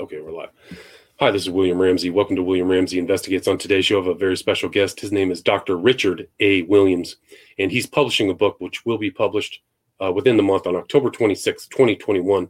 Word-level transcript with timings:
Okay, 0.00 0.20
we're 0.20 0.32
live. 0.32 0.50
Hi, 1.20 1.30
this 1.30 1.42
is 1.42 1.50
William 1.50 1.80
Ramsey. 1.80 2.10
Welcome 2.10 2.34
to 2.34 2.42
William 2.42 2.68
Ramsey 2.68 2.98
Investigates. 2.98 3.46
On 3.46 3.56
today's 3.56 3.86
show, 3.86 4.00
I 4.00 4.04
have 4.04 4.16
a 4.16 4.18
very 4.18 4.36
special 4.36 4.68
guest. 4.68 4.98
His 4.98 5.12
name 5.12 5.30
is 5.30 5.40
Dr. 5.40 5.76
Richard 5.76 6.26
A. 6.40 6.62
Williams, 6.62 7.14
and 7.60 7.70
he's 7.70 7.86
publishing 7.86 8.28
a 8.28 8.34
book 8.34 8.56
which 8.58 8.84
will 8.84 8.98
be 8.98 9.12
published 9.12 9.62
uh, 10.02 10.10
within 10.10 10.36
the 10.36 10.42
month 10.42 10.66
on 10.66 10.74
October 10.74 11.10
26, 11.10 11.68
2021. 11.68 12.48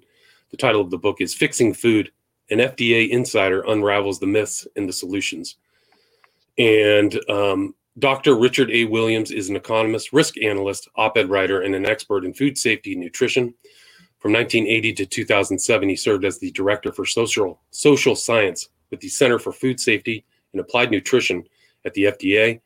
The 0.53 0.57
title 0.57 0.81
of 0.81 0.91
the 0.91 0.97
book 0.97 1.21
is 1.21 1.35
Fixing 1.35 1.75
Food 1.75 2.13
An 2.49 2.61
FDA 2.61 3.11
Insider 3.11 3.61
Unravels 3.69 4.21
the 4.21 4.27
Myths 4.27 4.67
and 4.77 4.89
the 4.89 4.95
Solutions. 4.95 5.57
And 6.57 7.21
um, 7.29 7.75
Dr. 7.99 8.37
Richard 8.37 8.71
A. 8.71 8.87
Williams 8.87 9.31
is 9.31 9.51
an 9.51 9.57
economist, 9.57 10.15
risk 10.15 10.41
analyst, 10.43 10.89
op 10.97 11.19
ed 11.19 11.29
writer, 11.29 11.61
and 11.61 11.75
an 11.75 11.85
expert 11.85 12.25
in 12.25 12.33
food 12.33 12.57
safety 12.57 12.93
and 12.93 13.03
nutrition. 13.03 13.53
From 14.25 14.33
1980 14.33 14.95
to 14.95 15.05
2007, 15.05 15.87
he 15.87 15.97
served 15.97 16.25
as 16.25 16.39
the 16.39 16.51
director 16.53 16.91
for 16.91 17.05
social 17.05 17.61
social 17.73 18.17
science 18.17 18.71
with 18.91 19.01
the 19.01 19.09
Center 19.11 19.39
for 19.39 19.53
Food 19.53 19.79
Safety 19.79 20.25
and 20.55 20.63
Applied 20.63 20.91
Nutrition 20.91 21.45
at 21.85 21.93
the 21.93 22.05
FDA. 22.05 22.63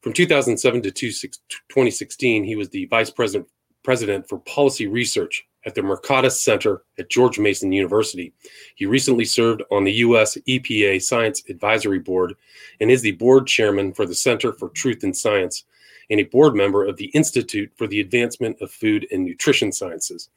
From 0.00 0.14
2007 0.14 0.80
to 0.80 0.90
2016, 0.90 2.44
he 2.44 2.56
was 2.56 2.70
the 2.70 2.86
vice 2.86 3.10
president 3.10 3.46
president 3.82 4.26
for 4.26 4.38
policy 4.38 4.86
research 4.86 5.46
at 5.66 5.74
the 5.74 5.82
Mercatus 5.82 6.42
Center 6.42 6.84
at 6.98 7.10
George 7.10 7.38
Mason 7.38 7.70
University. 7.70 8.32
He 8.74 8.86
recently 8.86 9.26
served 9.26 9.62
on 9.70 9.84
the 9.84 9.92
U.S. 10.08 10.38
EPA 10.48 11.02
Science 11.02 11.42
Advisory 11.50 11.98
Board 11.98 12.34
and 12.80 12.90
is 12.90 13.02
the 13.02 13.12
board 13.12 13.46
chairman 13.46 13.92
for 13.92 14.06
the 14.06 14.14
Center 14.14 14.54
for 14.54 14.70
Truth 14.70 15.04
in 15.04 15.12
Science 15.12 15.64
and 16.08 16.20
a 16.20 16.24
board 16.24 16.54
member 16.54 16.82
of 16.82 16.96
the 16.96 17.10
Institute 17.12 17.70
for 17.76 17.86
the 17.86 18.00
Advancement 18.00 18.56
of 18.62 18.70
Food 18.70 19.06
and 19.12 19.22
Nutrition 19.22 19.70
Sciences. 19.70 20.30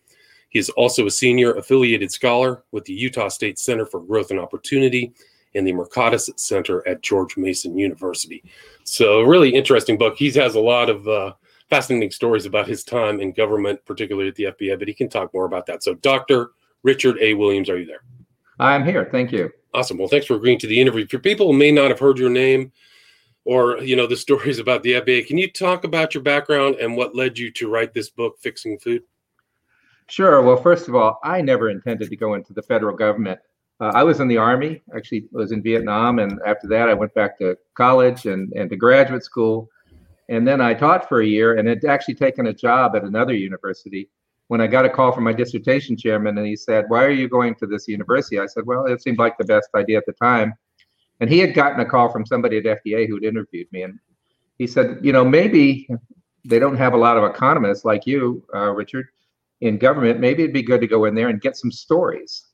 He 0.50 0.60
is 0.60 0.70
also 0.72 1.06
a 1.06 1.12
senior 1.12 1.54
affiliated 1.54 2.12
scholar 2.12 2.64
with 2.72 2.86
the 2.86 2.94
Utah 2.94 3.28
State 3.28 3.60
Center 3.60 3.86
for 3.86 4.00
Growth 4.00 4.32
and 4.32 4.40
Opportunity 4.40 5.14
and 5.56 5.68
the 5.68 5.74
Mercatus 5.74 6.30
Center 6.40 6.88
at 6.88 7.02
George 7.02 7.36
Mason 7.38 7.78
University. 7.78 8.44
So, 8.84 9.22
really 9.22 9.50
interesting 9.50 9.98
book. 9.98 10.18
He 10.18 10.32
has 10.32 10.56
a 10.56 10.60
lot 10.60 10.90
of 10.90 11.08
uh, 11.08 11.34
fascinating 11.70 12.12
stories 12.12 12.46
about 12.46 12.68
his 12.68 12.84
time 12.84 13.20
in 13.20 13.32
government, 13.34 13.84
particularly 13.86 14.30
at 14.30 14.36
the 14.36 14.46
FBI, 14.46 14.80
but 14.80 14.88
he 14.88 14.94
can 14.94 15.10
talk 15.10 15.34
more 15.34 15.46
about 15.46 15.66
that. 15.66 15.84
So, 15.84 15.96
Dr. 15.96 16.52
Richard 16.84 17.18
A. 17.20 17.34
Williams, 17.34 17.70
are 17.70 17.78
you 17.78 17.86
there? 17.86 18.04
I'm 18.60 18.86
here. 18.86 19.10
Thank 19.12 19.32
you. 19.32 19.52
Awesome. 19.74 19.98
Well, 19.98 20.08
thanks 20.08 20.26
for 20.26 20.36
agreeing 20.36 20.60
to 20.60 20.68
the 20.68 20.80
interview. 20.80 21.08
For 21.08 21.20
people 21.20 21.52
who 21.52 21.58
may 21.58 21.72
not 21.72 21.90
have 21.90 22.00
heard 22.00 22.18
your 22.18 22.30
name 22.30 22.72
or 23.46 23.78
you 23.80 23.96
know 23.96 24.08
the 24.08 24.16
stories 24.16 24.60
about 24.60 24.84
the 24.84 24.94
FBI, 24.94 25.28
can 25.28 25.38
you 25.38 25.52
talk 25.52 25.84
about 25.84 26.14
your 26.14 26.24
background 26.24 26.76
and 26.76 26.96
what 26.96 27.16
led 27.16 27.38
you 27.38 27.52
to 27.52 27.70
write 27.70 27.94
this 27.94 28.10
book, 28.10 28.38
Fixing 28.40 28.80
Food? 28.80 29.04
Sure. 30.10 30.42
Well, 30.42 30.58
first 30.58 30.88
of 30.88 30.96
all, 30.96 31.20
I 31.24 31.42
never 31.42 31.70
intended 31.70 32.10
to 32.10 32.16
go 32.16 32.34
into 32.36 32.54
the 32.54 32.62
federal 32.62 32.96
government. 32.96 33.40
Uh, 33.80 33.92
I 33.94 34.04
was 34.04 34.20
in 34.22 34.28
the 34.28 34.38
Army, 34.38 34.82
actually, 34.96 35.26
was 35.32 35.52
in 35.52 35.62
Vietnam. 35.62 36.20
And 36.20 36.40
after 36.46 36.68
that, 36.70 36.90
I 36.90 36.94
went 36.94 37.14
back 37.14 37.38
to 37.40 37.58
college 37.76 38.26
and, 38.26 38.52
and 38.54 38.70
to 38.70 38.78
graduate 38.78 39.24
school. 39.24 39.70
And 40.30 40.48
then 40.48 40.62
I 40.62 40.74
taught 40.74 41.08
for 41.08 41.22
a 41.22 41.26
year 41.26 41.58
and 41.58 41.68
had 41.68 41.86
actually 41.86 42.16
taken 42.16 42.48
a 42.48 42.54
job 42.54 42.96
at 42.96 43.04
another 43.04 43.34
university. 43.34 44.10
When 44.48 44.62
I 44.62 44.68
got 44.68 44.86
a 44.86 44.90
call 44.90 45.12
from 45.12 45.26
my 45.26 45.34
dissertation 45.34 45.98
chairman, 45.98 46.38
and 46.38 46.48
he 46.48 46.56
said, 46.56 46.86
Why 46.88 47.04
are 47.04 47.12
you 47.12 47.28
going 47.28 47.54
to 47.56 47.68
this 47.68 47.88
university? 47.88 48.40
I 48.40 48.46
said, 48.46 48.66
Well, 48.66 48.86
it 48.86 49.02
seemed 49.02 49.20
like 49.20 49.38
the 49.38 49.44
best 49.44 49.70
idea 49.76 49.98
at 49.98 50.06
the 50.06 50.14
time. 50.14 50.54
And 51.20 51.30
he 51.30 51.40
had 51.40 51.54
gotten 51.54 51.82
a 51.82 51.86
call 51.86 52.10
from 52.10 52.26
somebody 52.26 52.58
at 52.58 52.64
FDA 52.64 53.08
who'd 53.08 53.26
interviewed 53.26 53.68
me. 53.74 53.84
And 53.84 54.00
he 54.58 54.68
said, 54.68 55.00
You 55.02 55.12
know, 55.12 55.26
maybe 55.26 55.90
they 56.46 56.60
don't 56.60 56.78
have 56.78 56.94
a 56.94 56.98
lot 56.98 57.18
of 57.18 57.30
economists 57.30 57.84
like 57.84 58.08
you, 58.08 58.42
uh, 58.56 58.72
Richard 58.72 59.08
in 59.62 59.78
government, 59.78 60.20
maybe 60.20 60.44
it'd 60.44 60.54
be 60.54 60.62
good 60.62 60.82
to 60.82 60.88
go 60.88 61.06
in 61.06 61.16
there 61.16 61.30
and 61.30 61.42
get 61.42 61.58
some 61.58 61.72
stories 61.72 62.46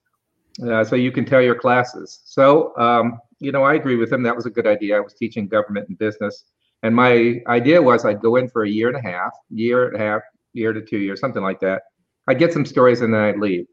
uh, 0.67 0.83
so 0.83 0.95
you 0.95 1.11
can 1.11 1.25
tell 1.25 1.41
your 1.41 1.55
classes. 1.55 2.21
So, 2.25 2.75
um, 2.77 3.19
you 3.39 3.51
know, 3.51 3.63
I 3.63 3.73
agree 3.73 3.95
with 3.95 4.11
him. 4.11 4.23
That 4.23 4.35
was 4.35 4.45
a 4.45 4.49
good 4.49 4.67
idea. 4.67 4.97
I 4.97 4.99
was 4.99 5.13
teaching 5.13 5.47
government 5.47 5.89
and 5.89 5.97
business. 5.97 6.45
And 6.83 6.95
my 6.95 7.41
idea 7.47 7.81
was 7.81 8.05
I'd 8.05 8.21
go 8.21 8.35
in 8.35 8.49
for 8.49 8.63
a 8.63 8.69
year 8.69 8.89
and 8.89 8.97
a 8.97 9.01
half, 9.01 9.31
year 9.49 9.87
and 9.87 9.95
a 9.95 9.99
half, 9.99 10.21
year 10.53 10.73
to 10.73 10.81
two 10.81 10.99
years, 10.99 11.19
something 11.19 11.41
like 11.41 11.59
that. 11.61 11.83
I'd 12.27 12.39
get 12.39 12.53
some 12.53 12.65
stories 12.65 13.01
and 13.01 13.13
then 13.13 13.21
I'd 13.21 13.39
leave. 13.39 13.65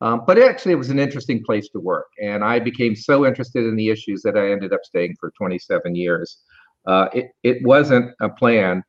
Um, 0.00 0.22
but 0.26 0.38
actually, 0.38 0.72
it 0.72 0.76
was 0.78 0.90
an 0.90 0.98
interesting 0.98 1.44
place 1.44 1.68
to 1.70 1.80
work. 1.80 2.06
And 2.20 2.42
I 2.42 2.58
became 2.58 2.96
so 2.96 3.24
interested 3.24 3.64
in 3.64 3.76
the 3.76 3.88
issues 3.88 4.22
that 4.22 4.36
I 4.36 4.50
ended 4.50 4.72
up 4.72 4.80
staying 4.84 5.16
for 5.18 5.32
27 5.36 5.94
years. 5.94 6.38
Uh, 6.86 7.08
it, 7.12 7.30
it 7.42 7.62
wasn't 7.62 8.12
a 8.20 8.28
plan. 8.28 8.82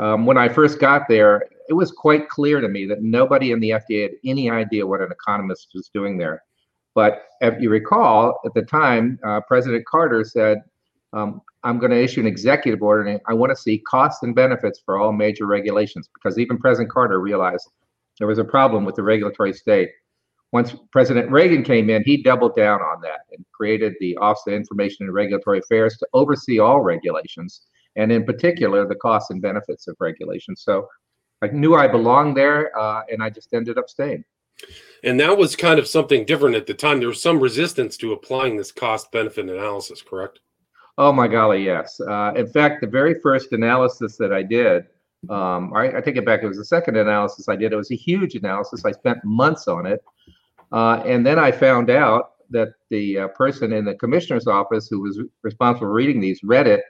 Um, 0.00 0.24
when 0.26 0.38
I 0.38 0.48
first 0.48 0.78
got 0.80 1.08
there, 1.08 1.42
it 1.68 1.74
was 1.74 1.92
quite 1.92 2.28
clear 2.28 2.60
to 2.60 2.68
me 2.68 2.86
that 2.86 3.02
nobody 3.02 3.52
in 3.52 3.60
the 3.60 3.70
FDA 3.70 4.02
had 4.02 4.12
any 4.24 4.50
idea 4.50 4.86
what 4.86 5.00
an 5.00 5.10
economist 5.10 5.68
was 5.74 5.90
doing 5.92 6.16
there. 6.16 6.42
But 6.94 7.24
if 7.40 7.60
you 7.60 7.70
recall, 7.70 8.40
at 8.44 8.54
the 8.54 8.62
time, 8.62 9.18
uh, 9.24 9.40
President 9.46 9.84
Carter 9.86 10.24
said, 10.24 10.62
um, 11.12 11.42
I'm 11.64 11.78
going 11.78 11.90
to 11.90 12.02
issue 12.02 12.20
an 12.20 12.26
executive 12.26 12.82
order 12.82 13.02
and 13.02 13.20
I 13.26 13.34
want 13.34 13.50
to 13.50 13.56
see 13.56 13.78
costs 13.78 14.22
and 14.22 14.34
benefits 14.34 14.80
for 14.84 14.98
all 14.98 15.12
major 15.12 15.46
regulations 15.46 16.08
because 16.14 16.38
even 16.38 16.58
President 16.58 16.90
Carter 16.90 17.20
realized 17.20 17.68
there 18.18 18.28
was 18.28 18.38
a 18.38 18.44
problem 18.44 18.84
with 18.84 18.94
the 18.94 19.02
regulatory 19.02 19.52
state. 19.52 19.90
Once 20.52 20.74
President 20.92 21.30
Reagan 21.30 21.62
came 21.62 21.90
in, 21.90 22.02
he 22.04 22.22
doubled 22.22 22.54
down 22.54 22.80
on 22.80 23.00
that 23.02 23.20
and 23.32 23.44
created 23.52 23.94
the 24.00 24.16
Office 24.18 24.44
of 24.46 24.54
Information 24.54 25.06
and 25.06 25.14
Regulatory 25.14 25.58
Affairs 25.58 25.96
to 25.98 26.06
oversee 26.12 26.60
all 26.60 26.80
regulations 26.80 27.62
and, 27.96 28.12
in 28.12 28.24
particular, 28.24 28.86
the 28.86 28.94
costs 28.94 29.30
and 29.30 29.42
benefits 29.42 29.88
of 29.88 29.96
regulations. 29.98 30.62
So 30.62 30.86
I 31.42 31.48
knew 31.48 31.74
I 31.74 31.86
belonged 31.86 32.36
there, 32.36 32.76
uh, 32.78 33.02
and 33.10 33.22
I 33.22 33.30
just 33.30 33.52
ended 33.52 33.78
up 33.78 33.88
staying. 33.88 34.24
And 35.04 35.20
that 35.20 35.36
was 35.36 35.54
kind 35.54 35.78
of 35.78 35.86
something 35.86 36.24
different 36.24 36.56
at 36.56 36.66
the 36.66 36.74
time. 36.74 36.98
There 36.98 37.08
was 37.08 37.22
some 37.22 37.38
resistance 37.38 37.96
to 37.98 38.12
applying 38.12 38.56
this 38.56 38.72
cost 38.72 39.12
benefit 39.12 39.48
analysis, 39.48 40.02
correct? 40.02 40.40
Oh 40.98 41.12
my 41.12 41.28
golly, 41.28 41.64
yes. 41.64 42.00
Uh, 42.00 42.32
in 42.34 42.46
fact, 42.46 42.80
the 42.80 42.86
very 42.86 43.20
first 43.20 43.52
analysis 43.52 44.16
that 44.16 44.32
I 44.32 44.42
did, 44.42 44.86
um, 45.28 45.74
I, 45.74 45.98
I, 45.98 46.00
take 46.00 46.16
it 46.16 46.24
back. 46.24 46.42
It 46.42 46.48
was 46.48 46.56
the 46.56 46.64
second 46.64 46.96
analysis 46.96 47.48
I 47.48 47.56
did. 47.56 47.72
It 47.72 47.76
was 47.76 47.90
a 47.90 47.96
huge 47.96 48.34
analysis. 48.34 48.84
I 48.84 48.92
spent 48.92 49.18
months 49.24 49.68
on 49.68 49.84
it, 49.84 50.02
uh, 50.72 51.02
and 51.04 51.26
then 51.26 51.38
I 51.38 51.52
found 51.52 51.90
out 51.90 52.32
that 52.50 52.68
the 52.90 53.18
uh, 53.18 53.28
person 53.28 53.72
in 53.72 53.84
the 53.84 53.94
commissioner's 53.94 54.46
office 54.46 54.88
who 54.88 55.00
was 55.00 55.20
responsible 55.42 55.88
for 55.88 55.92
reading 55.92 56.20
these 56.20 56.40
read 56.42 56.66
it. 56.66 56.82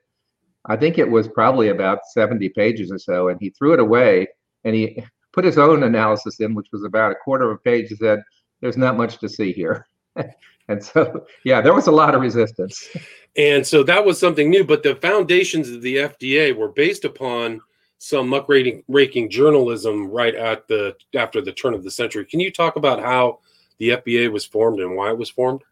I 0.66 0.76
think 0.76 0.98
it 0.98 1.08
was 1.08 1.28
probably 1.28 1.68
about 1.68 2.06
70 2.12 2.48
pages 2.50 2.90
or 2.90 2.98
so, 2.98 3.28
and 3.28 3.38
he 3.40 3.50
threw 3.50 3.72
it 3.72 3.80
away 3.80 4.26
and 4.64 4.74
he 4.74 5.02
put 5.32 5.44
his 5.44 5.58
own 5.58 5.82
analysis 5.82 6.40
in, 6.40 6.54
which 6.54 6.68
was 6.72 6.84
about 6.84 7.12
a 7.12 7.16
quarter 7.16 7.50
of 7.50 7.56
a 7.56 7.58
page. 7.58 7.88
He 7.88 7.96
said, 7.96 8.22
"There's 8.60 8.76
not 8.76 8.96
much 8.96 9.18
to 9.18 9.28
see 9.28 9.52
here," 9.52 9.86
and 10.68 10.82
so 10.82 11.26
yeah, 11.44 11.60
there 11.60 11.74
was 11.74 11.86
a 11.86 11.92
lot 11.92 12.14
of 12.14 12.20
resistance. 12.20 12.88
And 13.36 13.66
so 13.66 13.82
that 13.82 14.04
was 14.04 14.18
something 14.18 14.48
new, 14.48 14.64
but 14.64 14.82
the 14.82 14.96
foundations 14.96 15.68
of 15.68 15.82
the 15.82 15.96
FDA 15.96 16.56
were 16.56 16.70
based 16.70 17.04
upon 17.04 17.60
some 17.98 18.28
muckraking 18.28 18.82
raking 18.88 19.30
journalism 19.30 20.10
right 20.10 20.34
at 20.34 20.66
the 20.68 20.96
after 21.14 21.40
the 21.40 21.52
turn 21.52 21.74
of 21.74 21.84
the 21.84 21.90
century. 21.90 22.24
Can 22.24 22.40
you 22.40 22.50
talk 22.50 22.76
about 22.76 23.00
how 23.00 23.40
the 23.78 23.90
FDA 23.90 24.30
was 24.30 24.44
formed 24.44 24.80
and 24.80 24.96
why 24.96 25.10
it 25.10 25.18
was 25.18 25.30
formed? 25.30 25.62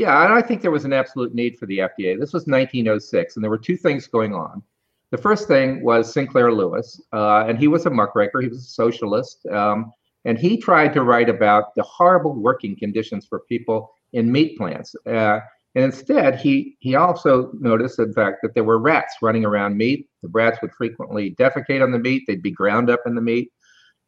Yeah, 0.00 0.24
and 0.24 0.32
I 0.32 0.40
think 0.40 0.62
there 0.62 0.70
was 0.70 0.86
an 0.86 0.94
absolute 0.94 1.34
need 1.34 1.58
for 1.58 1.66
the 1.66 1.80
FDA. 1.80 2.18
This 2.18 2.32
was 2.32 2.46
1906, 2.46 3.36
and 3.36 3.44
there 3.44 3.50
were 3.50 3.58
two 3.58 3.76
things 3.76 4.06
going 4.06 4.34
on. 4.34 4.62
The 5.10 5.18
first 5.18 5.46
thing 5.46 5.84
was 5.84 6.10
Sinclair 6.10 6.50
Lewis, 6.54 6.98
uh, 7.12 7.44
and 7.46 7.58
he 7.58 7.68
was 7.68 7.84
a 7.84 7.90
muckraker. 7.90 8.40
He 8.40 8.48
was 8.48 8.64
a 8.64 8.70
socialist, 8.70 9.44
um, 9.48 9.92
and 10.24 10.38
he 10.38 10.56
tried 10.56 10.94
to 10.94 11.02
write 11.02 11.28
about 11.28 11.74
the 11.74 11.82
horrible 11.82 12.32
working 12.32 12.76
conditions 12.76 13.26
for 13.26 13.40
people 13.40 13.92
in 14.14 14.32
meat 14.32 14.56
plants. 14.56 14.96
Uh, 15.04 15.40
and 15.74 15.84
instead, 15.84 16.36
he 16.40 16.78
he 16.80 16.94
also 16.94 17.50
noticed, 17.60 17.98
in 17.98 18.14
fact, 18.14 18.38
that 18.40 18.54
there 18.54 18.64
were 18.64 18.78
rats 18.78 19.16
running 19.20 19.44
around 19.44 19.76
meat. 19.76 20.08
The 20.22 20.30
rats 20.30 20.62
would 20.62 20.72
frequently 20.72 21.34
defecate 21.34 21.82
on 21.82 21.92
the 21.92 21.98
meat; 21.98 22.22
they'd 22.26 22.42
be 22.42 22.52
ground 22.52 22.88
up 22.88 23.00
in 23.04 23.14
the 23.14 23.20
meat, 23.20 23.52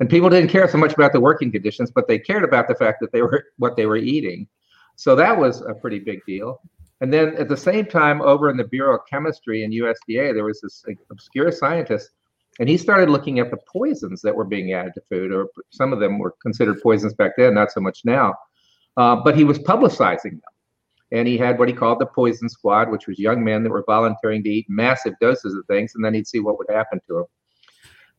and 0.01 0.09
people 0.09 0.31
didn't 0.31 0.49
care 0.49 0.67
so 0.69 0.79
much 0.79 0.95
about 0.95 1.13
the 1.13 1.21
working 1.21 1.53
conditions, 1.53 1.91
but 1.91 2.09
they 2.09 2.19
cared 2.19 2.45
about 2.45 2.67
the 2.67 2.77
fact 2.77 3.01
that 3.03 3.13
they 3.13 3.21
were 3.21 3.45
what 3.59 3.77
they 3.77 3.85
were 3.85 3.99
eating. 3.99 4.49
So 4.97 5.15
that 5.17 5.37
was 5.37 5.63
a 5.63 5.75
pretty 5.75 5.99
big 5.99 6.25
deal. 6.27 6.61
And 7.01 7.13
then 7.13 7.35
at 7.37 7.49
the 7.49 7.57
same 7.57 7.87
time, 7.87 8.23
over 8.23 8.49
in 8.49 8.57
the 8.57 8.65
Bureau 8.65 8.95
of 8.97 9.07
Chemistry 9.11 9.65
in 9.65 9.73
USDA, 9.73 10.35
there 10.35 10.45
was 10.45 10.61
this 10.61 10.85
obscure 11.11 11.51
scientist, 11.51 12.11
and 12.61 12.69
he 12.69 12.77
started 12.77 13.11
looking 13.11 13.41
at 13.41 13.51
the 13.51 13.57
poisons 13.71 14.23
that 14.23 14.35
were 14.35 14.45
being 14.45 14.73
added 14.73 14.95
to 14.95 15.01
food, 15.11 15.33
or 15.33 15.49
some 15.71 15.93
of 15.93 15.99
them 15.99 16.19
were 16.19 16.35
considered 16.41 16.81
poisons 16.81 17.15
back 17.15 17.33
then, 17.37 17.55
not 17.55 17.73
so 17.73 17.81
much 17.81 18.03
now. 18.05 18.35
Uh, 18.97 19.17
but 19.17 19.37
he 19.37 19.43
was 19.43 19.59
publicizing 19.59 20.33
them. 20.33 20.41
And 21.11 21.27
he 21.27 21.37
had 21.37 21.59
what 21.59 21.69
he 21.69 21.75
called 21.75 21.99
the 21.99 22.07
poison 22.07 22.49
squad, 22.49 22.91
which 22.91 23.07
was 23.07 23.19
young 23.19 23.43
men 23.43 23.63
that 23.63 23.71
were 23.71 23.85
volunteering 23.87 24.45
to 24.45 24.51
eat 24.51 24.67
massive 24.69 25.15
doses 25.21 25.55
of 25.55 25.67
things, 25.67 25.95
and 25.95 26.05
then 26.05 26.15
he'd 26.15 26.29
see 26.29 26.41
what 26.41 26.59
would 26.59 26.71
happen 26.71 27.01
to 27.09 27.15
them. 27.15 27.25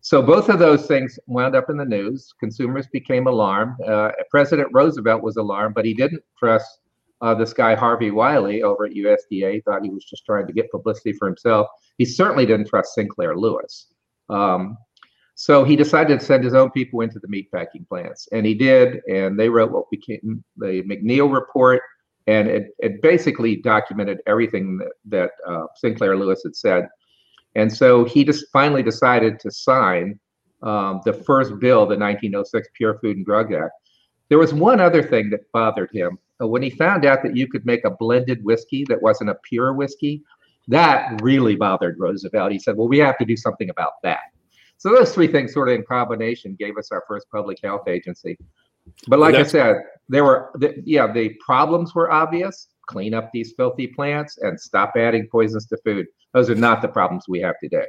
So 0.03 0.21
both 0.21 0.49
of 0.49 0.59
those 0.59 0.85
things 0.85 1.17
wound 1.27 1.55
up 1.55 1.69
in 1.69 1.77
the 1.77 1.85
news. 1.85 2.33
Consumers 2.37 2.87
became 2.91 3.25
alarmed. 3.25 3.79
Uh, 3.87 4.11
President 4.29 4.67
Roosevelt 4.73 5.23
was 5.23 5.37
alarmed, 5.37 5.75
but 5.75 5.85
he 5.85 5.93
didn't 5.93 6.21
trust 6.37 6.81
uh, 7.21 7.33
this 7.33 7.53
guy 7.53 7.73
Harvey 7.73 8.11
Wiley 8.11 8.63
over 8.63 8.85
at 8.85 8.91
USDA 8.91 9.63
thought 9.63 9.81
he 9.81 9.89
was 9.89 10.03
just 10.03 10.25
trying 10.25 10.45
to 10.45 10.51
get 10.51 10.69
publicity 10.71 11.13
for 11.13 11.25
himself. 11.25 11.67
He 11.97 12.03
certainly 12.03 12.45
didn't 12.45 12.67
trust 12.67 12.93
Sinclair 12.93 13.37
Lewis. 13.37 13.93
Um, 14.29 14.77
so 15.35 15.63
he 15.63 15.77
decided 15.77 16.19
to 16.19 16.25
send 16.25 16.43
his 16.43 16.53
own 16.53 16.69
people 16.71 16.99
into 16.99 17.19
the 17.19 17.27
meatpacking 17.29 17.87
plants, 17.87 18.27
and 18.33 18.45
he 18.45 18.53
did. 18.53 18.99
And 19.09 19.39
they 19.39 19.47
wrote 19.47 19.71
what 19.71 19.89
became 19.89 20.43
the 20.57 20.83
McNeil 20.83 21.33
Report. 21.33 21.81
and 22.27 22.49
it, 22.49 22.71
it 22.79 23.01
basically 23.01 23.55
documented 23.55 24.19
everything 24.27 24.77
that, 24.79 24.91
that 25.05 25.31
uh, 25.47 25.67
Sinclair 25.77 26.17
Lewis 26.17 26.41
had 26.43 26.57
said. 26.57 26.89
And 27.55 27.71
so 27.71 28.03
he 28.03 28.23
just 28.23 28.45
finally 28.51 28.83
decided 28.83 29.39
to 29.41 29.51
sign 29.51 30.19
um, 30.61 31.01
the 31.05 31.13
first 31.13 31.59
bill, 31.59 31.81
the 31.81 31.97
1906 31.97 32.69
Pure 32.73 32.99
Food 32.99 33.17
and 33.17 33.25
Drug 33.25 33.53
Act. 33.53 33.71
There 34.29 34.39
was 34.39 34.53
one 34.53 34.79
other 34.79 35.03
thing 35.03 35.29
that 35.29 35.51
bothered 35.51 35.91
him. 35.93 36.17
Uh, 36.41 36.47
when 36.47 36.63
he 36.63 36.69
found 36.69 37.05
out 37.05 37.21
that 37.23 37.35
you 37.35 37.47
could 37.47 37.65
make 37.65 37.85
a 37.85 37.91
blended 37.91 38.43
whiskey 38.43 38.85
that 38.85 39.01
wasn't 39.01 39.29
a 39.29 39.35
pure 39.43 39.73
whiskey, 39.73 40.23
that 40.67 41.21
really 41.21 41.55
bothered 41.55 41.99
Roosevelt. 41.99 42.51
He 42.51 42.59
said, 42.59 42.77
well, 42.77 42.87
we 42.87 42.97
have 42.99 43.17
to 43.17 43.25
do 43.25 43.35
something 43.35 43.69
about 43.69 43.93
that. 44.03 44.21
So 44.77 44.89
those 44.89 45.13
three 45.13 45.27
things 45.27 45.53
sort 45.53 45.69
of 45.69 45.75
in 45.75 45.83
combination 45.83 46.55
gave 46.55 46.77
us 46.77 46.91
our 46.91 47.03
first 47.07 47.27
public 47.31 47.59
health 47.63 47.87
agency. 47.87 48.37
But 49.07 49.19
like 49.19 49.35
I 49.35 49.43
said, 49.43 49.77
there 50.09 50.23
were, 50.23 50.51
the, 50.55 50.81
yeah, 50.85 51.11
the 51.11 51.29
problems 51.45 51.95
were 51.95 52.11
obvious. 52.11 52.67
Clean 52.87 53.13
up 53.13 53.29
these 53.33 53.53
filthy 53.55 53.87
plants 53.87 54.37
and 54.39 54.59
stop 54.59 54.93
adding 54.97 55.27
poisons 55.31 55.65
to 55.67 55.77
food. 55.77 56.07
Those 56.33 56.49
are 56.49 56.55
not 56.55 56.81
the 56.81 56.87
problems 56.87 57.25
we 57.27 57.39
have 57.41 57.55
today. 57.61 57.85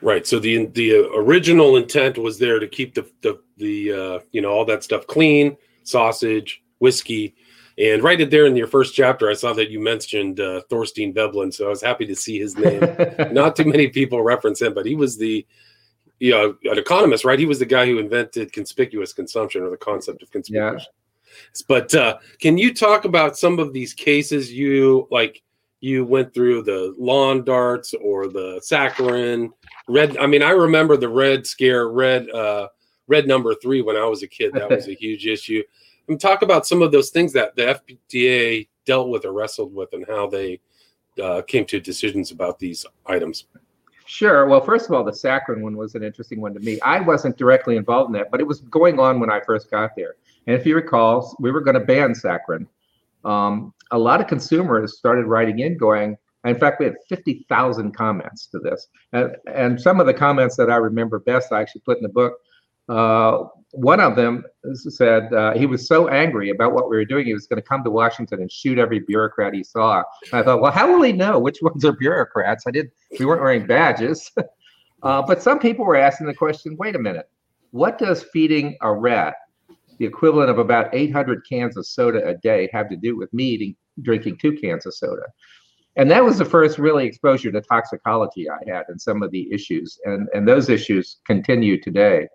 Right. 0.00 0.26
So 0.26 0.38
the 0.38 0.66
the 0.66 1.10
original 1.14 1.76
intent 1.76 2.18
was 2.18 2.38
there 2.38 2.58
to 2.58 2.66
keep 2.66 2.94
the 2.94 3.08
the 3.20 3.40
the 3.58 3.92
uh, 3.92 4.18
you 4.32 4.40
know 4.40 4.50
all 4.50 4.64
that 4.64 4.82
stuff 4.82 5.06
clean, 5.06 5.56
sausage, 5.84 6.62
whiskey, 6.78 7.34
and 7.78 8.02
right 8.02 8.28
there 8.28 8.46
in 8.46 8.56
your 8.56 8.66
first 8.66 8.94
chapter, 8.94 9.30
I 9.30 9.34
saw 9.34 9.52
that 9.52 9.70
you 9.70 9.78
mentioned 9.78 10.40
uh, 10.40 10.62
Thorstein 10.68 11.14
Veblen, 11.14 11.52
so 11.52 11.66
I 11.66 11.68
was 11.68 11.80
happy 11.80 12.06
to 12.06 12.16
see 12.16 12.38
his 12.38 12.56
name. 12.56 12.82
Not 13.32 13.54
too 13.54 13.66
many 13.66 13.88
people 13.88 14.20
reference 14.22 14.60
him, 14.60 14.74
but 14.74 14.84
he 14.84 14.96
was 14.96 15.16
the 15.16 15.46
you 16.18 16.32
know 16.32 16.56
an 16.64 16.78
economist, 16.78 17.24
right? 17.24 17.38
He 17.38 17.46
was 17.46 17.60
the 17.60 17.66
guy 17.66 17.86
who 17.86 17.98
invented 17.98 18.52
conspicuous 18.52 19.12
consumption 19.12 19.62
or 19.62 19.70
the 19.70 19.76
concept 19.76 20.22
of 20.22 20.30
conspicuous. 20.32 20.82
Yeah. 20.86 20.92
But 21.66 21.94
uh, 21.94 22.18
can 22.40 22.58
you 22.58 22.74
talk 22.74 23.04
about 23.04 23.36
some 23.36 23.58
of 23.58 23.72
these 23.72 23.94
cases 23.94 24.52
you 24.52 25.08
like? 25.10 25.42
You 25.80 26.04
went 26.04 26.34
through 26.34 26.62
the 26.62 26.92
lawn 26.98 27.44
darts 27.44 27.94
or 27.94 28.26
the 28.26 28.60
saccharin, 28.68 29.50
red. 29.86 30.16
I 30.16 30.26
mean, 30.26 30.42
I 30.42 30.50
remember 30.50 30.96
the 30.96 31.08
red 31.08 31.46
scare, 31.46 31.88
red, 31.88 32.28
uh, 32.30 32.66
red 33.06 33.28
number 33.28 33.54
three 33.54 33.80
when 33.80 33.96
I 33.96 34.04
was 34.04 34.24
a 34.24 34.26
kid. 34.26 34.54
That 34.54 34.70
was 34.70 34.88
a 34.88 34.94
huge 35.00 35.26
issue. 35.26 35.62
And 36.08 36.20
talk 36.20 36.42
about 36.42 36.66
some 36.66 36.82
of 36.82 36.90
those 36.90 37.10
things 37.10 37.32
that 37.34 37.54
the 37.54 37.80
FDA 38.10 38.66
dealt 38.86 39.08
with 39.08 39.24
or 39.24 39.32
wrestled 39.32 39.72
with, 39.72 39.92
and 39.92 40.04
how 40.08 40.26
they 40.26 40.58
uh, 41.22 41.42
came 41.42 41.64
to 41.66 41.78
decisions 41.78 42.32
about 42.32 42.58
these 42.58 42.84
items. 43.06 43.44
Sure. 44.06 44.46
Well, 44.46 44.62
first 44.62 44.86
of 44.86 44.94
all, 44.94 45.04
the 45.04 45.12
saccharin 45.12 45.60
one 45.60 45.76
was 45.76 45.94
an 45.94 46.02
interesting 46.02 46.40
one 46.40 46.54
to 46.54 46.60
me. 46.60 46.80
I 46.80 47.00
wasn't 47.00 47.36
directly 47.36 47.76
involved 47.76 48.08
in 48.08 48.14
that, 48.14 48.30
but 48.30 48.40
it 48.40 48.46
was 48.46 48.60
going 48.62 48.98
on 48.98 49.20
when 49.20 49.30
I 49.30 49.40
first 49.40 49.70
got 49.70 49.94
there. 49.96 50.16
And 50.48 50.56
if 50.56 50.64
you 50.64 50.74
recall, 50.74 51.36
we 51.38 51.50
were 51.50 51.60
going 51.60 51.74
to 51.74 51.80
ban 51.80 52.14
saccharin. 52.14 52.66
Um, 53.22 53.74
a 53.90 53.98
lot 53.98 54.22
of 54.22 54.28
consumers 54.28 54.96
started 54.96 55.26
writing 55.26 55.58
in 55.58 55.76
going, 55.76 56.16
in 56.44 56.58
fact, 56.58 56.80
we 56.80 56.86
had 56.86 56.96
50,000 57.06 57.92
comments 57.92 58.46
to 58.46 58.58
this. 58.58 58.86
And, 59.12 59.36
and 59.52 59.78
some 59.78 60.00
of 60.00 60.06
the 60.06 60.14
comments 60.14 60.56
that 60.56 60.70
I 60.70 60.76
remember 60.76 61.18
best, 61.18 61.52
I 61.52 61.60
actually 61.60 61.82
put 61.82 61.98
in 61.98 62.02
the 62.02 62.08
book. 62.08 62.32
Uh, 62.88 63.44
one 63.72 64.00
of 64.00 64.16
them 64.16 64.42
said 64.72 65.30
uh, 65.34 65.52
he 65.52 65.66
was 65.66 65.86
so 65.86 66.08
angry 66.08 66.48
about 66.48 66.72
what 66.72 66.88
we 66.88 66.96
were 66.96 67.04
doing, 67.04 67.26
he 67.26 67.34
was 67.34 67.46
going 67.46 67.60
to 67.60 67.68
come 67.68 67.84
to 67.84 67.90
Washington 67.90 68.40
and 68.40 68.50
shoot 68.50 68.78
every 68.78 69.00
bureaucrat 69.00 69.52
he 69.52 69.62
saw. 69.62 70.02
And 70.32 70.40
I 70.40 70.42
thought, 70.42 70.62
well, 70.62 70.72
how 70.72 70.90
will 70.90 71.02
he 71.02 71.12
know 71.12 71.38
which 71.38 71.58
ones 71.60 71.84
are 71.84 71.92
bureaucrats? 71.92 72.64
I 72.66 72.70
did. 72.70 72.90
We 73.20 73.26
weren't 73.26 73.42
wearing 73.42 73.66
badges. 73.66 74.32
uh, 75.02 75.20
but 75.20 75.42
some 75.42 75.58
people 75.58 75.84
were 75.84 75.96
asking 75.96 76.28
the 76.28 76.34
question: 76.34 76.76
Wait 76.78 76.96
a 76.96 76.98
minute, 76.98 77.28
what 77.72 77.98
does 77.98 78.22
feeding 78.22 78.78
a 78.80 78.90
rat 78.90 79.34
the 79.98 80.06
equivalent 80.06 80.50
of 80.50 80.58
about 80.58 80.94
800 80.94 81.46
cans 81.48 81.76
of 81.76 81.86
soda 81.86 82.26
a 82.26 82.34
day 82.36 82.68
have 82.72 82.88
to 82.88 82.96
do 82.96 83.16
with 83.16 83.32
me 83.32 83.44
eating, 83.44 83.76
drinking 84.02 84.38
two 84.38 84.52
cans 84.52 84.86
of 84.86 84.94
soda? 84.94 85.22
And 85.96 86.10
that 86.10 86.24
was 86.24 86.38
the 86.38 86.44
first 86.44 86.78
really 86.78 87.06
exposure 87.06 87.50
to 87.50 87.60
toxicology 87.60 88.48
I 88.48 88.58
had 88.70 88.84
and 88.88 89.00
some 89.00 89.22
of 89.22 89.32
the 89.32 89.52
issues, 89.52 89.98
and 90.04 90.28
and 90.32 90.46
those 90.46 90.68
issues 90.68 91.18
continue 91.26 91.80
today. 91.80 92.28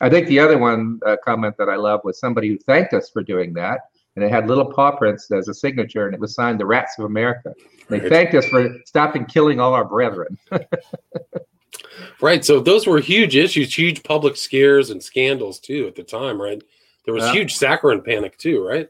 I 0.00 0.10
think 0.10 0.28
the 0.28 0.38
other 0.38 0.58
one 0.58 1.00
uh, 1.06 1.16
comment 1.24 1.56
that 1.58 1.68
I 1.68 1.76
love 1.76 2.00
was 2.04 2.20
somebody 2.20 2.48
who 2.48 2.58
thanked 2.58 2.92
us 2.92 3.10
for 3.10 3.22
doing 3.22 3.54
that, 3.54 3.80
and 4.14 4.24
it 4.24 4.30
had 4.30 4.46
little 4.46 4.72
paw 4.72 4.96
prints 4.96 5.30
as 5.30 5.48
a 5.48 5.54
signature, 5.54 6.06
and 6.06 6.14
it 6.14 6.20
was 6.20 6.34
signed 6.34 6.60
the 6.60 6.66
Rats 6.66 6.98
of 6.98 7.06
America. 7.06 7.54
They 7.88 8.00
right. 8.00 8.08
thanked 8.08 8.34
us 8.34 8.46
for 8.46 8.68
stopping 8.84 9.24
killing 9.24 9.58
all 9.58 9.72
our 9.72 9.84
brethren. 9.84 10.38
right. 12.20 12.44
So 12.44 12.60
those 12.60 12.86
were 12.86 13.00
huge 13.00 13.36
issues, 13.36 13.76
huge 13.76 14.02
public 14.02 14.36
scares 14.36 14.90
and 14.90 15.02
scandals 15.02 15.58
too 15.58 15.86
at 15.86 15.96
the 15.96 16.02
time, 16.02 16.40
right? 16.40 16.62
There 17.04 17.14
was 17.14 17.24
uh, 17.24 17.32
huge 17.32 17.56
saccharin 17.56 18.04
panic 18.04 18.36
too, 18.38 18.64
right? 18.64 18.88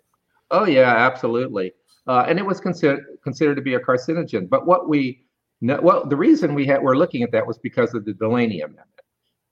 Oh 0.50 0.64
yeah, 0.64 0.94
absolutely. 0.94 1.72
Uh, 2.06 2.24
and 2.26 2.38
it 2.38 2.46
was 2.46 2.60
considered 2.60 3.04
considered 3.22 3.56
to 3.56 3.62
be 3.62 3.74
a 3.74 3.80
carcinogen. 3.80 4.48
But 4.48 4.66
what 4.66 4.88
we 4.88 5.24
well, 5.60 6.06
the 6.06 6.16
reason 6.16 6.54
we 6.54 6.66
had 6.66 6.82
we're 6.82 6.96
looking 6.96 7.22
at 7.22 7.32
that 7.32 7.46
was 7.46 7.58
because 7.58 7.94
of 7.94 8.04
the 8.04 8.14
Delaney 8.14 8.60
Amendment. 8.60 8.88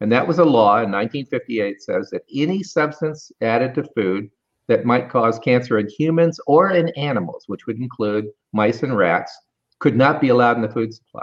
And 0.00 0.12
that 0.12 0.26
was 0.26 0.38
a 0.38 0.44
law 0.44 0.76
in 0.76 0.92
1958 0.92 1.82
says 1.82 2.10
that 2.10 2.22
any 2.34 2.62
substance 2.62 3.32
added 3.40 3.74
to 3.74 3.84
food 3.94 4.30
that 4.68 4.84
might 4.84 5.08
cause 5.08 5.38
cancer 5.38 5.78
in 5.78 5.88
humans 5.88 6.38
or 6.46 6.70
in 6.70 6.88
animals, 6.90 7.44
which 7.46 7.66
would 7.66 7.78
include 7.78 8.26
mice 8.52 8.82
and 8.82 8.96
rats, 8.96 9.36
could 9.78 9.96
not 9.96 10.20
be 10.20 10.28
allowed 10.28 10.56
in 10.56 10.62
the 10.62 10.68
food 10.68 10.92
supply. 10.92 11.22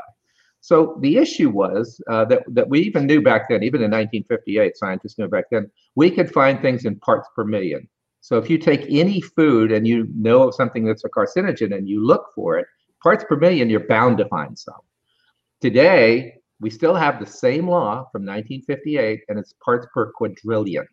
So 0.64 0.96
the 1.02 1.18
issue 1.18 1.50
was 1.50 2.02
uh, 2.10 2.24
that, 2.26 2.44
that 2.48 2.70
we 2.70 2.80
even 2.80 3.06
knew 3.06 3.22
back 3.22 3.50
then, 3.50 3.64
even 3.64 3.82
in 3.82 3.92
1958, 3.92 4.78
scientists 4.78 5.18
knew 5.18 5.28
back 5.28 5.50
then, 5.52 5.70
we 5.96 6.10
could 6.10 6.32
find 6.32 6.62
things 6.62 6.86
in 6.86 6.96
parts 7.02 7.28
per 7.36 7.44
million. 7.44 7.86
So 8.22 8.38
if 8.38 8.50
you 8.50 8.58
take 8.58 8.86
any 8.90 9.20
food 9.20 9.74
and 9.74 9.86
you 9.86 10.08
know 10.16 10.48
of 10.48 10.56
something 10.56 10.86
that's 10.86 11.04
a 11.04 11.10
carcinogen 11.10 11.76
and 11.76 11.90
you 11.90 12.02
look 12.02 12.28
for 12.34 12.58
it, 12.58 12.66
parts 13.02 13.26
per 13.28 13.36
million, 13.36 13.70
you're 13.70 13.86
bound 13.88 14.18
to 14.20 14.28
find 14.30 14.58
some. 14.58 14.80
Today, 15.60 16.36
we 16.62 16.70
still 16.70 16.96
have 16.96 17.20
the 17.20 17.26
same 17.26 17.68
law 17.68 18.08
from 18.14 18.26
1958 18.26 19.20
and 19.28 19.38
it's 19.38 19.54
parts 19.66 19.86
per 19.94 20.14
quadrillion, 20.14 20.88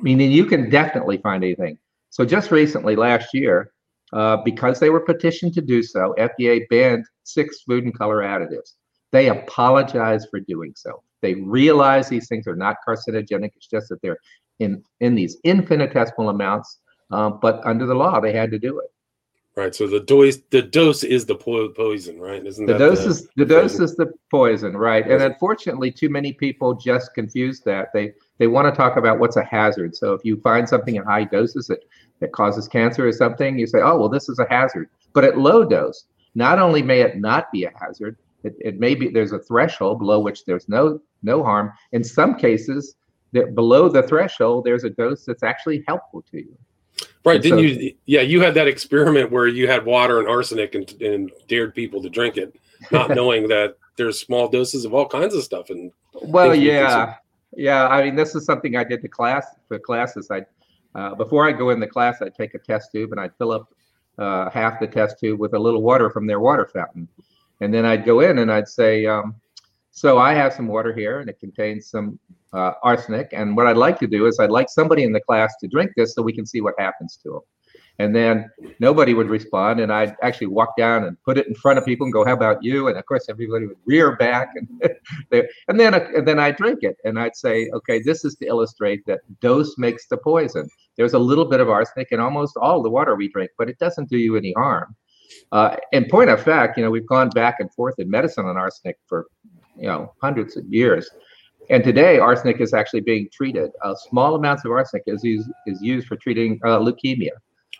meaning 0.00 0.32
you 0.32 0.46
can 0.46 0.70
definitely 0.70 1.18
find 1.18 1.44
anything. 1.44 1.76
So 2.08 2.24
just 2.24 2.50
recently, 2.50 2.96
last 2.96 3.34
year, 3.34 3.74
uh, 4.14 4.38
because 4.38 4.80
they 4.80 4.88
were 4.88 5.00
petitioned 5.00 5.52
to 5.52 5.60
do 5.60 5.82
so, 5.82 6.14
FDA 6.18 6.66
banned 6.70 7.04
six 7.24 7.60
food 7.68 7.84
and 7.84 7.92
color 7.92 8.22
additives. 8.22 8.72
They 9.14 9.28
apologize 9.28 10.26
for 10.28 10.40
doing 10.40 10.72
so. 10.74 11.00
They 11.20 11.34
realize 11.34 12.08
these 12.08 12.26
things 12.26 12.48
are 12.48 12.56
not 12.56 12.78
carcinogenic. 12.84 13.52
It's 13.54 13.68
just 13.68 13.88
that 13.90 14.02
they're 14.02 14.18
in 14.58 14.82
in 14.98 15.14
these 15.14 15.36
infinitesimal 15.44 16.30
amounts. 16.30 16.80
Um, 17.12 17.38
but 17.40 17.64
under 17.64 17.86
the 17.86 17.94
law, 17.94 18.18
they 18.18 18.32
had 18.32 18.50
to 18.50 18.58
do 18.58 18.80
it. 18.80 18.90
Right. 19.54 19.72
So 19.72 19.86
the 19.86 20.00
dose 20.00 20.38
the 20.50 20.62
dose 20.62 21.04
is 21.04 21.26
the 21.26 21.36
po- 21.36 21.68
poison, 21.68 22.18
right? 22.18 22.44
Isn't 22.44 22.66
the 22.66 22.76
dose 22.76 23.04
the, 23.04 23.10
is 23.10 23.28
the 23.36 23.44
dose 23.44 23.78
is 23.78 23.94
the 23.94 24.12
poison, 24.32 24.76
right? 24.76 25.08
And 25.08 25.22
unfortunately, 25.22 25.92
too 25.92 26.08
many 26.08 26.32
people 26.32 26.74
just 26.74 27.14
confuse 27.14 27.60
that. 27.60 27.92
They 27.94 28.14
they 28.38 28.48
want 28.48 28.66
to 28.66 28.76
talk 28.76 28.96
about 28.96 29.20
what's 29.20 29.36
a 29.36 29.44
hazard. 29.44 29.94
So 29.94 30.14
if 30.14 30.24
you 30.24 30.40
find 30.40 30.68
something 30.68 30.96
in 30.96 31.04
high 31.04 31.22
doses 31.22 31.68
that 31.68 31.84
that 32.18 32.32
causes 32.32 32.66
cancer 32.66 33.06
or 33.06 33.12
something, 33.12 33.60
you 33.60 33.68
say, 33.68 33.78
oh 33.80 33.96
well, 33.96 34.08
this 34.08 34.28
is 34.28 34.40
a 34.40 34.46
hazard. 34.50 34.90
But 35.12 35.22
at 35.22 35.38
low 35.38 35.64
dose, 35.64 36.06
not 36.34 36.58
only 36.58 36.82
may 36.82 37.02
it 37.02 37.20
not 37.20 37.52
be 37.52 37.62
a 37.62 37.72
hazard, 37.78 38.16
it, 38.44 38.54
it 38.60 38.80
may 38.80 38.94
be 38.94 39.08
there's 39.08 39.32
a 39.32 39.38
threshold 39.38 39.98
below 39.98 40.20
which 40.20 40.44
there's 40.44 40.68
no 40.68 41.00
no 41.22 41.42
harm. 41.42 41.72
In 41.92 42.04
some 42.04 42.36
cases, 42.36 42.94
that 43.32 43.54
below 43.54 43.88
the 43.88 44.02
threshold, 44.02 44.64
there's 44.64 44.84
a 44.84 44.90
dose 44.90 45.24
that's 45.24 45.42
actually 45.42 45.84
helpful 45.86 46.22
to 46.30 46.38
you. 46.38 46.56
Right. 47.24 47.40
Didn't 47.40 47.58
so, 47.58 47.62
you? 47.62 47.94
Yeah, 48.06 48.20
you 48.20 48.40
had 48.40 48.54
that 48.54 48.68
experiment 48.68 49.30
where 49.30 49.48
you 49.48 49.66
had 49.66 49.84
water 49.84 50.20
and 50.20 50.28
arsenic 50.28 50.74
and, 50.74 50.90
and 51.00 51.32
dared 51.48 51.74
people 51.74 52.02
to 52.02 52.10
drink 52.10 52.36
it, 52.36 52.54
not 52.92 53.10
knowing 53.14 53.48
that 53.48 53.76
there's 53.96 54.20
small 54.20 54.48
doses 54.48 54.84
of 54.84 54.94
all 54.94 55.08
kinds 55.08 55.34
of 55.34 55.42
stuff. 55.42 55.70
And 55.70 55.90
well, 56.22 56.54
yeah, 56.54 57.16
yeah. 57.56 57.88
I 57.88 58.04
mean, 58.04 58.14
this 58.14 58.34
is 58.34 58.44
something 58.44 58.76
I 58.76 58.84
did 58.84 59.02
to 59.02 59.08
class 59.08 59.46
for 59.68 59.78
classes. 59.78 60.30
I 60.30 60.42
uh, 60.94 61.14
before 61.14 61.48
I 61.48 61.52
go 61.52 61.70
in 61.70 61.80
the 61.80 61.86
class, 61.86 62.22
I'd 62.22 62.34
take 62.34 62.54
a 62.54 62.58
test 62.58 62.92
tube 62.92 63.10
and 63.10 63.20
I'd 63.20 63.34
fill 63.36 63.50
up 63.50 63.72
uh, 64.18 64.48
half 64.50 64.78
the 64.78 64.86
test 64.86 65.18
tube 65.18 65.40
with 65.40 65.54
a 65.54 65.58
little 65.58 65.82
water 65.82 66.10
from 66.10 66.26
their 66.26 66.40
water 66.40 66.68
fountain, 66.72 67.08
and 67.64 67.72
then 67.72 67.84
I'd 67.84 68.04
go 68.04 68.20
in 68.20 68.38
and 68.38 68.52
I'd 68.52 68.68
say, 68.68 69.06
um, 69.06 69.34
"So 69.90 70.18
I 70.18 70.34
have 70.34 70.52
some 70.52 70.68
water 70.68 70.92
here, 70.92 71.20
and 71.20 71.28
it 71.28 71.40
contains 71.40 71.88
some 71.88 72.18
uh, 72.54 72.72
arsenic. 72.82 73.30
And 73.32 73.56
what 73.56 73.66
I'd 73.66 73.76
like 73.76 73.98
to 73.98 74.06
do 74.06 74.26
is 74.26 74.38
I'd 74.38 74.50
like 74.50 74.68
somebody 74.68 75.02
in 75.02 75.12
the 75.12 75.20
class 75.20 75.54
to 75.60 75.68
drink 75.68 75.90
this 75.96 76.14
so 76.14 76.22
we 76.22 76.32
can 76.32 76.46
see 76.46 76.60
what 76.60 76.74
happens 76.78 77.18
to 77.24 77.30
them. 77.30 77.40
And 78.00 78.14
then 78.14 78.50
nobody 78.80 79.14
would 79.14 79.28
respond, 79.28 79.78
and 79.78 79.92
I'd 79.92 80.16
actually 80.20 80.48
walk 80.48 80.76
down 80.76 81.04
and 81.04 81.16
put 81.22 81.38
it 81.38 81.46
in 81.46 81.54
front 81.54 81.78
of 81.78 81.84
people 81.84 82.06
and 82.06 82.12
go, 82.12 82.24
"How 82.24 82.32
about 82.32 82.60
you?" 82.60 82.88
And 82.88 82.98
of 82.98 83.06
course, 83.06 83.26
everybody 83.28 83.66
would 83.66 83.76
rear 83.86 84.16
back, 84.16 84.48
and 84.56 84.68
and 85.68 85.78
then 85.78 85.94
and 85.94 86.26
then 86.26 86.40
I 86.40 86.50
drink 86.50 86.80
it, 86.82 86.96
and 87.04 87.20
I'd 87.20 87.36
say, 87.36 87.70
"Okay, 87.72 88.02
this 88.02 88.24
is 88.24 88.34
to 88.36 88.46
illustrate 88.46 89.06
that 89.06 89.20
dose 89.40 89.78
makes 89.78 90.08
the 90.08 90.16
poison. 90.16 90.68
There's 90.96 91.14
a 91.14 91.20
little 91.20 91.44
bit 91.44 91.60
of 91.60 91.68
arsenic 91.70 92.08
in 92.10 92.18
almost 92.18 92.56
all 92.56 92.82
the 92.82 92.90
water 92.90 93.14
we 93.14 93.28
drink, 93.28 93.52
but 93.58 93.70
it 93.70 93.78
doesn't 93.78 94.08
do 94.08 94.18
you 94.18 94.36
any 94.36 94.52
harm." 94.54 94.96
Uh, 95.52 95.76
in 95.92 96.06
point 96.06 96.30
of 96.30 96.42
fact, 96.42 96.76
you 96.76 96.84
know, 96.84 96.90
we've 96.90 97.06
gone 97.06 97.28
back 97.30 97.60
and 97.60 97.72
forth 97.72 97.94
in 97.98 98.10
medicine 98.10 98.46
on 98.46 98.56
arsenic 98.56 98.98
for 99.06 99.26
you 99.76 99.86
know 99.86 100.12
hundreds 100.20 100.56
of 100.56 100.64
years. 100.72 101.08
And 101.70 101.82
today, 101.82 102.18
arsenic 102.18 102.60
is 102.60 102.74
actually 102.74 103.00
being 103.00 103.28
treated. 103.32 103.70
Uh, 103.82 103.94
small 103.94 104.34
amounts 104.34 104.64
of 104.64 104.70
arsenic 104.70 105.04
is 105.06 105.24
used, 105.24 105.48
is 105.66 105.80
used 105.80 106.06
for 106.06 106.16
treating 106.16 106.60
uh, 106.64 106.78
leukemia. 106.78 107.30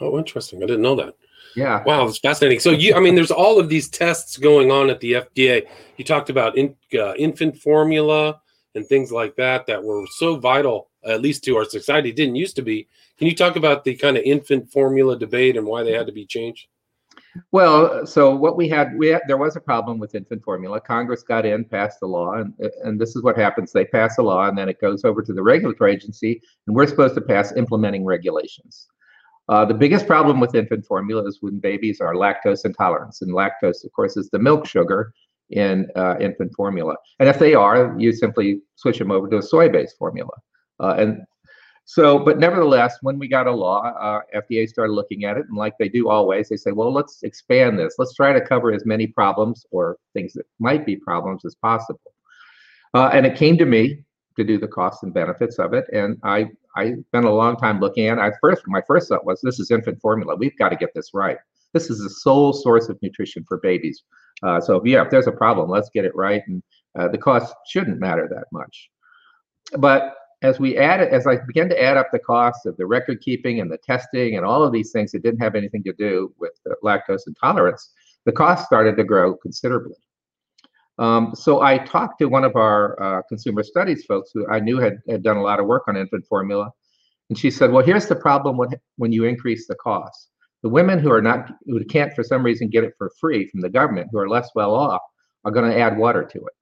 Oh, 0.01 0.19
interesting. 0.19 0.63
I 0.63 0.67
didn't 0.67 0.83
know 0.83 0.97
that. 0.97 1.15
Yeah. 1.55 1.83
Wow, 1.85 2.07
that's 2.07 2.19
fascinating. 2.19 2.61
So 2.61 2.71
you, 2.71 2.95
I 2.95 3.01
mean, 3.01 3.15
there's 3.15 3.31
all 3.31 3.61
of 3.61 3.69
these 3.69 3.89
tests 3.89 4.37
going 4.37 4.71
on 4.71 4.91
at 4.91 5.01
the 5.01 5.13
FDA. 5.13 5.67
You 5.97 6.05
talked 6.05 6.31
about 6.31 6.57
in, 6.57 6.75
uh, 6.95 7.15
infant 7.15 7.59
formula 7.59 8.41
and 8.75 8.87
things 8.87 9.13
like 9.13 9.37
that 9.37 9.67
that 9.67 9.83
were 9.83 10.05
so 10.17 10.37
vital, 10.37 10.91
at 11.05 11.21
least 11.21 11.45
to 11.45 11.57
our 11.57 11.65
society. 11.65 12.11
Didn't 12.11 12.37
used 12.37 12.57
to 12.57 12.63
be. 12.63 12.89
Can 13.19 13.29
you 13.29 13.37
talk 13.37 13.55
about 13.57 13.85
the 13.85 13.95
kind 13.95 14.17
of 14.17 14.25
infant 14.25 14.73
formula 14.73 15.17
debate 15.17 15.57
and 15.57 15.67
why 15.67 15.85
they 15.85 15.93
had 15.93 16.07
to 16.07 16.13
be 16.13 16.27
changed? 16.27 16.67
Well, 17.51 18.07
so 18.07 18.35
what 18.35 18.57
we 18.57 18.69
had, 18.69 18.97
we 18.97 19.09
had, 19.09 19.23
there 19.27 19.37
was 19.37 19.57
a 19.57 19.61
problem 19.61 19.99
with 19.99 20.15
infant 20.15 20.45
formula. 20.45 20.81
Congress 20.81 21.23
got 21.23 21.45
in, 21.45 21.65
passed 21.65 22.01
the 22.01 22.07
law, 22.07 22.35
and 22.35 22.55
and 22.85 23.01
this 23.01 23.17
is 23.17 23.23
what 23.23 23.37
happens: 23.37 23.73
they 23.73 23.85
pass 23.85 24.19
a 24.19 24.23
law, 24.23 24.47
and 24.49 24.57
then 24.57 24.69
it 24.69 24.81
goes 24.81 25.05
over 25.05 25.23
to 25.23 25.33
the 25.33 25.43
regulatory 25.43 25.93
agency, 25.93 26.41
and 26.67 26.77
we're 26.77 26.87
supposed 26.87 27.15
to 27.17 27.21
pass 27.21 27.53
implementing 27.57 28.05
regulations. 28.05 28.87
Uh, 29.49 29.65
the 29.65 29.75
biggest 29.75 30.07
problem 30.07 30.41
with 30.41 30.55
infant 30.55 30.87
formula 30.87 31.27
is 31.27 31.39
when 31.41 31.59
babies 31.59 32.01
are 32.01 32.15
lactose 32.15 32.65
intolerant, 32.65 33.15
and 33.21 33.33
lactose, 33.33 33.85
of 33.85 33.93
course, 33.93 34.17
is 34.17 34.31
the 34.31 34.39
milk 34.39 34.67
sugar 34.67 35.13
in 35.51 35.87
uh, 35.97 36.17
infant 36.21 36.53
formula. 36.55 36.95
And 37.19 37.29
if 37.29 37.39
they 37.39 37.55
are, 37.55 37.95
you 37.99 38.13
simply 38.13 38.61
switch 38.77 38.99
them 38.99 39.11
over 39.11 39.29
to 39.29 39.39
a 39.39 39.43
soy-based 39.43 39.99
formula. 39.99 40.33
Uh, 40.81 40.95
and 40.99 41.19
so, 41.87 42.19
but 42.19 42.39
nevertheless, 42.39 42.97
when 43.03 43.19
we 43.19 43.29
got 43.29 43.47
a 43.47 43.53
law, 43.53 43.83
uh, 43.83 44.21
FDA 44.35 44.67
started 44.67 44.95
looking 44.95 45.25
at 45.25 45.37
it, 45.37 45.47
and 45.49 45.57
like 45.57 45.75
they 45.79 45.89
do 45.89 46.09
always, 46.09 46.49
they 46.49 46.57
say, 46.57 46.73
well, 46.73 46.93
let's 46.93 47.23
expand 47.23 47.79
this. 47.79 47.97
Let's 47.99 48.15
try 48.15 48.33
to 48.33 48.41
cover 48.41 48.73
as 48.73 48.87
many 48.87 49.07
problems 49.07 49.67
or 49.71 49.99
things 50.15 50.33
that 50.33 50.47
might 50.59 50.87
be 50.87 50.97
problems 50.97 51.45
as 51.45 51.55
possible. 51.55 52.01
Uh, 52.95 53.11
and 53.13 53.27
it 53.27 53.37
came 53.37 53.59
to 53.59 53.67
me 53.67 54.03
to 54.37 54.45
do 54.45 54.59
the 54.59 54.69
costs 54.69 55.03
and 55.03 55.13
benefits 55.13 55.59
of 55.59 55.75
it, 55.75 55.85
and 55.93 56.19
I 56.25 56.49
I 56.77 56.95
spent 57.09 57.27
a 57.27 57.31
long 57.31 57.57
time 57.57 57.81
looking 57.81 58.09
at 58.09 58.19
it. 58.19 58.21
I 58.21 58.33
first 58.41 58.63
my 58.67 58.83
first 58.87 59.09
thought 59.09 59.27
was, 59.27 59.41
this 59.43 59.61
is 59.61 59.71
infant 59.71 60.01
formula. 60.01 60.37
We've 60.37 60.57
got 60.57 60.71
to 60.71 60.77
get 60.77 60.95
this 60.95 61.11
right. 61.13 61.37
This 61.75 61.91
is 61.91 62.03
the 62.03 62.11
sole 62.11 62.53
source 62.53 62.89
of 62.89 62.99
nutrition 63.03 63.45
for 63.47 63.59
babies. 63.59 64.05
Uh, 64.43 64.61
so 64.61 64.83
yeah, 64.87 65.03
if 65.03 65.11
there's 65.11 65.27
a 65.27 65.33
problem, 65.33 65.69
let's 65.69 65.91
get 65.91 66.07
it 66.07 66.15
right, 66.17 66.43
and 66.47 66.63
uh, 66.99 67.09
the 67.09 67.19
cost 67.19 67.55
shouldn't 67.67 68.01
matter 68.01 68.27
that 68.29 68.47
much. 68.53 68.91
But 69.79 70.15
as 70.43 70.61
we 70.61 70.77
added, 70.77 71.09
as 71.09 71.27
I 71.27 71.37
began 71.47 71.69
to 71.71 71.83
add 71.83 71.97
up 71.97 72.09
the 72.13 72.19
costs 72.19 72.67
of 72.67 72.77
the 72.77 72.87
record 72.87 73.21
keeping 73.21 73.61
and 73.61 73.71
the 73.71 73.79
testing 73.79 74.37
and 74.37 74.45
all 74.45 74.63
of 74.63 74.73
these 74.73 74.93
things 74.93 75.13
that 75.13 75.23
didn't 75.23 75.41
have 75.41 75.55
anything 75.55 75.83
to 75.85 75.93
do 75.93 76.33
with 76.39 76.53
lactose 76.83 77.27
intolerance, 77.27 77.93
the 78.25 78.33
cost 78.33 78.67
started 78.67 78.97
to 78.97 79.05
grow 79.05 79.35
considerably. 79.37 79.97
Um, 80.99 81.33
so 81.35 81.61
I 81.61 81.79
talked 81.79 82.19
to 82.21 82.27
one 82.27 82.45
of 82.45 82.55
our 82.57 83.01
uh, 83.03 83.23
consumer 83.29 83.63
studies 83.63 84.05
folks 84.05 84.31
who 84.33 84.47
I 84.49 84.61
knew 84.61 84.79
had, 84.79 84.99
had 85.09 85.23
done 85.23 85.37
a 85.37 85.43
lot 85.43 85.59
of 85.59 85.67
work 85.67 85.85
on 85.89 85.97
infant 85.97 86.25
formula, 86.27 86.71
and 87.31 87.39
she 87.39 87.51
said, 87.51 87.73
"Well, 87.73 87.85
here's 87.85 88.07
the 88.07 88.15
problem 88.15 88.57
when 88.57 88.71
when 88.97 89.11
you 89.11 89.25
increase 89.25 89.67
the 89.67 89.75
cost. 89.75 90.31
The 90.63 90.69
women 90.69 90.99
who 91.01 91.11
are 91.11 91.23
not 91.23 91.51
who 91.67 91.85
can't 91.85 92.15
for 92.15 92.23
some 92.23 92.45
reason 92.45 92.69
get 92.69 92.85
it 92.85 92.95
for 92.97 93.11
free 93.21 93.49
from 93.49 93.61
the 93.61 93.69
government, 93.69 94.09
who 94.13 94.19
are 94.19 94.29
less 94.29 94.51
well 94.55 94.75
off, 94.75 95.03
are 95.45 95.51
going 95.51 95.69
to 95.69 95.79
add 95.79 95.99
water 95.99 96.23
to 96.23 96.39
it. 96.39 96.55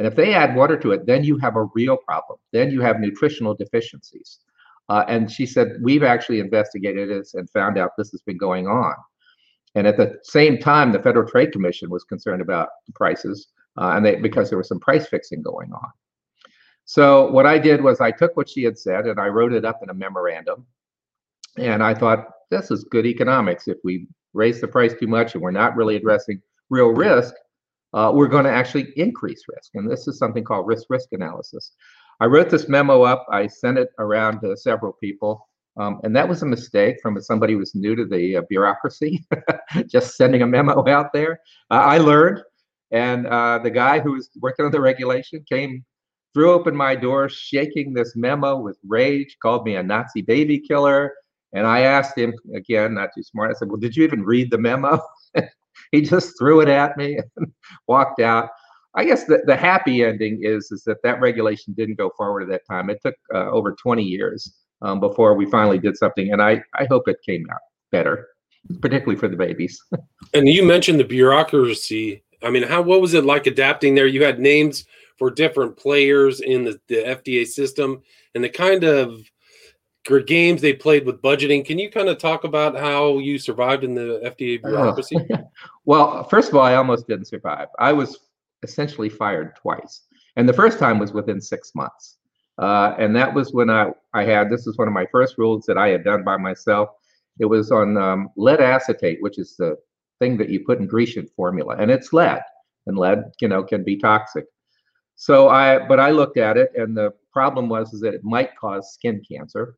And 0.00 0.06
if 0.06 0.16
they 0.16 0.32
add 0.32 0.56
water 0.56 0.78
to 0.78 0.92
it, 0.92 1.04
then 1.04 1.24
you 1.24 1.36
have 1.40 1.56
a 1.56 1.64
real 1.74 1.98
problem. 1.98 2.38
Then 2.52 2.70
you 2.70 2.80
have 2.80 3.00
nutritional 3.00 3.54
deficiencies. 3.54 4.38
Uh, 4.88 5.04
and 5.08 5.30
she 5.30 5.44
said, 5.44 5.76
We've 5.82 6.02
actually 6.02 6.40
investigated 6.40 7.10
this 7.10 7.34
and 7.34 7.50
found 7.50 7.76
out 7.76 7.90
this 7.98 8.10
has 8.12 8.22
been 8.22 8.38
going 8.38 8.66
on. 8.66 8.94
And 9.74 9.86
at 9.86 9.98
the 9.98 10.18
same 10.22 10.56
time, 10.56 10.90
the 10.90 11.02
Federal 11.02 11.28
Trade 11.28 11.52
Commission 11.52 11.90
was 11.90 12.02
concerned 12.04 12.40
about 12.40 12.70
the 12.86 12.94
prices, 12.94 13.48
uh, 13.76 13.92
and 13.94 14.06
they, 14.06 14.16
because 14.16 14.48
there 14.48 14.56
was 14.56 14.68
some 14.68 14.80
price 14.80 15.06
fixing 15.06 15.42
going 15.42 15.70
on. 15.70 15.90
So 16.86 17.30
what 17.30 17.44
I 17.44 17.58
did 17.58 17.82
was 17.82 18.00
I 18.00 18.10
took 18.10 18.34
what 18.38 18.48
she 18.48 18.62
had 18.62 18.78
said 18.78 19.04
and 19.04 19.20
I 19.20 19.26
wrote 19.26 19.52
it 19.52 19.66
up 19.66 19.80
in 19.82 19.90
a 19.90 19.94
memorandum. 19.94 20.64
And 21.58 21.82
I 21.82 21.92
thought 21.92 22.26
this 22.50 22.70
is 22.70 22.84
good 22.84 23.04
economics. 23.04 23.68
If 23.68 23.76
we 23.84 24.06
raise 24.32 24.62
the 24.62 24.68
price 24.68 24.94
too 24.98 25.08
much 25.08 25.34
and 25.34 25.42
we're 25.42 25.50
not 25.50 25.76
really 25.76 25.96
addressing 25.96 26.40
real 26.70 26.88
risk, 26.88 27.34
uh, 27.92 28.10
we're 28.14 28.28
going 28.28 28.44
to 28.44 28.52
actually 28.52 28.92
increase 28.96 29.42
risk. 29.48 29.70
And 29.74 29.90
this 29.90 30.06
is 30.06 30.18
something 30.18 30.44
called 30.44 30.66
risk 30.66 30.86
risk 30.88 31.08
analysis. 31.12 31.72
I 32.20 32.26
wrote 32.26 32.50
this 32.50 32.68
memo 32.68 33.02
up. 33.02 33.26
I 33.30 33.46
sent 33.46 33.78
it 33.78 33.90
around 33.98 34.40
to 34.40 34.56
several 34.56 34.92
people. 34.92 35.48
Um, 35.78 36.00
and 36.04 36.14
that 36.14 36.28
was 36.28 36.42
a 36.42 36.46
mistake 36.46 36.96
from 37.02 37.20
somebody 37.20 37.54
who 37.54 37.58
was 37.58 37.74
new 37.74 37.94
to 37.96 38.04
the 38.04 38.38
uh, 38.38 38.42
bureaucracy, 38.48 39.24
just 39.86 40.16
sending 40.16 40.42
a 40.42 40.46
memo 40.46 40.86
out 40.88 41.12
there. 41.12 41.40
Uh, 41.70 41.74
I 41.74 41.98
learned. 41.98 42.42
And 42.90 43.26
uh, 43.26 43.60
the 43.62 43.70
guy 43.70 44.00
who 44.00 44.12
was 44.12 44.30
working 44.40 44.66
on 44.66 44.72
the 44.72 44.80
regulation 44.80 45.44
came, 45.48 45.84
threw 46.34 46.50
open 46.50 46.76
my 46.76 46.96
door, 46.96 47.28
shaking 47.28 47.94
this 47.94 48.14
memo 48.16 48.58
with 48.58 48.78
rage, 48.86 49.36
called 49.40 49.64
me 49.64 49.76
a 49.76 49.82
Nazi 49.82 50.22
baby 50.22 50.58
killer. 50.58 51.14
And 51.52 51.66
I 51.66 51.80
asked 51.80 52.18
him, 52.18 52.34
again, 52.54 52.94
not 52.94 53.10
too 53.14 53.22
smart, 53.22 53.50
I 53.50 53.54
said, 53.54 53.68
Well, 53.68 53.78
did 53.78 53.96
you 53.96 54.04
even 54.04 54.24
read 54.24 54.50
the 54.50 54.58
memo? 54.58 55.00
he 55.92 56.02
just 56.02 56.38
threw 56.38 56.60
it 56.60 56.68
at 56.68 56.96
me 56.96 57.18
and 57.36 57.52
walked 57.88 58.20
out. 58.20 58.48
I 58.94 59.04
guess 59.04 59.24
the, 59.24 59.42
the 59.46 59.56
happy 59.56 60.04
ending 60.04 60.40
is 60.42 60.72
is 60.72 60.82
that 60.84 61.02
that 61.02 61.20
regulation 61.20 61.74
didn't 61.74 61.96
go 61.96 62.10
forward 62.16 62.42
at 62.42 62.48
that 62.48 62.66
time. 62.68 62.90
It 62.90 63.00
took 63.02 63.14
uh, 63.32 63.50
over 63.50 63.72
20 63.72 64.02
years 64.02 64.52
um, 64.82 64.98
before 64.98 65.34
we 65.34 65.46
finally 65.46 65.78
did 65.78 65.96
something, 65.96 66.32
and 66.32 66.42
I 66.42 66.62
I 66.74 66.86
hope 66.90 67.06
it 67.06 67.18
came 67.24 67.46
out 67.52 67.60
better, 67.92 68.28
particularly 68.80 69.18
for 69.18 69.28
the 69.28 69.36
babies. 69.36 69.80
and 70.34 70.48
you 70.48 70.64
mentioned 70.64 70.98
the 70.98 71.04
bureaucracy. 71.04 72.24
I 72.42 72.50
mean, 72.50 72.64
how 72.64 72.82
what 72.82 73.00
was 73.00 73.14
it 73.14 73.24
like 73.24 73.46
adapting 73.46 73.94
there? 73.94 74.06
You 74.06 74.24
had 74.24 74.40
names 74.40 74.86
for 75.18 75.30
different 75.30 75.76
players 75.76 76.40
in 76.40 76.64
the, 76.64 76.80
the 76.88 76.96
FDA 76.96 77.46
system, 77.46 78.02
and 78.34 78.42
the 78.42 78.48
kind 78.48 78.82
of 78.82 79.20
games 80.26 80.60
they 80.60 80.72
played 80.72 81.04
with 81.04 81.22
budgeting. 81.22 81.64
Can 81.64 81.78
you 81.78 81.90
kind 81.90 82.08
of 82.08 82.18
talk 82.18 82.44
about 82.44 82.78
how 82.78 83.18
you 83.18 83.38
survived 83.38 83.84
in 83.84 83.94
the 83.94 84.20
FDA 84.24 84.62
bureaucracy? 84.62 85.16
Oh. 85.32 85.38
well, 85.84 86.24
first 86.24 86.48
of 86.48 86.54
all, 86.56 86.62
I 86.62 86.74
almost 86.74 87.06
didn't 87.06 87.26
survive. 87.26 87.68
I 87.78 87.92
was 87.92 88.18
essentially 88.62 89.08
fired 89.08 89.56
twice, 89.56 90.02
and 90.36 90.48
the 90.48 90.52
first 90.52 90.78
time 90.78 90.98
was 90.98 91.12
within 91.12 91.40
six 91.40 91.74
months. 91.74 92.16
Uh, 92.58 92.94
and 92.98 93.16
that 93.16 93.32
was 93.32 93.52
when 93.52 93.70
I, 93.70 93.90
I 94.12 94.24
had 94.24 94.50
this 94.50 94.66
is 94.66 94.76
one 94.76 94.86
of 94.86 94.92
my 94.92 95.06
first 95.10 95.38
rules 95.38 95.64
that 95.64 95.78
I 95.78 95.88
had 95.88 96.04
done 96.04 96.24
by 96.24 96.36
myself. 96.36 96.90
It 97.38 97.46
was 97.46 97.70
on 97.70 97.96
um, 97.96 98.28
lead 98.36 98.60
acetate, 98.60 99.22
which 99.22 99.38
is 99.38 99.56
the 99.56 99.78
thing 100.18 100.36
that 100.36 100.50
you 100.50 100.60
put 100.60 100.78
in 100.78 100.86
Grecian 100.86 101.26
formula, 101.34 101.76
and 101.78 101.90
it's 101.90 102.12
lead, 102.12 102.42
and 102.86 102.98
lead, 102.98 103.32
you 103.40 103.48
know, 103.48 103.62
can 103.62 103.82
be 103.82 103.96
toxic. 103.96 104.44
So 105.16 105.48
I, 105.48 105.86
but 105.86 106.00
I 106.00 106.10
looked 106.10 106.36
at 106.36 106.56
it, 106.56 106.70
and 106.74 106.96
the 106.96 107.12
problem 107.32 107.68
was 107.68 107.92
is 107.92 108.00
that 108.00 108.14
it 108.14 108.24
might 108.24 108.56
cause 108.56 108.92
skin 108.92 109.22
cancer. 109.26 109.76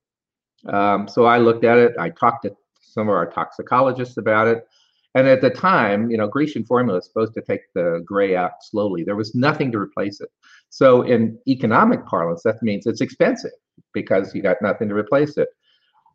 Um, 0.68 1.08
so 1.08 1.24
I 1.24 1.38
looked 1.38 1.64
at 1.64 1.78
it. 1.78 1.94
I 1.98 2.10
talked 2.10 2.44
to 2.44 2.56
some 2.80 3.08
of 3.08 3.14
our 3.14 3.26
toxicologists 3.30 4.16
about 4.16 4.48
it. 4.48 4.66
And 5.14 5.26
at 5.26 5.40
the 5.40 5.50
time, 5.50 6.10
you 6.10 6.16
know, 6.16 6.26
Grecian 6.26 6.64
formula 6.64 6.98
is 6.98 7.06
supposed 7.06 7.34
to 7.34 7.42
take 7.42 7.60
the 7.74 8.02
gray 8.04 8.34
out 8.34 8.52
slowly. 8.62 9.04
There 9.04 9.16
was 9.16 9.34
nothing 9.34 9.70
to 9.72 9.78
replace 9.78 10.20
it. 10.20 10.30
So 10.70 11.02
in 11.02 11.38
economic 11.46 12.06
parlance, 12.06 12.42
that 12.44 12.62
means 12.62 12.86
it's 12.86 13.02
expensive 13.02 13.50
because 13.92 14.34
you 14.34 14.42
got 14.42 14.56
nothing 14.62 14.88
to 14.88 14.94
replace 14.94 15.36
it. 15.36 15.48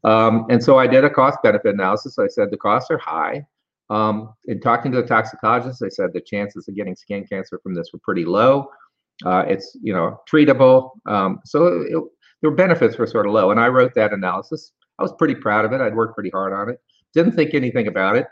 Um, 0.03 0.45
and 0.49 0.63
so 0.63 0.79
I 0.79 0.87
did 0.87 1.03
a 1.03 1.09
cost 1.09 1.37
benefit 1.43 1.75
analysis. 1.75 2.17
I 2.17 2.27
said 2.27 2.49
the 2.49 2.57
costs 2.57 2.89
are 2.89 2.97
high. 2.97 3.45
Um, 3.89 4.33
in 4.45 4.59
talking 4.59 4.91
to 4.91 5.01
the 5.01 5.07
toxicologist, 5.07 5.79
they 5.79 5.89
said 5.89 6.11
the 6.13 6.21
chances 6.21 6.67
of 6.67 6.75
getting 6.75 6.95
skin 6.95 7.25
cancer 7.25 7.59
from 7.61 7.73
this 7.73 7.89
were 7.93 7.99
pretty 7.99 8.25
low. 8.25 8.69
Uh, 9.25 9.43
it's 9.47 9.75
you 9.81 9.93
know 9.93 10.21
treatable. 10.29 10.91
Um, 11.05 11.39
so 11.45 11.81
it, 11.81 12.03
their 12.41 12.51
benefits 12.51 12.97
were 12.97 13.07
sort 13.07 13.25
of 13.25 13.33
low. 13.33 13.51
And 13.51 13.59
I 13.59 13.67
wrote 13.67 13.93
that 13.95 14.13
analysis. 14.13 14.71
I 14.99 15.03
was 15.03 15.13
pretty 15.17 15.35
proud 15.35 15.65
of 15.65 15.73
it. 15.73 15.81
I'd 15.81 15.95
worked 15.95 16.15
pretty 16.15 16.29
hard 16.29 16.53
on 16.53 16.69
it. 16.69 16.79
Didn't 17.13 17.33
think 17.33 17.53
anything 17.53 17.87
about 17.87 18.15
it. 18.15 18.27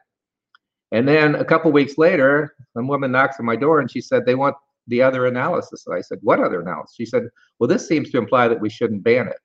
And 0.91 1.07
then 1.07 1.35
a 1.35 1.45
couple 1.45 1.71
weeks 1.71 1.97
later, 1.97 2.55
a 2.75 2.83
woman 2.83 3.11
knocks 3.11 3.37
on 3.39 3.45
my 3.45 3.55
door 3.55 3.79
and 3.79 3.89
she 3.89 4.01
said 4.01 4.25
they 4.25 4.35
want 4.35 4.55
the 4.87 5.01
other 5.01 5.25
analysis. 5.25 5.85
And 5.87 5.95
I 5.95 6.01
said, 6.01 6.19
What 6.21 6.39
other 6.39 6.61
analysis? 6.61 6.95
She 6.95 7.05
said, 7.05 7.27
Well, 7.59 7.67
this 7.67 7.87
seems 7.87 8.11
to 8.11 8.17
imply 8.17 8.47
that 8.47 8.61
we 8.61 8.69
shouldn't 8.69 9.03
ban 9.03 9.27
it. 9.27 9.37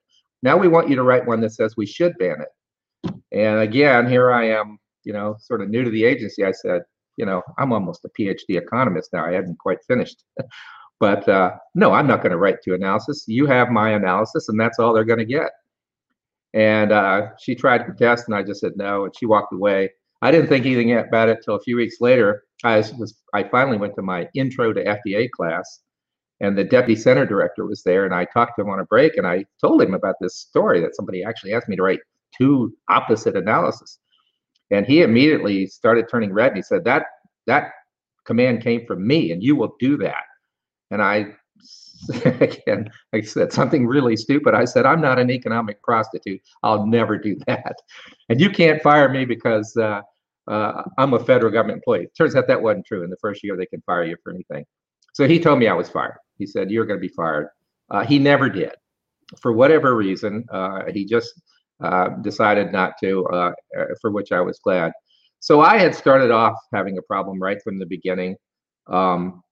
Now 0.42 0.56
we 0.56 0.68
want 0.68 0.88
you 0.88 0.96
to 0.96 1.02
write 1.02 1.26
one 1.26 1.40
that 1.40 1.52
says 1.52 1.76
we 1.76 1.86
should 1.86 2.16
ban 2.18 2.36
it. 2.40 3.12
And 3.32 3.60
again, 3.60 4.08
here 4.08 4.32
I 4.32 4.48
am, 4.48 4.78
you 5.04 5.12
know, 5.12 5.36
sort 5.38 5.60
of 5.60 5.68
new 5.68 5.84
to 5.84 5.90
the 5.90 6.04
agency. 6.04 6.44
I 6.44 6.52
said, 6.52 6.82
you 7.16 7.26
know, 7.26 7.42
I'm 7.58 7.72
almost 7.72 8.04
a 8.04 8.10
PhD 8.10 8.58
economist 8.58 9.12
now. 9.12 9.24
I 9.24 9.32
hadn't 9.32 9.58
quite 9.58 9.78
finished. 9.86 10.24
But 11.00 11.26
uh, 11.28 11.52
no, 11.75 11.92
I'm 11.92 12.07
not 12.07 12.23
going 12.23 12.33
to 12.33 12.38
write 12.38 12.62
to 12.62 12.75
analysis. 12.75 13.25
You 13.26 13.47
have 13.47 13.71
my 13.71 13.90
analysis, 13.90 14.50
and 14.50 14.61
that's 14.61 14.78
all 14.78 14.92
they're 14.92 15.02
going 15.04 15.19
to 15.19 15.25
get. 15.25 15.50
And 16.52 16.92
uh, 16.92 17.28
she 17.40 17.54
tried 17.54 17.78
to 17.78 17.85
protest, 17.85 18.28
and 18.28 18.35
I 18.37 18.42
just 18.42 18.61
said 18.61 18.73
no, 18.76 19.04
and 19.04 19.14
she 19.19 19.25
walked 19.25 19.54
away. 19.54 19.90
I 20.21 20.30
didn't 20.30 20.49
think 20.49 20.66
anything 20.66 20.92
about 20.92 21.30
it 21.30 21.38
until 21.38 21.54
a 21.54 21.61
few 21.61 21.76
weeks 21.76 21.97
later. 22.00 22.45
I 22.62 22.76
was 22.99 23.19
I 23.33 23.45
finally 23.45 23.78
went 23.78 23.95
to 23.95 24.02
my 24.02 24.28
intro 24.35 24.75
to 24.75 24.85
FDA 24.85 25.30
class, 25.30 25.80
and 26.40 26.59
the 26.59 26.64
deputy 26.64 27.00
center 27.00 27.25
director 27.25 27.64
was 27.64 27.83
there, 27.83 28.04
and 28.04 28.14
I 28.14 28.26
talked 28.26 28.57
to 28.57 28.62
him 28.62 28.69
on 28.69 28.80
a 28.80 28.85
break, 28.85 29.16
and 29.16 29.26
I 29.26 29.47
told 29.61 29.80
him 29.80 29.95
about 29.95 30.16
this 30.21 30.37
story 30.37 30.80
that 30.83 30.95
somebody 30.95 31.25
actually 31.25 31.54
asked 31.54 31.69
me 31.69 31.76
to 31.76 31.83
write 31.83 32.00
two 32.37 32.75
opposite 32.90 33.37
analysis, 33.37 33.99
and 34.71 34.85
he 34.85 35.00
immediately 35.00 35.66
started 35.66 36.11
turning 36.11 36.33
red, 36.35 36.49
and 36.49 36.57
he 36.57 36.62
said 36.62 36.85
that 36.85 37.07
that 37.47 37.73
command 38.26 38.62
came 38.62 38.85
from 38.85 39.07
me, 39.07 39.33
and 39.33 39.42
you 39.42 39.57
will 39.57 39.75
do 39.80 39.97
that. 39.97 40.25
And 40.90 41.02
I, 41.02 41.35
again, 42.25 42.90
I 43.12 43.20
said 43.20 43.52
something 43.52 43.87
really 43.87 44.16
stupid. 44.16 44.54
I 44.54 44.64
said, 44.64 44.87
I'm 44.87 45.00
not 45.00 45.18
an 45.18 45.30
economic 45.30 45.82
prostitute. 45.82 46.40
I'll 46.62 46.87
never 46.87 47.18
do 47.18 47.37
that. 47.47 47.76
And 48.28 48.40
you 48.40 48.50
can't 48.50 48.82
fire 48.82 49.09
me 49.09 49.25
because 49.25 49.76
uh, 49.76 50.02
uh, 50.49 50.82
I'm 50.99 51.14
a 51.14 51.25
federal 51.25 51.52
government 51.52 51.78
employee. 51.78 52.09
Turns 52.16 52.35
out 52.37 52.47
that 52.49 52.61
wasn't 52.61 52.87
true. 52.87 53.04
In 53.04 53.11
the 53.11 53.16
first 53.16 53.42
year, 53.44 53.56
they 53.56 53.66
can 53.66 53.82
fire 53.82 54.04
you 54.04 54.16
for 54.23 54.32
anything. 54.32 54.64
So 55.12 55.26
he 55.26 55.40
told 55.40 55.59
me 55.59 55.68
I 55.68 55.75
was 55.75 55.88
fired. 55.88 56.16
He 56.38 56.47
said, 56.47 56.70
You're 56.70 56.87
going 56.87 56.99
to 56.99 57.06
be 57.06 57.12
fired. 57.12 57.49
Uh, 57.90 58.04
he 58.04 58.18
never 58.18 58.49
did. 58.49 58.73
For 59.40 59.52
whatever 59.52 59.94
reason, 59.94 60.44
uh, 60.50 60.82
he 60.92 61.04
just 61.04 61.40
uh, 61.82 62.11
decided 62.20 62.73
not 62.73 62.94
to, 63.02 63.25
uh, 63.26 63.52
for 64.00 64.11
which 64.11 64.32
I 64.32 64.40
was 64.40 64.59
glad. 64.59 64.92
So 65.40 65.61
I 65.61 65.78
had 65.78 65.94
started 65.94 66.30
off 66.30 66.54
having 66.75 66.99
a 66.99 67.02
problem 67.02 67.40
right 67.40 67.61
from 67.62 67.78
the 67.78 67.87
beginning. 67.87 68.37
Um, 68.87 69.42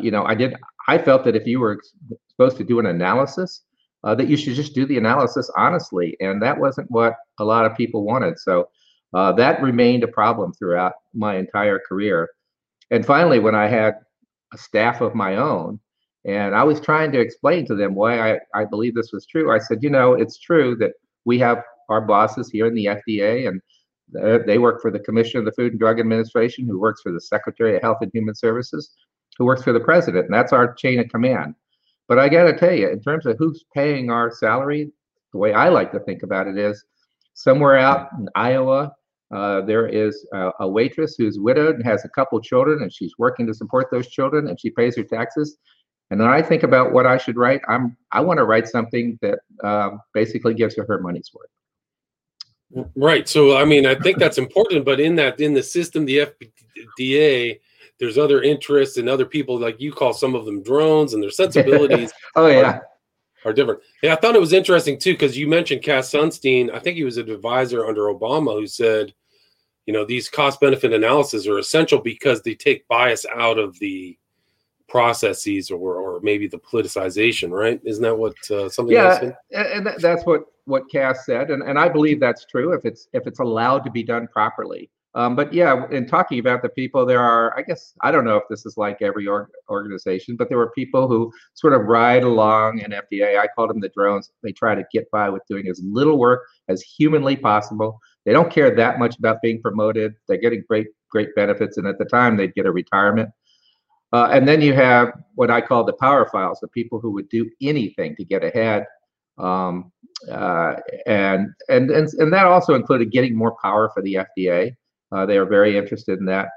you 0.00 0.10
know, 0.10 0.24
I 0.24 0.34
did. 0.34 0.54
I 0.88 0.98
felt 0.98 1.24
that 1.24 1.36
if 1.36 1.46
you 1.46 1.60
were 1.60 1.80
supposed 2.28 2.56
to 2.56 2.64
do 2.64 2.78
an 2.80 2.86
analysis, 2.86 3.62
that 4.04 4.28
you 4.28 4.36
should 4.36 4.54
just 4.54 4.74
do 4.74 4.86
the 4.86 4.98
analysis 4.98 5.50
honestly, 5.56 6.16
and 6.20 6.42
that 6.42 6.58
wasn't 6.58 6.90
what 6.90 7.14
a 7.38 7.44
lot 7.44 7.64
of 7.64 7.76
people 7.76 8.04
wanted. 8.04 8.38
So 8.38 8.68
uh, 9.14 9.32
that 9.32 9.62
remained 9.62 10.04
a 10.04 10.08
problem 10.08 10.52
throughout 10.52 10.94
my 11.14 11.36
entire 11.36 11.78
career. 11.78 12.28
And 12.90 13.04
finally, 13.04 13.38
when 13.38 13.54
I 13.54 13.68
had 13.68 13.94
a 14.52 14.58
staff 14.58 15.00
of 15.00 15.14
my 15.14 15.36
own, 15.36 15.80
and 16.24 16.54
I 16.54 16.62
was 16.62 16.80
trying 16.80 17.10
to 17.12 17.20
explain 17.20 17.66
to 17.66 17.74
them 17.74 17.94
why 17.94 18.34
I, 18.34 18.38
I 18.54 18.64
believe 18.64 18.94
this 18.94 19.12
was 19.12 19.26
true, 19.26 19.52
I 19.52 19.58
said, 19.58 19.82
you 19.82 19.90
know, 19.90 20.14
it's 20.14 20.38
true 20.38 20.76
that 20.76 20.92
we 21.24 21.38
have 21.40 21.62
our 21.88 22.00
bosses 22.00 22.48
here 22.48 22.66
in 22.66 22.74
the 22.74 22.86
FDA, 22.86 23.48
and 23.48 23.60
they 24.46 24.58
work 24.58 24.80
for 24.80 24.90
the 24.90 25.00
Commissioner 25.00 25.40
of 25.40 25.46
the 25.46 25.52
Food 25.52 25.72
and 25.72 25.80
Drug 25.80 25.98
Administration, 26.00 26.66
who 26.66 26.78
works 26.78 27.02
for 27.02 27.12
the 27.12 27.20
Secretary 27.20 27.76
of 27.76 27.82
Health 27.82 27.98
and 28.02 28.10
Human 28.14 28.34
Services, 28.34 28.94
who 29.38 29.44
works 29.44 29.62
for 29.62 29.72
the 29.72 29.80
President, 29.80 30.26
and 30.26 30.34
that's 30.34 30.52
our 30.52 30.74
chain 30.74 31.00
of 31.00 31.08
command. 31.08 31.54
But 32.08 32.18
I 32.18 32.28
got 32.28 32.44
to 32.44 32.56
tell 32.56 32.74
you, 32.74 32.88
in 32.88 33.00
terms 33.00 33.26
of 33.26 33.36
who's 33.38 33.64
paying 33.74 34.10
our 34.10 34.30
salary, 34.30 34.90
the 35.32 35.38
way 35.38 35.54
I 35.54 35.68
like 35.68 35.92
to 35.92 36.00
think 36.00 36.22
about 36.22 36.46
it 36.46 36.58
is 36.58 36.84
somewhere 37.34 37.78
out 37.78 38.08
in 38.18 38.28
Iowa 38.34 38.92
uh, 39.32 39.62
there 39.62 39.86
is 39.86 40.26
a, 40.34 40.50
a, 40.60 40.68
waitress 40.68 41.14
who's 41.16 41.38
widowed 41.38 41.76
and 41.76 41.84
has 41.84 42.04
a 42.04 42.08
couple 42.10 42.38
children, 42.40 42.82
and 42.82 42.92
she's 42.92 43.14
working 43.18 43.46
to 43.46 43.54
support 43.54 43.90
those 43.90 44.08
children, 44.08 44.46
and 44.46 44.60
she 44.60 44.68
pays 44.68 44.94
her 44.94 45.02
taxes. 45.02 45.56
And 46.10 46.20
when 46.20 46.28
I 46.28 46.42
think 46.42 46.62
about 46.62 46.92
what 46.92 47.06
I 47.06 47.16
should 47.16 47.36
write, 47.36 47.62
I'm 47.66 47.96
I 48.10 48.20
want 48.20 48.38
to 48.38 48.44
write 48.44 48.68
something 48.68 49.18
that 49.22 49.38
um, 49.64 50.00
basically 50.12 50.52
gives 50.52 50.76
her 50.76 50.84
her 50.86 51.00
money's 51.00 51.30
worth. 51.32 52.84
Right. 52.94 53.26
So 53.26 53.56
I 53.56 53.64
mean, 53.64 53.86
I 53.86 53.94
think 53.94 54.18
that's 54.18 54.36
important, 54.36 54.84
but 54.84 55.00
in 55.00 55.16
that 55.16 55.40
in 55.40 55.54
the 55.54 55.62
system, 55.62 56.04
the 56.04 56.26
FDA, 56.98 57.58
there's 57.98 58.18
other 58.18 58.42
interests 58.42 58.96
and 58.96 59.08
other 59.08 59.26
people 59.26 59.58
like 59.58 59.80
you 59.80 59.92
call 59.92 60.12
some 60.12 60.34
of 60.34 60.44
them 60.44 60.62
drones 60.62 61.14
and 61.14 61.22
their 61.22 61.30
sensibilities. 61.30 62.12
oh 62.36 62.46
yeah. 62.46 62.60
Are, 62.60 62.88
are 63.44 63.52
different. 63.52 63.80
Yeah, 64.02 64.12
I 64.12 64.16
thought 64.16 64.36
it 64.36 64.40
was 64.40 64.52
interesting 64.52 64.98
too 64.98 65.14
because 65.14 65.36
you 65.36 65.48
mentioned 65.48 65.82
Cass 65.82 66.10
Sunstein. 66.10 66.72
I 66.72 66.78
think 66.78 66.96
he 66.96 67.04
was 67.04 67.16
an 67.16 67.30
advisor 67.30 67.86
under 67.86 68.02
Obama 68.02 68.58
who 68.58 68.66
said 68.66 69.12
you 69.86 69.92
know 69.92 70.04
these 70.04 70.28
cost 70.28 70.60
benefit 70.60 70.92
analyses 70.92 71.46
are 71.46 71.58
essential 71.58 72.00
because 72.00 72.42
they 72.42 72.54
take 72.54 72.86
bias 72.88 73.26
out 73.34 73.58
of 73.58 73.78
the 73.78 74.16
processes 74.88 75.70
or 75.70 75.96
or 75.96 76.20
maybe 76.20 76.46
the 76.46 76.58
politicization 76.58 77.50
right 77.50 77.80
isn't 77.84 78.02
that 78.02 78.16
what 78.16 78.34
uh, 78.50 78.68
something 78.68 78.94
yeah 78.94 79.32
and 79.50 79.86
that's 79.98 80.24
what 80.24 80.44
what 80.66 80.82
cass 80.90 81.24
said 81.24 81.50
and, 81.50 81.62
and 81.62 81.78
i 81.78 81.88
believe 81.88 82.20
that's 82.20 82.44
true 82.44 82.72
if 82.72 82.84
it's 82.84 83.08
if 83.12 83.26
it's 83.26 83.40
allowed 83.40 83.80
to 83.84 83.90
be 83.90 84.02
done 84.02 84.28
properly 84.28 84.90
um, 85.14 85.36
but 85.36 85.52
yeah 85.52 85.86
in 85.90 86.06
talking 86.06 86.38
about 86.38 86.62
the 86.62 86.68
people 86.70 87.04
there 87.04 87.20
are 87.20 87.56
i 87.58 87.62
guess 87.62 87.94
i 88.00 88.10
don't 88.10 88.24
know 88.24 88.36
if 88.36 88.44
this 88.48 88.64
is 88.64 88.76
like 88.76 89.02
every 89.02 89.26
org- 89.26 89.50
organization 89.68 90.36
but 90.36 90.48
there 90.48 90.58
were 90.58 90.70
people 90.70 91.06
who 91.08 91.32
sort 91.54 91.72
of 91.72 91.82
ride 91.82 92.22
along 92.22 92.78
in 92.78 92.90
fda 92.90 93.38
i 93.38 93.46
called 93.54 93.70
them 93.70 93.80
the 93.80 93.90
drones 93.90 94.30
they 94.42 94.52
try 94.52 94.74
to 94.74 94.84
get 94.92 95.10
by 95.10 95.28
with 95.28 95.42
doing 95.48 95.68
as 95.68 95.80
little 95.84 96.18
work 96.18 96.42
as 96.68 96.82
humanly 96.82 97.36
possible 97.36 98.00
they 98.24 98.32
don't 98.32 98.52
care 98.52 98.74
that 98.74 98.98
much 98.98 99.18
about 99.18 99.42
being 99.42 99.60
promoted. 99.60 100.14
They're 100.28 100.36
getting 100.36 100.62
great, 100.68 100.88
great 101.10 101.34
benefits, 101.34 101.76
and 101.76 101.86
at 101.86 101.98
the 101.98 102.04
time 102.04 102.36
they'd 102.36 102.54
get 102.54 102.66
a 102.66 102.72
retirement. 102.72 103.30
Uh, 104.12 104.28
and 104.30 104.46
then 104.46 104.60
you 104.60 104.74
have 104.74 105.12
what 105.34 105.50
I 105.50 105.60
call 105.60 105.84
the 105.84 105.94
power 105.94 106.28
files, 106.30 106.60
the 106.60 106.68
people 106.68 107.00
who 107.00 107.10
would 107.12 107.28
do 107.30 107.50
anything 107.62 108.14
to 108.16 108.24
get 108.24 108.44
ahead. 108.44 108.84
Um, 109.38 109.90
uh, 110.30 110.74
and, 111.06 111.48
and, 111.68 111.90
and, 111.90 112.08
and 112.18 112.32
that 112.32 112.46
also 112.46 112.74
included 112.74 113.10
getting 113.10 113.34
more 113.34 113.56
power 113.62 113.90
for 113.92 114.02
the 114.02 114.18
FDA. 114.38 114.76
Uh, 115.12 115.26
they 115.26 115.36
are 115.36 115.44
very 115.44 115.76
interested 115.76 116.18
in 116.18 116.26
that. 116.26 116.48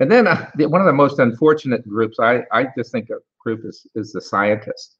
And 0.00 0.10
then 0.10 0.26
uh, 0.26 0.50
the, 0.56 0.68
one 0.68 0.80
of 0.80 0.86
the 0.86 0.92
most 0.92 1.18
unfortunate 1.18 1.86
groups, 1.88 2.18
I, 2.18 2.42
I 2.52 2.66
just 2.76 2.92
think 2.92 3.10
a 3.10 3.18
group 3.38 3.64
is, 3.64 3.86
is 3.94 4.12
the 4.12 4.20
scientists. 4.20 4.96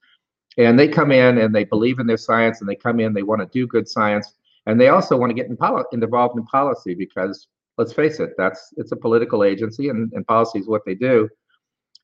And 0.57 0.79
they 0.79 0.89
come 0.89 1.11
in 1.11 1.39
and 1.39 1.55
they 1.55 1.65
believe 1.65 1.99
in 1.99 2.07
their 2.07 2.17
science 2.17 2.61
and 2.61 2.69
they 2.69 2.77
come 2.77 3.01
in, 3.01 3.13
they 3.13 3.25
want 3.25 3.41
to 3.41 3.49
do 3.53 3.67
good 3.67 3.89
science, 3.89 4.35
and 4.67 4.81
they 4.81 4.89
also 4.89 5.17
want 5.17 5.31
to 5.31 5.35
get 5.35 5.49
in 5.49 5.57
poli- 5.57 5.85
involved 5.93 6.39
in 6.39 6.45
policy 6.47 6.95
because 6.95 7.49
let's 7.77 7.93
face 7.93 8.21
it, 8.21 8.31
that's 8.39 8.73
it's 8.77 8.93
a 8.93 8.97
political 8.97 9.43
agency 9.43 9.89
and, 9.89 10.13
and 10.13 10.27
policy 10.27 10.61
is 10.61 10.69
what 10.69 10.83
they 10.87 10.95
do. 10.95 11.29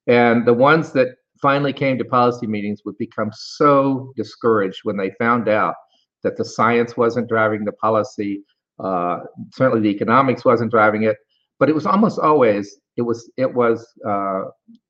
And 0.08 0.44
the 0.44 0.52
ones 0.52 0.92
that 0.92 1.16
finally 1.40 1.72
came 1.72 1.96
to 1.98 2.04
policy 2.04 2.46
meetings 2.46 2.82
would 2.84 2.98
become 2.98 3.30
so 3.32 4.12
discouraged 4.16 4.80
when 4.82 4.96
they 4.96 5.10
found 5.12 5.48
out 5.48 5.74
that 6.22 6.36
the 6.36 6.44
science 6.44 6.96
wasn't 6.96 7.28
driving 7.28 7.64
the 7.64 7.72
policy, 7.72 8.42
uh, 8.82 9.20
certainly 9.52 9.82
the 9.82 9.94
economics 9.94 10.44
wasn't 10.44 10.70
driving 10.70 11.04
it, 11.04 11.16
but 11.58 11.68
it 11.68 11.74
was 11.74 11.86
almost 11.86 12.18
always 12.18 12.78
it 12.96 13.02
was 13.02 13.30
it 13.36 13.52
was 13.52 13.86
uh, 14.06 14.44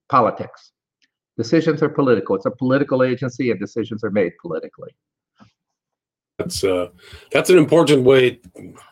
politics. 0.08 0.72
Decisions 1.36 1.82
are 1.82 1.88
political. 1.88 2.36
It's 2.36 2.46
a 2.46 2.50
political 2.50 3.02
agency, 3.02 3.50
and 3.50 3.58
decisions 3.58 4.04
are 4.04 4.10
made 4.10 4.32
politically. 4.40 4.90
That's 6.38 6.64
uh, 6.64 6.88
that's 7.32 7.50
an 7.50 7.58
important 7.58 8.04
way 8.04 8.40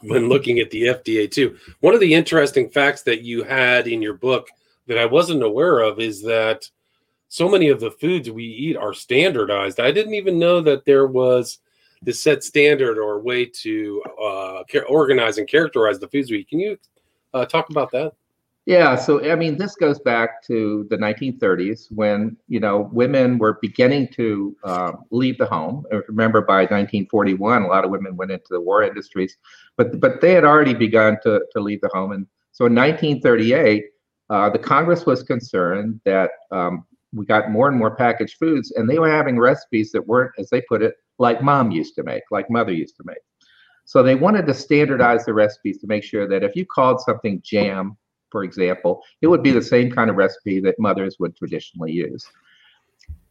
when 0.02 0.28
looking 0.28 0.58
at 0.58 0.70
the 0.70 0.82
FDA 0.82 1.30
too. 1.30 1.56
One 1.80 1.94
of 1.94 2.00
the 2.00 2.14
interesting 2.14 2.68
facts 2.68 3.02
that 3.02 3.22
you 3.22 3.42
had 3.42 3.86
in 3.86 4.02
your 4.02 4.14
book 4.14 4.48
that 4.86 4.98
I 4.98 5.06
wasn't 5.06 5.42
aware 5.42 5.80
of 5.80 5.98
is 5.98 6.22
that 6.22 6.68
so 7.28 7.48
many 7.48 7.68
of 7.68 7.80
the 7.80 7.90
foods 7.90 8.30
we 8.30 8.44
eat 8.44 8.76
are 8.76 8.94
standardized. 8.94 9.80
I 9.80 9.92
didn't 9.92 10.14
even 10.14 10.38
know 10.38 10.60
that 10.62 10.84
there 10.84 11.06
was 11.06 11.58
this 12.02 12.22
set 12.22 12.44
standard 12.44 12.98
or 12.98 13.20
way 13.20 13.44
to 13.44 14.02
uh, 14.22 14.62
organize 14.88 15.38
and 15.38 15.48
characterize 15.48 15.98
the 15.98 16.08
foods 16.08 16.30
we 16.30 16.38
eat. 16.38 16.48
Can 16.48 16.60
you 16.60 16.78
uh, 17.34 17.44
talk 17.44 17.70
about 17.70 17.90
that? 17.92 18.12
Yeah, 18.68 18.96
so 18.96 19.30
I 19.30 19.34
mean, 19.34 19.56
this 19.56 19.76
goes 19.76 19.98
back 19.98 20.42
to 20.44 20.86
the 20.90 20.98
1930s 20.98 21.90
when 21.90 22.36
you 22.48 22.60
know 22.60 22.90
women 22.92 23.38
were 23.38 23.58
beginning 23.62 24.08
to 24.08 24.54
uh, 24.62 24.92
leave 25.10 25.38
the 25.38 25.46
home. 25.46 25.86
Remember, 26.06 26.42
by 26.42 26.60
1941, 26.64 27.62
a 27.62 27.66
lot 27.66 27.86
of 27.86 27.90
women 27.90 28.14
went 28.14 28.30
into 28.30 28.48
the 28.50 28.60
war 28.60 28.82
industries, 28.82 29.38
but 29.78 29.98
but 30.00 30.20
they 30.20 30.32
had 30.32 30.44
already 30.44 30.74
begun 30.74 31.16
to 31.22 31.40
to 31.50 31.60
leave 31.60 31.80
the 31.80 31.88
home. 31.94 32.12
And 32.12 32.26
so 32.52 32.66
in 32.66 32.74
1938, 32.74 33.84
uh, 34.28 34.50
the 34.50 34.58
Congress 34.58 35.06
was 35.06 35.22
concerned 35.22 35.98
that 36.04 36.32
um, 36.50 36.84
we 37.14 37.24
got 37.24 37.50
more 37.50 37.68
and 37.68 37.78
more 37.78 37.96
packaged 37.96 38.36
foods, 38.38 38.72
and 38.72 38.86
they 38.86 38.98
were 38.98 39.10
having 39.10 39.38
recipes 39.38 39.92
that 39.92 40.06
weren't, 40.06 40.32
as 40.38 40.50
they 40.50 40.60
put 40.68 40.82
it, 40.82 40.94
like 41.18 41.42
mom 41.42 41.70
used 41.70 41.94
to 41.96 42.02
make, 42.02 42.22
like 42.30 42.50
mother 42.50 42.72
used 42.72 42.96
to 42.96 43.02
make. 43.04 43.18
So 43.84 44.02
they 44.02 44.14
wanted 44.14 44.46
to 44.46 44.54
standardize 44.54 45.24
the 45.24 45.34
recipes 45.34 45.78
to 45.78 45.86
make 45.86 46.04
sure 46.04 46.28
that 46.28 46.44
if 46.44 46.54
you 46.54 46.66
called 46.66 47.00
something 47.00 47.40
jam 47.44 47.96
for 48.30 48.44
example, 48.44 49.02
it 49.22 49.26
would 49.26 49.42
be 49.42 49.50
the 49.50 49.62
same 49.62 49.90
kind 49.90 50.10
of 50.10 50.16
recipe 50.16 50.60
that 50.60 50.78
mothers 50.78 51.16
would 51.18 51.36
traditionally 51.36 51.92
use. 51.92 52.26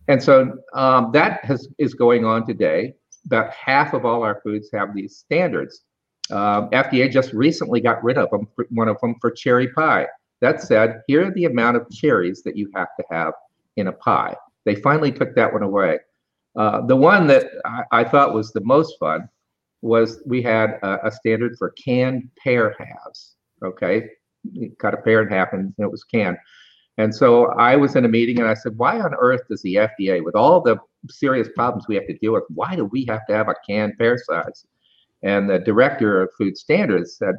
And 0.07 0.21
so 0.21 0.57
um, 0.73 1.11
that 1.13 1.43
has, 1.43 1.67
is 1.77 1.93
going 1.93 2.25
on 2.25 2.45
today. 2.45 2.93
About 3.25 3.51
half 3.51 3.93
of 3.93 4.05
all 4.05 4.23
our 4.23 4.39
foods 4.41 4.69
have 4.73 4.95
these 4.95 5.17
standards. 5.17 5.81
Um, 6.31 6.69
FDA 6.69 7.11
just 7.11 7.33
recently 7.33 7.81
got 7.81 8.03
rid 8.03 8.17
of 8.17 8.29
them, 8.29 8.47
one 8.69 8.87
of 8.87 8.99
them 9.01 9.15
for 9.19 9.31
cherry 9.31 9.67
pie. 9.73 10.07
That 10.39 10.61
said, 10.61 11.01
here 11.07 11.27
are 11.27 11.31
the 11.31 11.45
amount 11.45 11.77
of 11.77 11.89
cherries 11.89 12.43
that 12.43 12.55
you 12.55 12.69
have 12.75 12.89
to 12.99 13.05
have 13.11 13.33
in 13.75 13.87
a 13.87 13.91
pie. 13.91 14.35
They 14.65 14.75
finally 14.75 15.11
took 15.11 15.35
that 15.35 15.51
one 15.51 15.63
away. 15.63 15.99
Uh, 16.57 16.81
the 16.85 16.95
one 16.95 17.27
that 17.27 17.45
I, 17.65 17.83
I, 17.91 18.03
thought 18.03 18.33
was 18.33 18.51
the 18.51 18.61
most 18.61 18.97
fun 18.99 19.29
was 19.81 20.21
we 20.25 20.41
had 20.41 20.79
a, 20.81 21.07
a 21.07 21.11
standard 21.11 21.55
for 21.57 21.69
canned 21.71 22.29
pear 22.43 22.75
halves. 22.79 23.35
Okay, 23.63 24.09
cut 24.79 24.95
a 24.95 24.97
pear 24.97 25.21
in 25.21 25.29
half 25.29 25.53
and 25.53 25.73
it 25.77 25.91
was 25.91 26.03
canned. 26.03 26.37
And 26.97 27.13
so 27.13 27.47
I 27.51 27.75
was 27.75 27.95
in 27.95 28.05
a 28.05 28.09
meeting 28.09 28.39
and 28.39 28.47
I 28.47 28.55
said, 28.55 28.77
why 28.77 28.99
on 28.99 29.13
earth 29.13 29.41
does 29.49 29.61
the 29.61 29.75
FDA, 29.75 30.23
with 30.23 30.35
all 30.35 30.61
the 30.61 30.77
serious 31.09 31.47
problems 31.55 31.87
we 31.87 31.95
have 31.95 32.07
to 32.07 32.17
deal 32.17 32.33
with, 32.33 32.43
why 32.49 32.75
do 32.75 32.85
we 32.85 33.05
have 33.05 33.25
to 33.27 33.35
have 33.35 33.49
a 33.49 33.55
canned 33.67 33.97
pear 33.99 34.17
size? 34.17 34.65
And 35.21 35.49
the 35.49 35.59
director 35.59 36.23
of 36.23 36.29
food 36.37 36.57
standards 36.57 37.17
said, 37.17 37.35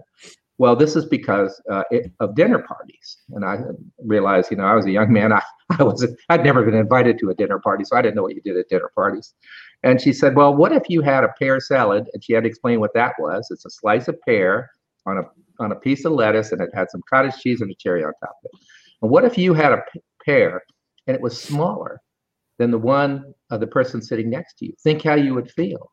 well, 0.58 0.76
this 0.76 0.96
is 0.96 1.06
because 1.06 1.60
uh, 1.70 1.84
it, 1.90 2.12
of 2.20 2.34
dinner 2.34 2.60
parties. 2.60 3.18
And 3.30 3.44
I 3.44 3.58
realized, 4.04 4.50
you 4.50 4.56
know, 4.56 4.64
I 4.64 4.74
was 4.74 4.86
a 4.86 4.90
young 4.90 5.12
man. 5.12 5.32
I, 5.32 5.42
I 5.78 5.82
wasn't, 5.82 6.18
I'd 6.28 6.44
never 6.44 6.64
been 6.64 6.74
invited 6.74 7.18
to 7.18 7.30
a 7.30 7.34
dinner 7.34 7.58
party, 7.58 7.84
so 7.84 7.96
I 7.96 8.02
didn't 8.02 8.14
know 8.16 8.22
what 8.22 8.34
you 8.34 8.40
did 8.42 8.56
at 8.56 8.68
dinner 8.68 8.90
parties. 8.94 9.34
And 9.82 10.00
she 10.00 10.12
said, 10.12 10.34
well, 10.34 10.54
what 10.54 10.72
if 10.72 10.88
you 10.88 11.02
had 11.02 11.24
a 11.24 11.28
pear 11.38 11.60
salad? 11.60 12.08
And 12.12 12.24
she 12.24 12.32
had 12.32 12.44
to 12.44 12.48
explain 12.48 12.80
what 12.80 12.94
that 12.94 13.14
was. 13.18 13.48
It's 13.50 13.66
a 13.66 13.70
slice 13.70 14.08
of 14.08 14.18
pear 14.22 14.70
on 15.06 15.18
a 15.18 15.22
on 15.60 15.72
a 15.72 15.76
piece 15.76 16.04
of 16.04 16.12
lettuce 16.12 16.52
and 16.52 16.60
it 16.60 16.70
had 16.72 16.90
some 16.90 17.02
cottage 17.08 17.36
cheese 17.40 17.60
and 17.60 17.70
a 17.70 17.74
cherry 17.74 18.04
on 18.04 18.12
top 18.20 18.36
of 18.44 18.50
it. 18.52 18.60
And 19.02 19.10
what 19.10 19.24
if 19.24 19.36
you 19.36 19.54
had 19.54 19.72
a 19.72 19.82
pear 20.24 20.62
and 21.06 21.16
it 21.16 21.20
was 21.20 21.40
smaller 21.40 22.00
than 22.58 22.70
the 22.70 22.78
one 22.78 23.34
of 23.50 23.60
the 23.60 23.66
person 23.66 24.00
sitting 24.00 24.30
next 24.30 24.58
to 24.58 24.66
you? 24.66 24.72
Think 24.82 25.02
how 25.02 25.14
you 25.14 25.34
would 25.34 25.50
feel. 25.50 25.90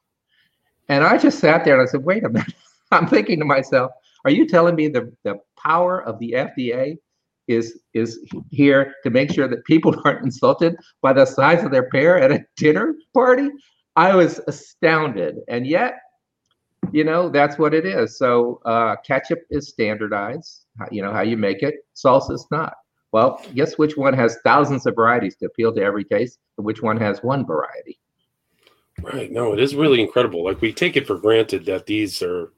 And 0.89 1.03
I 1.03 1.17
just 1.17 1.39
sat 1.39 1.65
there 1.65 1.79
and 1.79 1.87
I 1.87 1.91
said, 1.91 2.03
wait 2.03 2.23
a 2.23 2.29
minute. 2.29 2.53
I'm 2.91 3.07
thinking 3.07 3.39
to 3.39 3.45
myself, 3.45 3.91
Are 4.23 4.31
you 4.31 4.47
telling 4.47 4.75
me 4.75 4.87
the, 4.87 5.11
the 5.23 5.39
power 5.57 6.03
of 6.03 6.19
the 6.19 6.33
FDA 6.33 6.97
is 7.47 7.79
is 7.93 8.19
here 8.49 8.95
to 9.03 9.09
make 9.09 9.31
sure 9.31 9.47
that 9.47 9.63
people 9.65 9.95
aren't 10.05 10.23
insulted 10.23 10.75
by 11.01 11.13
the 11.13 11.25
size 11.25 11.63
of 11.63 11.71
their 11.71 11.89
pear 11.89 12.19
at 12.19 12.31
a 12.31 12.43
dinner 12.57 12.95
party? 13.13 13.49
I 13.95 14.15
was 14.15 14.41
astounded, 14.47 15.37
and 15.47 15.65
yet, 15.65 15.99
you 16.91 17.03
know, 17.03 17.29
that's 17.29 17.57
what 17.57 17.73
it 17.73 17.85
is. 17.85 18.17
So 18.17 18.61
uh, 18.65 18.97
ketchup 19.05 19.39
is 19.49 19.69
standardized. 19.69 20.65
You 20.91 21.01
know 21.01 21.13
how 21.13 21.21
you 21.21 21.37
make 21.37 21.63
it. 21.63 21.75
Salsa 21.95 22.31
is 22.31 22.45
not. 22.51 22.73
Well, 23.11 23.41
guess 23.53 23.77
which 23.77 23.95
one 23.95 24.13
has 24.13 24.37
thousands 24.43 24.85
of 24.85 24.95
varieties 24.95 25.37
to 25.37 25.45
appeal 25.45 25.73
to 25.73 25.81
every 25.81 26.03
taste, 26.03 26.39
and 26.57 26.65
which 26.65 26.81
one 26.81 26.97
has 26.97 27.23
one 27.23 27.45
variety. 27.45 27.97
Right. 29.01 29.31
No, 29.31 29.53
it 29.53 29.59
is 29.59 29.75
really 29.75 30.01
incredible. 30.01 30.43
Like 30.43 30.61
we 30.61 30.73
take 30.73 30.97
it 30.97 31.07
for 31.07 31.17
granted 31.17 31.65
that 31.65 31.85
these 31.85 32.21
are 32.21 32.51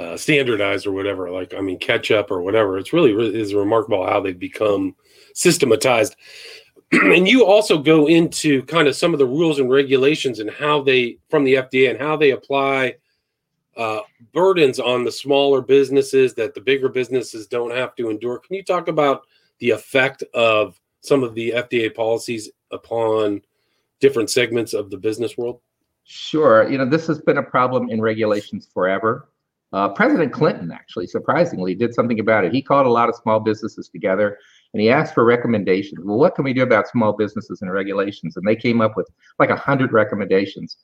uh, 0.00 0.16
standardized 0.16 0.86
or 0.86 0.92
whatever. 0.92 1.30
Like 1.30 1.52
I 1.54 1.60
mean, 1.60 1.78
ketchup 1.78 2.30
or 2.30 2.40
whatever. 2.40 2.78
It's 2.78 2.92
really 2.92 3.12
is 3.38 3.54
remarkable 3.54 4.06
how 4.06 4.20
they've 4.20 4.38
become 4.38 4.96
systematized. 5.34 6.16
and 6.92 7.28
you 7.28 7.44
also 7.44 7.78
go 7.78 8.08
into 8.08 8.62
kind 8.64 8.88
of 8.88 8.96
some 8.96 9.12
of 9.12 9.18
the 9.18 9.26
rules 9.26 9.58
and 9.58 9.70
regulations 9.70 10.38
and 10.40 10.50
how 10.50 10.82
they 10.82 11.18
from 11.28 11.44
the 11.44 11.54
FDA 11.54 11.90
and 11.90 12.00
how 12.00 12.16
they 12.16 12.30
apply 12.30 12.94
uh, 13.76 14.00
burdens 14.32 14.80
on 14.80 15.04
the 15.04 15.12
smaller 15.12 15.60
businesses 15.60 16.34
that 16.34 16.54
the 16.54 16.60
bigger 16.60 16.88
businesses 16.88 17.46
don't 17.46 17.70
have 17.70 17.94
to 17.96 18.10
endure. 18.10 18.38
Can 18.38 18.56
you 18.56 18.64
talk 18.64 18.88
about 18.88 19.22
the 19.58 19.70
effect 19.70 20.24
of 20.34 20.80
some 21.02 21.22
of 21.22 21.34
the 21.34 21.52
FDA 21.56 21.94
policies 21.94 22.50
upon 22.70 23.42
different 24.00 24.30
segments 24.30 24.72
of 24.72 24.90
the 24.90 24.96
business 24.96 25.36
world? 25.38 25.60
Sure. 26.04 26.68
You 26.68 26.78
know, 26.78 26.86
this 26.86 27.06
has 27.06 27.20
been 27.20 27.38
a 27.38 27.42
problem 27.42 27.88
in 27.90 28.00
regulations 28.00 28.68
forever. 28.72 29.29
Uh, 29.72 29.88
President 29.88 30.32
Clinton, 30.32 30.72
actually, 30.72 31.06
surprisingly, 31.06 31.74
did 31.74 31.94
something 31.94 32.18
about 32.18 32.44
it. 32.44 32.52
He 32.52 32.60
called 32.60 32.86
a 32.86 32.90
lot 32.90 33.08
of 33.08 33.14
small 33.14 33.38
businesses 33.38 33.88
together 33.88 34.38
and 34.72 34.80
he 34.80 34.90
asked 34.90 35.14
for 35.14 35.24
recommendations. 35.24 36.04
Well, 36.04 36.18
what 36.18 36.34
can 36.34 36.44
we 36.44 36.52
do 36.52 36.62
about 36.62 36.88
small 36.88 37.12
businesses 37.12 37.62
and 37.62 37.72
regulations? 37.72 38.36
And 38.36 38.46
they 38.46 38.56
came 38.56 38.80
up 38.80 38.96
with 38.96 39.08
like 39.38 39.48
100 39.48 39.92
recommendations. 39.92 40.76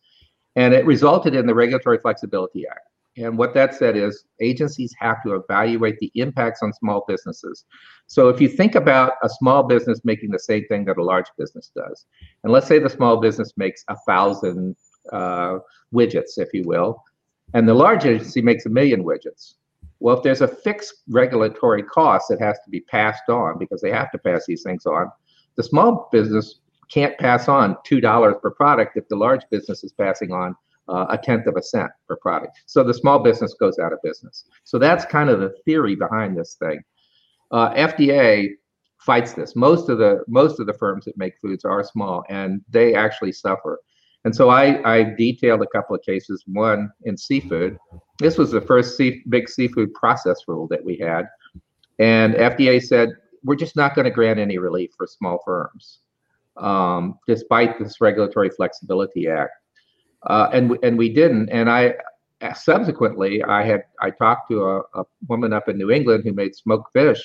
And 0.55 0.72
it 0.72 0.87
resulted 0.87 1.35
in 1.35 1.46
the 1.46 1.55
Regulatory 1.55 1.99
Flexibility 1.99 2.64
Act. 2.70 2.88
And 3.18 3.38
what 3.38 3.55
that 3.55 3.75
said 3.75 3.96
is 3.96 4.25
agencies 4.40 4.94
have 4.99 5.22
to 5.22 5.35
evaluate 5.35 5.99
the 5.99 6.12
impacts 6.14 6.62
on 6.62 6.72
small 6.72 7.05
businesses. 7.09 7.64
So 8.07 8.29
if 8.29 8.40
you 8.40 8.49
think 8.49 8.75
about 8.75 9.14
a 9.22 9.29
small 9.29 9.62
business 9.62 10.01
making 10.05 10.31
the 10.31 10.38
same 10.38 10.66
thing 10.66 10.85
that 10.85 10.99
a 10.99 11.03
large 11.03 11.29
business 11.38 11.70
does, 11.75 12.05
and 12.44 12.53
let's 12.53 12.66
say 12.66 12.79
the 12.79 12.90
small 12.90 13.16
business 13.18 13.55
makes 13.57 13.85
a 13.88 13.96
thousand 14.07 14.77
uh, 15.12 15.59
widgets, 15.94 16.37
if 16.37 16.53
you 16.53 16.64
will, 16.64 17.03
and 17.54 17.68
the 17.68 17.74
large 17.74 18.04
agency 18.04 18.42
makes 18.42 18.66
a 18.66 18.70
million 18.70 19.04
widgets. 19.04 19.54
Well, 20.00 20.16
if 20.16 20.22
there's 20.22 20.42
a 20.42 20.48
fixed 20.48 21.02
regulatory 21.09 21.82
cost 21.82 22.28
that 22.28 22.40
has 22.40 22.59
to 22.64 22.70
be 22.70 22.80
passed 22.80 23.28
on 23.28 23.59
because 23.59 23.80
they 23.80 23.90
have 23.90 24.11
to 24.12 24.18
pass 24.18 24.44
these 24.46 24.62
things 24.62 24.85
on, 24.87 25.11
the 25.56 25.62
small 25.62 26.09
business 26.12 26.61
can't 26.90 27.16
pass 27.18 27.48
on 27.48 27.76
$2 27.87 28.40
per 28.42 28.50
product 28.50 28.96
if 28.96 29.09
the 29.09 29.16
large 29.16 29.42
business 29.50 29.82
is 29.82 29.92
passing 29.92 30.32
on 30.32 30.54
uh, 30.88 31.06
a 31.11 31.18
tenth 31.18 31.46
of 31.46 31.56
a 31.56 31.62
cent 31.62 31.90
per 32.06 32.16
product. 32.16 32.62
So 32.66 32.85
the 32.85 32.94
small 32.94 33.18
business 33.18 33.54
goes 33.54 33.78
out 33.78 33.92
of 33.92 34.00
business. 34.02 34.44
So 34.64 34.78
that's 34.78 35.04
kind 35.04 35.30
of 35.30 35.40
the 35.40 35.54
theory 35.64 35.96
behind 35.96 36.37
this 36.37 36.54
thing. 36.54 36.82
Uh, 37.50 37.70
FDA 37.74 38.50
fights 38.98 39.32
this. 39.32 39.56
Most 39.56 39.88
of 39.88 39.98
the 39.98 40.24
most 40.26 40.61
of 40.61 40.66
the 40.66 40.74
firms 40.74 41.04
that 41.04 41.16
make 41.16 41.38
foods 41.40 41.64
are 41.64 41.82
small, 41.85 42.24
and 42.28 42.61
they 42.68 42.94
actually 42.94 43.32
suffer. 43.32 43.80
And 44.27 44.35
so 44.35 44.51
I, 44.51 44.83
I 44.83 45.15
detailed 45.17 45.62
a 45.62 45.69
couple 45.69 45.95
of 45.95 46.03
cases, 46.03 46.43
one 46.49 46.91
in 47.05 47.17
seafood. 47.17 47.79
This 48.19 48.37
was 48.37 48.51
the 48.51 48.61
first 48.61 48.97
sea, 48.97 49.23
big 49.29 49.49
seafood 49.49 49.95
process 49.95 50.41
rule 50.49 50.67
that 50.67 50.85
we 50.85 50.97
had. 50.97 51.27
And 52.01 52.35
FDA 52.35 52.83
said, 52.83 53.11
we're 53.45 53.55
just 53.55 53.77
not 53.77 53.95
going 53.95 54.07
to 54.07 54.11
grant 54.11 54.41
any 54.41 54.59
relief 54.59 54.91
for 54.99 55.07
small 55.07 55.39
firms, 55.45 56.01
um, 56.57 57.21
despite 57.29 57.79
this 57.79 58.01
Regulatory 58.01 58.51
Flexibility 58.51 59.29
Act. 59.29 59.53
Uh, 60.27 60.49
and, 60.53 60.77
and 60.83 60.99
we 60.99 61.15
didn't. 61.15 61.49
And 61.51 61.71
I 61.71 61.95
subsequently, 62.57 63.45
I 63.45 63.62
had 63.62 63.85
I 64.03 64.11
talked 64.11 64.51
to 64.51 64.65
a, 64.65 64.81
a 64.95 65.05
woman 65.29 65.53
up 65.53 65.69
in 65.69 65.79
New 65.79 65.93
England 65.93 66.25
who 66.25 66.33
made 66.33 66.57
smoked 66.57 66.93
fish 66.93 67.23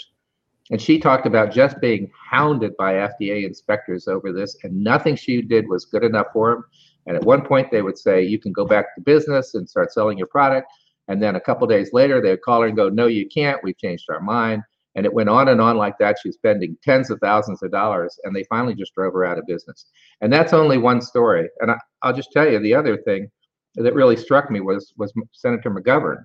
and 0.71 0.81
she 0.81 0.99
talked 0.99 1.25
about 1.27 1.51
just 1.51 1.81
being 1.81 2.09
hounded 2.29 2.75
by 2.77 2.93
FDA 2.93 3.45
inspectors 3.45 4.07
over 4.07 4.31
this, 4.31 4.55
and 4.63 4.81
nothing 4.81 5.17
she 5.17 5.41
did 5.41 5.67
was 5.67 5.85
good 5.85 6.03
enough 6.03 6.27
for 6.31 6.51
them. 6.51 6.65
And 7.07 7.15
at 7.15 7.23
one 7.23 7.43
point, 7.43 7.71
they 7.71 7.81
would 7.81 7.97
say, 7.97 8.21
You 8.21 8.39
can 8.39 8.51
go 8.51 8.65
back 8.65 8.95
to 8.95 9.01
business 9.01 9.55
and 9.55 9.69
start 9.69 9.91
selling 9.91 10.17
your 10.17 10.27
product. 10.27 10.71
And 11.07 11.21
then 11.21 11.35
a 11.35 11.41
couple 11.41 11.67
days 11.67 11.91
later, 11.93 12.21
they'd 12.21 12.41
call 12.41 12.61
her 12.61 12.67
and 12.67 12.75
go, 12.75 12.89
No, 12.89 13.07
you 13.07 13.27
can't. 13.27 13.63
We've 13.63 13.77
changed 13.77 14.05
our 14.09 14.21
mind. 14.21 14.63
And 14.95 15.05
it 15.05 15.13
went 15.13 15.29
on 15.29 15.47
and 15.47 15.61
on 15.61 15.77
like 15.77 15.97
that. 15.99 16.17
She's 16.21 16.35
spending 16.35 16.77
tens 16.83 17.09
of 17.09 17.19
thousands 17.19 17.63
of 17.63 17.71
dollars, 17.71 18.19
and 18.23 18.35
they 18.35 18.43
finally 18.43 18.75
just 18.75 18.93
drove 18.93 19.13
her 19.13 19.23
out 19.23 19.37
of 19.37 19.45
business. 19.47 19.85
And 20.19 20.31
that's 20.31 20.51
only 20.51 20.77
one 20.77 21.01
story. 21.01 21.49
And 21.61 21.71
I, 21.71 21.77
will 22.03 22.13
just 22.13 22.31
tell 22.33 22.49
you 22.49 22.59
the 22.59 22.75
other 22.75 22.97
thing 22.97 23.31
that 23.75 23.93
really 23.93 24.17
struck 24.17 24.51
me 24.51 24.59
was 24.59 24.93
was 24.97 25.13
Senator 25.31 25.71
McGovern. 25.71 26.23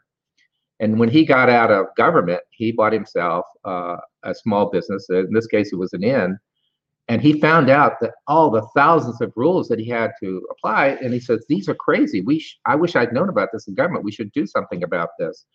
And 0.80 0.98
when 0.98 1.08
he 1.08 1.24
got 1.24 1.48
out 1.48 1.70
of 1.70 1.86
government, 1.96 2.40
he 2.50 2.72
bought 2.72 2.92
himself 2.92 3.46
uh, 3.64 3.96
a 4.24 4.34
small 4.34 4.68
business. 4.68 5.06
In 5.08 5.32
this 5.32 5.46
case, 5.46 5.72
it 5.72 5.76
was 5.76 5.92
an 5.92 6.04
inn. 6.04 6.36
And 7.08 7.22
he 7.22 7.40
found 7.40 7.70
out 7.70 8.00
that 8.00 8.14
all 8.26 8.50
the 8.50 8.66
thousands 8.74 9.20
of 9.20 9.32
rules 9.36 9.68
that 9.68 9.78
he 9.78 9.88
had 9.88 10.10
to 10.20 10.44
apply, 10.50 10.98
and 11.00 11.12
he 11.12 11.20
says, 11.20 11.44
"These 11.48 11.68
are 11.68 11.74
crazy. 11.74 12.20
We, 12.20 12.44
I 12.64 12.74
wish 12.74 12.96
I'd 12.96 13.12
known 13.12 13.28
about 13.28 13.50
this 13.52 13.68
in 13.68 13.74
government. 13.74 14.04
We 14.04 14.10
should 14.12 14.32
do 14.32 14.46
something 14.46 14.82
about 14.82 15.10
this." 15.18 15.46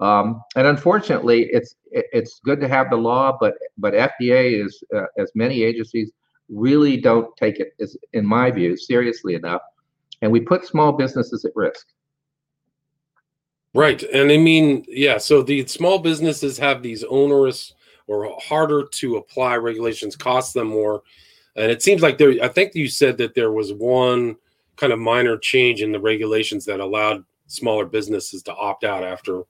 Um, 0.00 0.42
and 0.56 0.66
unfortunately, 0.66 1.48
it's 1.52 1.76
it's 1.92 2.40
good 2.44 2.60
to 2.60 2.68
have 2.68 2.90
the 2.90 2.96
law, 2.96 3.36
but 3.38 3.54
but 3.78 3.94
FDA 3.94 4.64
is, 4.64 4.82
uh, 4.94 5.06
as 5.18 5.30
many 5.34 5.62
agencies, 5.62 6.10
really 6.48 6.96
don't 6.96 7.36
take 7.36 7.60
it, 7.60 7.74
as, 7.80 7.96
in 8.12 8.24
my 8.26 8.50
view, 8.50 8.76
seriously 8.76 9.34
enough, 9.34 9.62
and 10.22 10.32
we 10.32 10.40
put 10.40 10.66
small 10.66 10.92
businesses 10.92 11.44
at 11.44 11.52
risk. 11.54 11.86
Right. 13.74 14.02
And 14.02 14.32
I 14.32 14.38
mean, 14.38 14.84
yeah, 14.88 15.18
so 15.18 15.42
the 15.42 15.66
small 15.66 15.98
businesses 15.98 16.58
have 16.58 16.82
these 16.82 17.04
onerous 17.04 17.74
or 18.08 18.36
harder 18.40 18.84
to 18.84 19.16
apply 19.16 19.56
regulations, 19.56 20.16
cost 20.16 20.54
them 20.54 20.68
more. 20.68 21.02
And 21.54 21.70
it 21.70 21.82
seems 21.82 22.02
like 22.02 22.18
there, 22.18 22.34
I 22.42 22.48
think 22.48 22.74
you 22.74 22.88
said 22.88 23.18
that 23.18 23.34
there 23.34 23.52
was 23.52 23.72
one 23.72 24.36
kind 24.76 24.92
of 24.92 24.98
minor 24.98 25.36
change 25.36 25.82
in 25.82 25.92
the 25.92 26.00
regulations 26.00 26.64
that 26.64 26.80
allowed 26.80 27.24
smaller 27.46 27.84
businesses 27.84 28.42
to 28.44 28.54
opt 28.54 28.84
out 28.84 29.04
after 29.04 29.42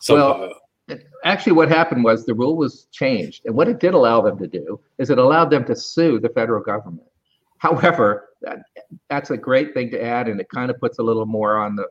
some. 0.00 0.16
Well, 0.16 0.54
uh, 0.88 0.96
actually, 1.24 1.52
what 1.52 1.68
happened 1.68 2.04
was 2.04 2.24
the 2.24 2.34
rule 2.34 2.56
was 2.56 2.86
changed. 2.92 3.42
And 3.44 3.54
what 3.54 3.68
it 3.68 3.80
did 3.80 3.94
allow 3.94 4.20
them 4.20 4.38
to 4.38 4.46
do 4.46 4.80
is 4.98 5.10
it 5.10 5.18
allowed 5.18 5.50
them 5.50 5.64
to 5.66 5.76
sue 5.76 6.18
the 6.18 6.28
federal 6.30 6.62
government. 6.62 7.08
However, 7.58 8.30
that, 8.42 8.58
that's 9.10 9.30
a 9.30 9.36
great 9.36 9.74
thing 9.74 9.90
to 9.90 10.02
add, 10.02 10.28
and 10.28 10.40
it 10.40 10.48
kind 10.48 10.70
of 10.70 10.78
puts 10.78 10.98
a 10.98 11.02
little 11.02 11.26
more 11.26 11.58
on 11.58 11.76
the 11.76 11.88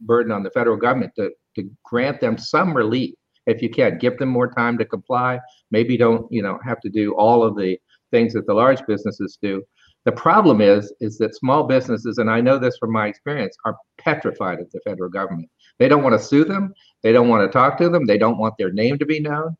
burden 0.00 0.32
on 0.32 0.42
the 0.42 0.50
federal 0.50 0.76
government 0.76 1.14
to, 1.16 1.30
to 1.54 1.70
grant 1.84 2.20
them 2.20 2.36
some 2.36 2.74
relief 2.76 3.14
if 3.46 3.62
you 3.62 3.70
can 3.70 3.98
give 3.98 4.18
them 4.18 4.28
more 4.28 4.50
time 4.50 4.78
to 4.78 4.84
comply. 4.84 5.40
Maybe 5.70 5.96
don't 5.96 6.30
you 6.30 6.42
know 6.42 6.58
have 6.64 6.80
to 6.80 6.88
do 6.88 7.14
all 7.14 7.42
of 7.42 7.56
the 7.56 7.78
things 8.10 8.32
that 8.34 8.46
the 8.46 8.54
large 8.54 8.84
businesses 8.86 9.38
do. 9.40 9.62
The 10.04 10.12
problem 10.12 10.60
is 10.60 10.92
is 11.00 11.18
that 11.18 11.34
small 11.34 11.64
businesses 11.64 12.18
and 12.18 12.30
i 12.30 12.40
know 12.40 12.58
this 12.58 12.76
from 12.78 12.92
my 12.92 13.06
experience 13.06 13.56
are 13.64 13.76
petrified 13.98 14.60
of 14.60 14.70
the 14.70 14.80
federal 14.80 15.10
government. 15.10 15.48
They 15.78 15.88
don't 15.88 16.02
want 16.02 16.18
to 16.18 16.24
sue 16.24 16.44
them. 16.44 16.74
They 17.02 17.12
don't 17.12 17.28
want 17.28 17.46
to 17.46 17.52
talk 17.52 17.78
to 17.78 17.88
them. 17.88 18.06
They 18.06 18.18
don't 18.18 18.38
want 18.38 18.54
their 18.58 18.72
name 18.72 18.98
to 18.98 19.06
be 19.06 19.20
known. 19.20 19.56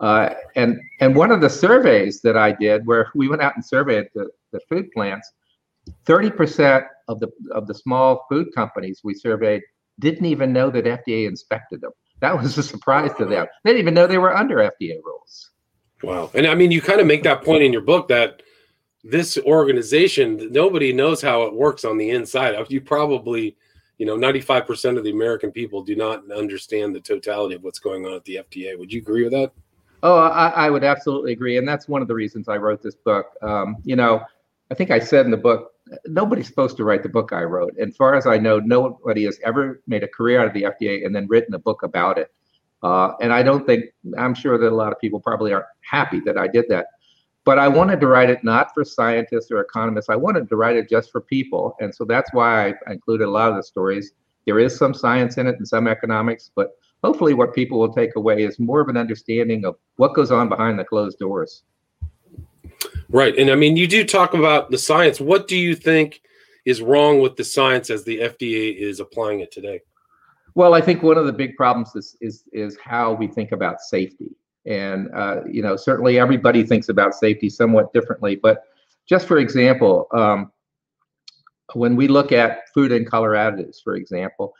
Uh, 0.00 0.30
and 0.56 0.80
and 1.00 1.14
one 1.14 1.30
of 1.30 1.40
the 1.40 1.48
surveys 1.48 2.20
that 2.22 2.36
i 2.36 2.50
did 2.52 2.84
where 2.86 3.10
we 3.14 3.28
went 3.28 3.42
out 3.42 3.54
and 3.54 3.64
surveyed 3.64 4.06
the, 4.14 4.28
the 4.52 4.60
food 4.68 4.90
plants 4.92 5.32
30% 6.06 6.86
of 7.08 7.20
the 7.20 7.28
of 7.52 7.66
the 7.66 7.74
small 7.74 8.26
food 8.28 8.48
companies 8.54 9.00
we 9.04 9.14
surveyed 9.14 9.62
didn't 10.00 10.24
even 10.26 10.52
know 10.52 10.70
that 10.70 10.84
FDA 10.84 11.28
inspected 11.28 11.80
them. 11.80 11.92
That 12.24 12.40
was 12.40 12.56
a 12.56 12.62
surprise 12.62 13.10
to 13.18 13.26
them. 13.26 13.46
They 13.64 13.70
didn't 13.72 13.80
even 13.80 13.92
know 13.92 14.06
they 14.06 14.16
were 14.16 14.34
under 14.34 14.56
FDA 14.56 14.96
rules. 15.04 15.50
Wow. 16.02 16.30
And 16.32 16.46
I 16.46 16.54
mean, 16.54 16.70
you 16.70 16.80
kind 16.80 16.98
of 16.98 17.06
make 17.06 17.22
that 17.24 17.44
point 17.44 17.62
in 17.62 17.70
your 17.70 17.82
book 17.82 18.08
that 18.08 18.42
this 19.02 19.36
organization, 19.44 20.50
nobody 20.50 20.90
knows 20.90 21.20
how 21.20 21.42
it 21.42 21.52
works 21.52 21.84
on 21.84 21.98
the 21.98 22.08
inside. 22.08 22.54
You 22.70 22.80
probably, 22.80 23.58
you 23.98 24.06
know, 24.06 24.16
95% 24.16 24.96
of 24.96 25.04
the 25.04 25.10
American 25.10 25.52
people 25.52 25.82
do 25.82 25.96
not 25.96 26.22
understand 26.32 26.94
the 26.94 27.00
totality 27.00 27.56
of 27.56 27.62
what's 27.62 27.78
going 27.78 28.06
on 28.06 28.14
at 28.14 28.24
the 28.24 28.36
FDA. 28.36 28.78
Would 28.78 28.90
you 28.90 29.02
agree 29.02 29.24
with 29.24 29.32
that? 29.32 29.52
Oh, 30.02 30.16
I, 30.16 30.48
I 30.48 30.70
would 30.70 30.82
absolutely 30.82 31.32
agree. 31.32 31.58
And 31.58 31.68
that's 31.68 31.88
one 31.88 32.00
of 32.00 32.08
the 32.08 32.14
reasons 32.14 32.48
I 32.48 32.56
wrote 32.56 32.82
this 32.82 32.94
book. 32.94 33.26
Um, 33.42 33.76
you 33.84 33.96
know, 33.96 34.22
I 34.74 34.76
think 34.76 34.90
I 34.90 34.98
said 34.98 35.24
in 35.24 35.30
the 35.30 35.36
book, 35.36 35.70
nobody's 36.04 36.48
supposed 36.48 36.76
to 36.78 36.84
write 36.84 37.04
the 37.04 37.08
book 37.08 37.32
I 37.32 37.44
wrote. 37.44 37.74
And 37.78 37.90
as 37.90 37.96
far 37.96 38.16
as 38.16 38.26
I 38.26 38.38
know, 38.38 38.58
nobody 38.58 39.22
has 39.22 39.38
ever 39.44 39.80
made 39.86 40.02
a 40.02 40.08
career 40.08 40.40
out 40.40 40.48
of 40.48 40.52
the 40.52 40.64
FDA 40.64 41.06
and 41.06 41.14
then 41.14 41.28
written 41.28 41.54
a 41.54 41.60
book 41.60 41.84
about 41.84 42.18
it. 42.18 42.32
Uh, 42.82 43.12
and 43.20 43.32
I 43.32 43.44
don't 43.44 43.64
think, 43.64 43.84
I'm 44.18 44.34
sure 44.34 44.58
that 44.58 44.68
a 44.68 44.74
lot 44.74 44.90
of 44.90 44.98
people 44.98 45.20
probably 45.20 45.52
aren't 45.52 45.66
happy 45.88 46.18
that 46.26 46.36
I 46.36 46.48
did 46.48 46.64
that. 46.70 46.86
But 47.44 47.60
I 47.60 47.68
wanted 47.68 48.00
to 48.00 48.08
write 48.08 48.30
it 48.30 48.42
not 48.42 48.74
for 48.74 48.84
scientists 48.84 49.48
or 49.52 49.60
economists. 49.60 50.08
I 50.10 50.16
wanted 50.16 50.48
to 50.48 50.56
write 50.56 50.74
it 50.74 50.90
just 50.90 51.12
for 51.12 51.20
people. 51.20 51.76
And 51.78 51.94
so 51.94 52.04
that's 52.04 52.34
why 52.34 52.70
I 52.70 52.74
included 52.90 53.28
a 53.28 53.30
lot 53.30 53.50
of 53.50 53.56
the 53.56 53.62
stories. 53.62 54.10
There 54.44 54.58
is 54.58 54.76
some 54.76 54.92
science 54.92 55.38
in 55.38 55.46
it 55.46 55.54
and 55.56 55.68
some 55.68 55.86
economics, 55.86 56.50
but 56.52 56.72
hopefully 57.04 57.34
what 57.34 57.54
people 57.54 57.78
will 57.78 57.94
take 57.94 58.16
away 58.16 58.42
is 58.42 58.58
more 58.58 58.80
of 58.80 58.88
an 58.88 58.96
understanding 58.96 59.64
of 59.66 59.76
what 59.98 60.14
goes 60.14 60.32
on 60.32 60.48
behind 60.48 60.80
the 60.80 60.84
closed 60.84 61.20
doors. 61.20 61.62
Right. 63.14 63.38
And 63.38 63.48
I 63.48 63.54
mean, 63.54 63.76
you 63.76 63.86
do 63.86 64.02
talk 64.02 64.34
about 64.34 64.72
the 64.72 64.76
science. 64.76 65.20
What 65.20 65.46
do 65.46 65.56
you 65.56 65.76
think 65.76 66.20
is 66.64 66.82
wrong 66.82 67.20
with 67.20 67.36
the 67.36 67.44
science 67.44 67.88
as 67.88 68.02
the 68.02 68.18
FDA 68.18 68.76
is 68.76 68.98
applying 68.98 69.38
it 69.38 69.52
today? 69.52 69.82
Well, 70.56 70.74
I 70.74 70.80
think 70.80 71.04
one 71.04 71.16
of 71.16 71.24
the 71.24 71.32
big 71.32 71.54
problems 71.54 71.94
is 71.94 72.16
is, 72.20 72.42
is 72.52 72.76
how 72.82 73.12
we 73.12 73.28
think 73.28 73.52
about 73.52 73.80
safety. 73.80 74.34
And 74.66 75.14
uh, 75.14 75.42
you 75.48 75.62
know, 75.62 75.76
certainly 75.76 76.18
everybody 76.18 76.64
thinks 76.64 76.88
about 76.88 77.14
safety 77.14 77.48
somewhat 77.48 77.92
differently. 77.92 78.34
But 78.34 78.64
just 79.08 79.28
for 79.28 79.38
example, 79.38 80.08
um, 80.10 80.50
when 81.74 81.94
we 81.94 82.08
look 82.08 82.32
at 82.32 82.62
food 82.74 82.90
and 82.90 83.08
color 83.08 83.34
additives, 83.34 83.76
for 83.80 83.94
example, 83.94 84.54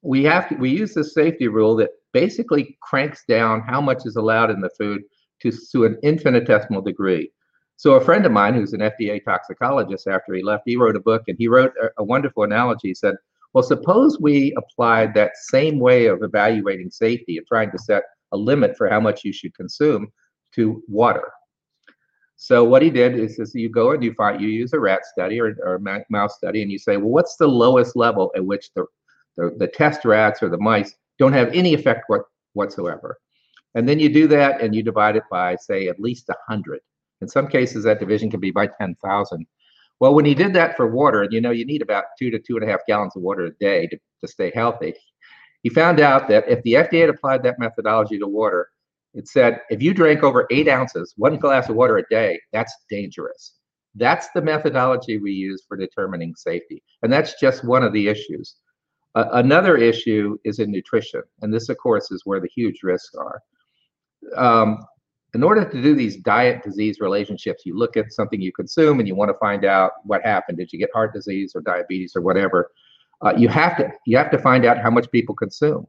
we 0.00 0.24
have 0.24 0.48
to, 0.48 0.56
we 0.56 0.70
use 0.70 0.92
this 0.92 1.14
safety 1.14 1.46
rule 1.46 1.76
that 1.76 1.90
basically 2.12 2.76
cranks 2.82 3.22
down 3.28 3.60
how 3.60 3.80
much 3.80 4.06
is 4.06 4.16
allowed 4.16 4.50
in 4.50 4.60
the 4.60 4.70
food 4.70 5.02
to, 5.42 5.52
to 5.70 5.84
an 5.84 6.00
infinitesimal 6.02 6.82
degree. 6.82 7.30
So 7.82 7.94
a 7.94 8.00
friend 8.00 8.24
of 8.24 8.30
mine 8.30 8.54
who's 8.54 8.74
an 8.74 8.78
FDA 8.78 9.24
toxicologist 9.24 10.06
after 10.06 10.32
he 10.34 10.42
left, 10.44 10.62
he 10.66 10.76
wrote 10.76 10.94
a 10.94 11.00
book 11.00 11.24
and 11.26 11.36
he 11.36 11.48
wrote 11.48 11.72
a, 11.82 11.88
a 11.98 12.04
wonderful 12.04 12.44
analogy. 12.44 12.86
He 12.86 12.94
said, 12.94 13.16
well, 13.52 13.64
suppose 13.64 14.20
we 14.20 14.54
applied 14.56 15.14
that 15.14 15.36
same 15.36 15.80
way 15.80 16.06
of 16.06 16.22
evaluating 16.22 16.92
safety 16.92 17.38
of 17.38 17.46
trying 17.48 17.72
to 17.72 17.78
set 17.80 18.04
a 18.30 18.36
limit 18.36 18.76
for 18.76 18.88
how 18.88 19.00
much 19.00 19.24
you 19.24 19.32
should 19.32 19.52
consume 19.56 20.12
to 20.54 20.80
water. 20.86 21.28
So 22.36 22.62
what 22.62 22.82
he 22.82 22.90
did 22.90 23.18
is, 23.18 23.40
is 23.40 23.52
you 23.52 23.68
go 23.68 23.90
and 23.90 24.04
you 24.04 24.14
find 24.14 24.40
you 24.40 24.46
use 24.46 24.72
a 24.74 24.78
rat 24.78 25.04
study 25.04 25.40
or, 25.40 25.56
or 25.64 25.80
mouse 26.08 26.36
study 26.36 26.62
and 26.62 26.70
you 26.70 26.78
say, 26.78 26.98
well, 26.98 27.10
what's 27.10 27.34
the 27.34 27.48
lowest 27.48 27.96
level 27.96 28.30
at 28.36 28.46
which 28.46 28.70
the, 28.76 28.84
the, 29.36 29.56
the 29.58 29.66
test 29.66 30.04
rats 30.04 30.40
or 30.40 30.48
the 30.48 30.56
mice 30.56 30.94
don't 31.18 31.32
have 31.32 31.52
any 31.52 31.74
effect 31.74 32.04
what, 32.06 32.22
whatsoever. 32.52 33.18
And 33.74 33.88
then 33.88 33.98
you 33.98 34.08
do 34.08 34.28
that 34.28 34.60
and 34.60 34.72
you 34.72 34.84
divide 34.84 35.16
it 35.16 35.24
by, 35.32 35.56
say, 35.56 35.88
at 35.88 35.98
least 35.98 36.28
100. 36.28 36.78
In 37.22 37.28
some 37.28 37.46
cases, 37.46 37.84
that 37.84 38.00
division 38.00 38.30
can 38.30 38.40
be 38.40 38.50
by 38.50 38.66
10,000. 38.66 39.46
Well, 40.00 40.14
when 40.14 40.24
he 40.24 40.34
did 40.34 40.52
that 40.54 40.76
for 40.76 40.88
water, 40.88 41.28
you 41.30 41.40
know, 41.40 41.52
you 41.52 41.64
need 41.64 41.80
about 41.80 42.04
two 42.18 42.30
to 42.30 42.38
two 42.40 42.56
and 42.56 42.64
a 42.64 42.66
half 42.66 42.80
gallons 42.88 43.14
of 43.14 43.22
water 43.22 43.44
a 43.44 43.52
day 43.52 43.86
to, 43.86 43.96
to 44.20 44.28
stay 44.28 44.50
healthy, 44.52 44.92
he 45.62 45.68
found 45.70 46.00
out 46.00 46.28
that 46.28 46.48
if 46.48 46.60
the 46.64 46.72
FDA 46.72 47.02
had 47.02 47.10
applied 47.10 47.44
that 47.44 47.60
methodology 47.60 48.18
to 48.18 48.26
water, 48.26 48.68
it 49.14 49.28
said 49.28 49.60
if 49.70 49.80
you 49.80 49.94
drank 49.94 50.24
over 50.24 50.48
eight 50.50 50.66
ounces, 50.66 51.14
one 51.16 51.38
glass 51.38 51.68
of 51.68 51.76
water 51.76 51.98
a 51.98 52.08
day, 52.10 52.40
that's 52.52 52.74
dangerous. 52.90 53.54
That's 53.94 54.28
the 54.34 54.42
methodology 54.42 55.18
we 55.18 55.30
use 55.30 55.62
for 55.68 55.76
determining 55.76 56.34
safety. 56.34 56.82
And 57.02 57.12
that's 57.12 57.38
just 57.38 57.62
one 57.62 57.84
of 57.84 57.92
the 57.92 58.08
issues. 58.08 58.56
Uh, 59.14 59.26
another 59.34 59.76
issue 59.76 60.38
is 60.44 60.58
in 60.58 60.72
nutrition. 60.72 61.22
And 61.42 61.54
this, 61.54 61.68
of 61.68 61.76
course, 61.76 62.10
is 62.10 62.22
where 62.24 62.40
the 62.40 62.48
huge 62.52 62.82
risks 62.82 63.14
are. 63.14 63.40
Um, 64.36 64.84
in 65.34 65.42
order 65.42 65.64
to 65.64 65.82
do 65.82 65.94
these 65.94 66.16
diet 66.18 66.62
disease 66.62 67.00
relationships, 67.00 67.62
you 67.64 67.76
look 67.76 67.96
at 67.96 68.12
something 68.12 68.40
you 68.40 68.52
consume 68.52 68.98
and 68.98 69.08
you 69.08 69.14
want 69.14 69.30
to 69.30 69.38
find 69.38 69.64
out 69.64 69.92
what 70.04 70.22
happened. 70.22 70.58
Did 70.58 70.72
you 70.72 70.78
get 70.78 70.90
heart 70.92 71.14
disease 71.14 71.52
or 71.54 71.62
diabetes 71.62 72.14
or 72.14 72.20
whatever? 72.20 72.70
Uh, 73.24 73.32
you 73.36 73.48
have 73.48 73.76
to 73.78 73.90
you 74.04 74.16
have 74.16 74.30
to 74.30 74.38
find 74.38 74.66
out 74.66 74.78
how 74.78 74.90
much 74.90 75.10
people 75.10 75.34
consume. 75.34 75.86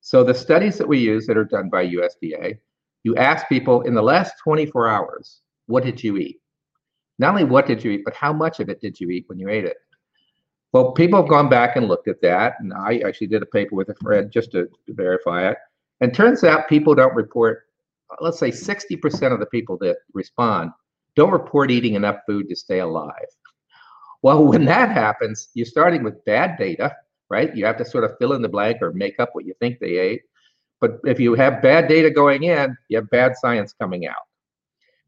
So 0.00 0.22
the 0.22 0.34
studies 0.34 0.76
that 0.78 0.86
we 0.86 0.98
use 0.98 1.26
that 1.26 1.36
are 1.36 1.44
done 1.44 1.70
by 1.70 1.88
USDA, 1.88 2.58
you 3.02 3.16
ask 3.16 3.48
people 3.48 3.82
in 3.82 3.94
the 3.94 4.02
last 4.02 4.34
24 4.44 4.88
hours, 4.88 5.40
what 5.66 5.84
did 5.84 6.02
you 6.02 6.16
eat? 6.16 6.40
Not 7.18 7.30
only 7.30 7.44
what 7.44 7.66
did 7.66 7.82
you 7.82 7.92
eat, 7.92 8.02
but 8.04 8.14
how 8.14 8.32
much 8.32 8.60
of 8.60 8.68
it 8.68 8.80
did 8.80 9.00
you 9.00 9.10
eat 9.10 9.24
when 9.28 9.38
you 9.38 9.48
ate 9.48 9.64
it? 9.64 9.76
Well, 10.72 10.92
people 10.92 11.20
have 11.20 11.30
gone 11.30 11.48
back 11.48 11.76
and 11.76 11.88
looked 11.88 12.08
at 12.08 12.20
that, 12.20 12.56
and 12.60 12.72
I 12.74 12.98
actually 12.98 13.28
did 13.28 13.42
a 13.42 13.46
paper 13.46 13.74
with 13.74 13.88
a 13.88 13.94
friend 13.94 14.30
just 14.30 14.52
to, 14.52 14.68
to 14.86 14.94
verify 14.94 15.48
it. 15.48 15.56
And 16.00 16.12
turns 16.12 16.44
out 16.44 16.68
people 16.68 16.94
don't 16.94 17.14
report 17.14 17.62
let's 18.20 18.38
say 18.38 18.50
60% 18.50 19.32
of 19.32 19.40
the 19.40 19.46
people 19.46 19.76
that 19.78 19.96
respond 20.14 20.70
don't 21.14 21.32
report 21.32 21.70
eating 21.70 21.94
enough 21.94 22.16
food 22.26 22.48
to 22.48 22.56
stay 22.56 22.80
alive. 22.80 23.26
Well, 24.22 24.44
when 24.44 24.64
that 24.66 24.90
happens, 24.90 25.48
you're 25.54 25.66
starting 25.66 26.02
with 26.02 26.24
bad 26.24 26.58
data, 26.58 26.94
right? 27.30 27.54
You 27.54 27.64
have 27.66 27.78
to 27.78 27.84
sort 27.84 28.04
of 28.04 28.12
fill 28.18 28.32
in 28.34 28.42
the 28.42 28.48
blank 28.48 28.78
or 28.82 28.92
make 28.92 29.18
up 29.18 29.30
what 29.32 29.46
you 29.46 29.54
think 29.60 29.78
they 29.78 29.98
ate. 29.98 30.22
But 30.80 30.98
if 31.04 31.18
you 31.18 31.34
have 31.34 31.62
bad 31.62 31.88
data 31.88 32.10
going 32.10 32.44
in, 32.44 32.76
you 32.88 32.98
have 32.98 33.08
bad 33.10 33.36
science 33.36 33.72
coming 33.72 34.06
out. 34.06 34.16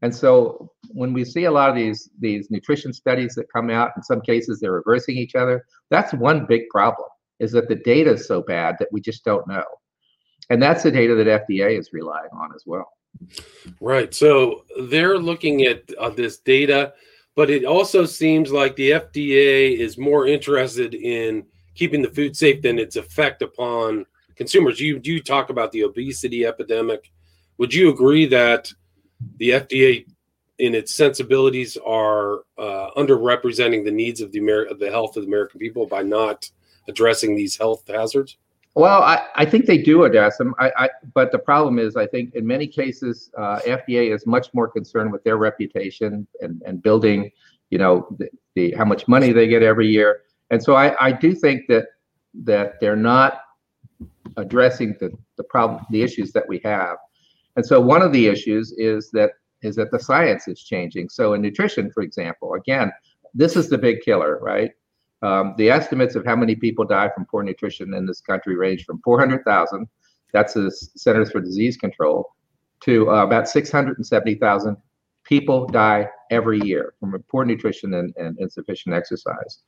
And 0.01 0.15
so 0.15 0.71
when 0.89 1.13
we 1.13 1.25
see 1.25 1.45
a 1.45 1.51
lot 1.51 1.69
of 1.69 1.75
these 1.75 2.09
these 2.19 2.49
nutrition 2.49 2.93
studies 2.93 3.35
that 3.35 3.51
come 3.51 3.69
out, 3.69 3.91
in 3.97 4.03
some 4.03 4.21
cases 4.21 4.59
they're 4.59 4.71
reversing 4.71 5.17
each 5.17 5.35
other. 5.35 5.65
That's 5.89 6.13
one 6.13 6.45
big 6.45 6.69
problem 6.69 7.09
is 7.39 7.51
that 7.51 7.67
the 7.67 7.75
data 7.75 8.13
is 8.13 8.27
so 8.27 8.41
bad 8.41 8.75
that 8.79 8.89
we 8.91 9.01
just 9.01 9.23
don't 9.23 9.47
know. 9.47 9.63
And 10.49 10.61
that's 10.61 10.83
the 10.83 10.91
data 10.91 11.15
that 11.15 11.47
FDA 11.47 11.77
is 11.77 11.93
relying 11.93 12.31
on 12.33 12.53
as 12.55 12.63
well. 12.65 12.93
Right. 13.79 14.13
So 14.13 14.65
they're 14.83 15.17
looking 15.17 15.63
at 15.63 15.83
uh, 15.99 16.09
this 16.09 16.39
data, 16.39 16.93
but 17.35 17.49
it 17.49 17.65
also 17.65 18.05
seems 18.05 18.51
like 18.51 18.75
the 18.75 18.91
FDA 18.91 19.77
is 19.77 19.97
more 19.97 20.27
interested 20.27 20.93
in 20.95 21.45
keeping 21.75 22.01
the 22.01 22.09
food 22.09 22.35
safe 22.35 22.61
than 22.61 22.79
its 22.79 22.95
effect 22.95 23.41
upon 23.41 24.05
consumers. 24.35 24.79
You 24.79 24.99
you 25.03 25.21
talk 25.21 25.49
about 25.49 25.71
the 25.71 25.83
obesity 25.83 26.45
epidemic. 26.45 27.11
Would 27.57 27.73
you 27.73 27.89
agree 27.89 28.25
that 28.27 28.71
the 29.37 29.49
FDA, 29.51 30.05
in 30.59 30.75
its 30.75 30.93
sensibilities, 30.93 31.77
are 31.85 32.39
uh, 32.57 32.89
underrepresenting 32.97 33.83
the 33.83 33.91
needs 33.91 34.21
of 34.21 34.31
the 34.31 34.39
Amer- 34.39 34.73
the 34.73 34.89
health 34.89 35.17
of 35.17 35.23
the 35.23 35.27
American 35.27 35.59
people 35.59 35.85
by 35.85 36.01
not 36.01 36.49
addressing 36.87 37.35
these 37.35 37.57
health 37.57 37.83
hazards? 37.87 38.37
Well, 38.75 39.01
I, 39.01 39.25
I 39.35 39.45
think 39.45 39.65
they 39.65 39.79
do 39.79 40.03
address 40.03 40.37
them. 40.37 40.53
I, 40.59 40.71
I, 40.77 40.89
but 41.13 41.31
the 41.31 41.39
problem 41.39 41.79
is, 41.79 41.95
I 41.95 42.05
think 42.05 42.35
in 42.35 42.45
many 42.45 42.67
cases, 42.67 43.31
uh, 43.37 43.59
FDA 43.65 44.13
is 44.13 44.25
much 44.27 44.53
more 44.53 44.67
concerned 44.67 45.11
with 45.11 45.23
their 45.23 45.37
reputation 45.37 46.27
and, 46.41 46.61
and 46.65 46.81
building, 46.81 47.31
you 47.71 47.77
know, 47.77 48.07
the, 48.19 48.29
the 48.55 48.71
how 48.71 48.85
much 48.85 49.07
money 49.07 49.31
they 49.31 49.47
get 49.47 49.63
every 49.63 49.87
year. 49.87 50.21
And 50.51 50.61
so 50.61 50.75
I, 50.75 50.95
I 51.03 51.11
do 51.11 51.33
think 51.33 51.67
that 51.67 51.85
that 52.43 52.79
they're 52.79 52.95
not 52.95 53.41
addressing 54.37 54.95
the, 54.99 55.11
the 55.37 55.43
problem, 55.43 55.83
the 55.89 56.03
issues 56.03 56.31
that 56.33 56.47
we 56.47 56.61
have. 56.63 56.97
And 57.55 57.65
so 57.65 57.81
one 57.81 58.01
of 58.01 58.13
the 58.13 58.27
issues 58.27 58.71
is 58.77 59.09
that 59.11 59.31
is 59.61 59.75
that 59.75 59.91
the 59.91 59.99
science 59.99 60.47
is 60.47 60.63
changing. 60.63 61.09
So 61.09 61.33
in 61.33 61.41
nutrition, 61.41 61.91
for 61.91 62.01
example, 62.01 62.53
again, 62.53 62.91
this 63.33 63.55
is 63.55 63.69
the 63.69 63.77
big 63.77 64.01
killer, 64.01 64.39
right? 64.41 64.71
Um, 65.21 65.53
the 65.57 65.69
estimates 65.69 66.15
of 66.15 66.25
how 66.25 66.35
many 66.35 66.55
people 66.55 66.85
die 66.85 67.09
from 67.13 67.25
poor 67.25 67.43
nutrition 67.43 67.93
in 67.93 68.05
this 68.05 68.21
country 68.21 68.55
range 68.55 68.85
from 68.85 69.01
400,000, 69.03 69.87
that's 70.31 70.53
the 70.53 70.71
Centers 70.71 71.31
for 71.31 71.41
Disease 71.41 71.75
Control, 71.77 72.29
to 72.81 73.09
uh, 73.09 73.23
about 73.25 73.49
670,000 73.49 74.77
people 75.23 75.67
die 75.67 76.07
every 76.31 76.59
year 76.61 76.93
from 76.99 77.21
poor 77.29 77.45
nutrition 77.45 77.93
and, 77.95 78.13
and 78.17 78.37
insufficient 78.39 78.95
exercise. 78.95 79.63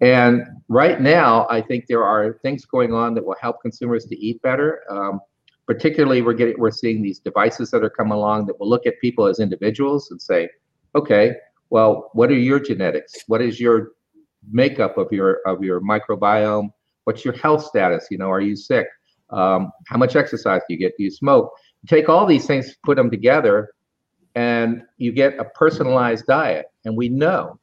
And 0.00 0.42
right 0.68 1.00
now, 1.00 1.46
I 1.48 1.60
think 1.62 1.86
there 1.86 2.04
are 2.04 2.38
things 2.42 2.64
going 2.66 2.92
on 2.92 3.14
that 3.14 3.24
will 3.24 3.36
help 3.40 3.62
consumers 3.62 4.04
to 4.06 4.16
eat 4.16 4.40
better. 4.42 4.82
Um, 4.90 5.20
particularly, 5.66 6.22
we're 6.22 6.34
getting 6.34 6.56
we're 6.58 6.70
seeing 6.70 7.02
these 7.02 7.18
devices 7.18 7.70
that 7.70 7.82
are 7.82 7.90
coming 7.90 8.12
along 8.12 8.46
that 8.46 8.60
will 8.60 8.68
look 8.68 8.86
at 8.86 9.00
people 9.00 9.26
as 9.26 9.40
individuals 9.40 10.10
and 10.10 10.20
say, 10.20 10.48
okay, 10.94 11.32
well, 11.70 12.10
what 12.12 12.30
are 12.30 12.38
your 12.38 12.60
genetics? 12.60 13.14
What 13.26 13.40
is 13.40 13.58
your 13.58 13.92
makeup 14.50 14.98
of 14.98 15.08
your 15.10 15.40
of 15.46 15.62
your 15.62 15.80
microbiome? 15.80 16.70
What's 17.04 17.24
your 17.24 17.34
health 17.34 17.64
status? 17.64 18.08
You 18.10 18.18
know 18.18 18.30
are 18.30 18.40
you 18.40 18.56
sick? 18.56 18.86
Um, 19.30 19.72
how 19.86 19.96
much 19.96 20.16
exercise 20.16 20.62
do 20.68 20.74
you 20.74 20.78
get? 20.78 20.96
Do 20.96 21.04
you 21.04 21.10
smoke? 21.10 21.52
Take 21.86 22.08
all 22.08 22.26
these 22.26 22.46
things 22.46 22.76
put 22.84 22.96
them 22.96 23.10
together 23.10 23.70
and 24.36 24.82
you 24.98 25.12
get 25.12 25.38
a 25.38 25.44
personalized 25.44 26.26
diet. 26.26 26.66
And 26.84 26.96
we 26.96 27.08
know 27.08 27.58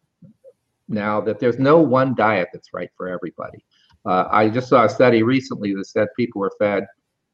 now 0.90 1.22
that 1.22 1.40
there's 1.40 1.60
no 1.60 1.80
one 1.80 2.16
diet 2.16 2.50
that's 2.52 2.74
right 2.74 2.90
for 2.98 3.08
everybody. 3.08 3.64
Uh, 4.06 4.28
i 4.32 4.50
just 4.50 4.68
saw 4.68 4.84
a 4.84 4.90
study 4.90 5.24
recently 5.24 5.74
that 5.74 5.86
said 5.86 6.10
people 6.18 6.42
were 6.42 6.52
fed 6.60 6.86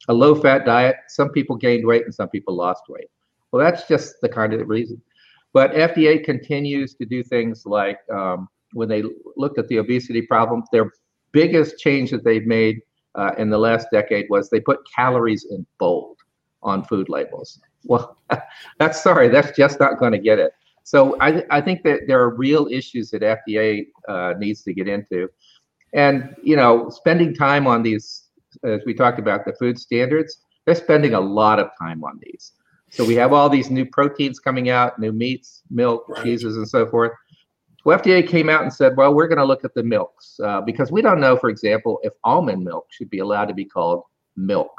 a 0.08 0.14
low 0.14 0.36
fat 0.36 0.66
diet. 0.66 0.96
Some 1.08 1.30
people 1.30 1.56
gained 1.56 1.86
weight 1.86 2.06
and 2.06 2.14
some 2.14 2.30
people 2.30 2.56
lost 2.56 2.84
weight. 2.90 3.10
Well 3.52 3.64
that's 3.64 3.88
just 3.88 4.16
the 4.22 4.30
kind 4.30 4.54
of 4.54 4.68
reason. 4.68 5.02
But 5.54 5.72
fda 5.72 6.24
continues 6.24 6.94
to 6.96 7.06
do 7.06 7.24
things 7.24 7.66
like 7.66 8.00
um, 8.14 8.48
when 8.74 8.90
they 8.90 9.04
looked 9.36 9.58
at 9.58 9.68
the 9.68 9.78
obesity 9.78 10.22
problem, 10.22 10.64
their 10.72 10.92
biggest 11.32 11.78
change 11.80 12.12
that 12.12 12.24
they've 12.24 12.46
made 12.46 12.82
uh, 13.16 13.32
in 13.38 13.50
the 13.50 13.58
last 13.58 13.88
decade 13.92 14.28
was 14.30 14.50
they 14.50 14.60
put 14.60 14.80
calories 14.94 15.46
in 15.50 15.66
bold 15.78 16.18
on 16.62 16.84
food 16.84 17.10
labels. 17.10 17.60
Well, 17.86 18.18
that's 18.80 19.02
sorry, 19.02 19.30
that's 19.30 19.56
just 19.56 19.80
not 19.80 20.00
going 20.00 20.12
to 20.12 20.20
get 20.20 20.40
it. 20.40 20.52
So 20.84 21.18
I, 21.20 21.44
I 21.52 21.62
think 21.62 21.84
that 21.84 22.02
there 22.08 22.20
are 22.20 22.36
real 22.36 22.68
issues 22.72 23.12
that 23.12 23.22
FDA 23.22 23.88
uh, 24.08 24.34
needs 24.40 24.64
to 24.64 24.74
get 24.74 24.88
into, 24.88 25.30
and 25.94 26.36
you 26.44 26.56
know, 26.56 26.90
spending 26.90 27.34
time 27.34 27.68
on 27.68 27.84
these, 27.84 28.30
as 28.64 28.82
we 28.86 28.94
talked 28.94 29.20
about 29.20 29.46
the 29.46 29.54
food 29.54 29.80
standards, 29.80 30.42
they're 30.66 30.76
spending 30.76 31.14
a 31.14 31.20
lot 31.20 31.60
of 31.60 31.70
time 31.80 32.04
on 32.04 32.20
these. 32.24 32.54
So 32.92 33.06
we 33.06 33.16
have 33.16 33.34
all 33.34 33.50
these 33.50 33.70
new 33.70 33.86
proteins 33.86 34.40
coming 34.40 34.70
out, 34.70 34.98
new 34.98 35.12
meats, 35.12 35.62
milk, 35.70 36.06
cheeses, 36.24 36.58
and 36.58 36.68
so 36.68 36.88
forth. 36.88 37.12
Well, 37.90 37.98
FDA 37.98 38.28
came 38.28 38.50
out 38.50 38.62
and 38.62 38.72
said, 38.72 38.96
well, 38.96 39.16
we're 39.16 39.28
going 39.28 39.40
to 39.40 39.46
look 39.46 39.66
at 39.66 39.74
the 39.74 39.82
milks 39.82 40.40
uh, 40.44 40.62
because 40.62 40.92
we 40.92 41.02
don't 41.02 41.20
know, 41.20 41.36
for 41.36 41.50
example, 41.50 42.00
if 42.04 42.14
almond 42.24 42.64
milk 42.64 42.86
should 42.92 43.10
be 43.10 43.18
allowed 43.18 43.46
to 43.46 43.56
be 43.56 43.66
called 43.66 44.04
milk. 44.36 44.70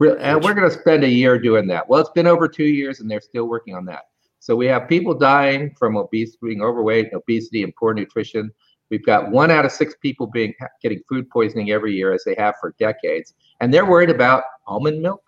And 0.00 0.42
we're 0.42 0.54
going 0.54 0.66
to 0.66 0.70
spend 0.70 1.04
a 1.04 1.08
year 1.10 1.38
doing 1.38 1.66
that. 1.66 1.86
Well, 1.86 2.00
it's 2.00 2.08
been 2.08 2.26
over 2.26 2.48
two 2.48 2.64
years, 2.64 3.00
and 3.00 3.10
they're 3.10 3.20
still 3.20 3.44
working 3.44 3.74
on 3.74 3.84
that. 3.84 4.04
So 4.40 4.56
we 4.56 4.64
have 4.64 4.88
people 4.88 5.12
dying 5.12 5.74
from 5.78 5.98
obesity, 5.98 6.38
being 6.40 6.62
overweight, 6.62 7.12
obesity, 7.12 7.62
and 7.64 7.76
poor 7.76 7.92
nutrition. 7.92 8.50
We've 8.88 9.04
got 9.04 9.30
one 9.30 9.50
out 9.50 9.66
of 9.66 9.72
six 9.72 9.94
people 10.00 10.26
being 10.26 10.54
getting 10.80 11.02
food 11.10 11.28
poisoning 11.28 11.70
every 11.70 11.94
year, 11.94 12.14
as 12.14 12.24
they 12.24 12.34
have 12.38 12.54
for 12.62 12.74
decades, 12.78 13.34
and 13.60 13.74
they're 13.74 13.84
worried 13.84 14.08
about 14.08 14.44
almond 14.66 15.02
milk. 15.02 15.22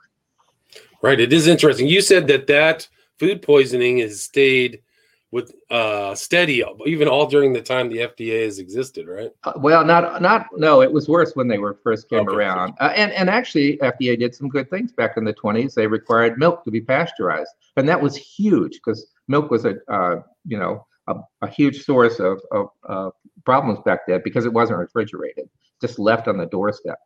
Right. 1.03 1.21
It 1.21 1.35
is 1.35 1.49
interesting. 1.49 1.87
You 1.87 2.01
said 2.01 2.29
that 2.29 2.47
that 2.47 2.89
food 3.19 3.43
poisoning 3.43 3.99
has 3.99 4.23
stayed 4.23 4.81
with 5.31 5.53
uh, 5.71 6.15
steady 6.15 6.65
even 6.87 7.07
all 7.07 7.27
during 7.27 7.53
the 7.53 7.61
time 7.61 7.89
the 7.89 7.99
FDA 7.99 8.45
has 8.45 8.59
existed, 8.59 9.07
right? 9.07 9.31
Uh, 9.45 9.53
well, 9.57 9.85
not 9.85 10.23
not 10.23 10.47
no, 10.57 10.81
it 10.81 10.91
was 10.91 11.09
worse 11.09 11.37
when 11.37 11.49
they 11.49 11.59
were 11.59 11.79
first 11.83 12.09
came 12.09 12.21
okay. 12.21 12.35
around. 12.35 12.75
Uh, 12.81 12.93
and 12.97 13.13
and 13.13 13.29
actually 13.29 13.77
FDA 13.79 14.19
did 14.19 14.35
some 14.35 14.49
good 14.49 14.71
things 14.71 14.93
back 14.93 15.17
in 15.17 15.25
the 15.25 15.35
20s. 15.35 15.75
They 15.75 15.87
required 15.87 16.39
milk 16.39 16.65
to 16.65 16.71
be 16.71 16.81
pasteurized. 16.81 17.51
And 17.77 17.89
that 17.89 18.01
was 18.01 18.17
huge 18.17 18.75
because 18.75 19.07
milk 19.29 19.51
was 19.51 19.67
a 19.67 19.77
uh, 19.89 20.23
you 20.47 20.59
know, 20.59 20.87
a, 21.09 21.17
a, 21.43 21.49
huge 21.49 21.85
source 21.85 22.21
of, 22.21 22.41
of 22.51 22.69
uh, 22.89 23.11
problems 23.45 23.79
back 23.85 24.01
then 24.07 24.21
because 24.25 24.47
it 24.47 24.53
wasn't 24.53 24.79
refrigerated, 24.79 25.49
just 25.81 25.99
left 25.99 26.29
on 26.29 26.39
the 26.39 26.47
doorstep. 26.47 26.99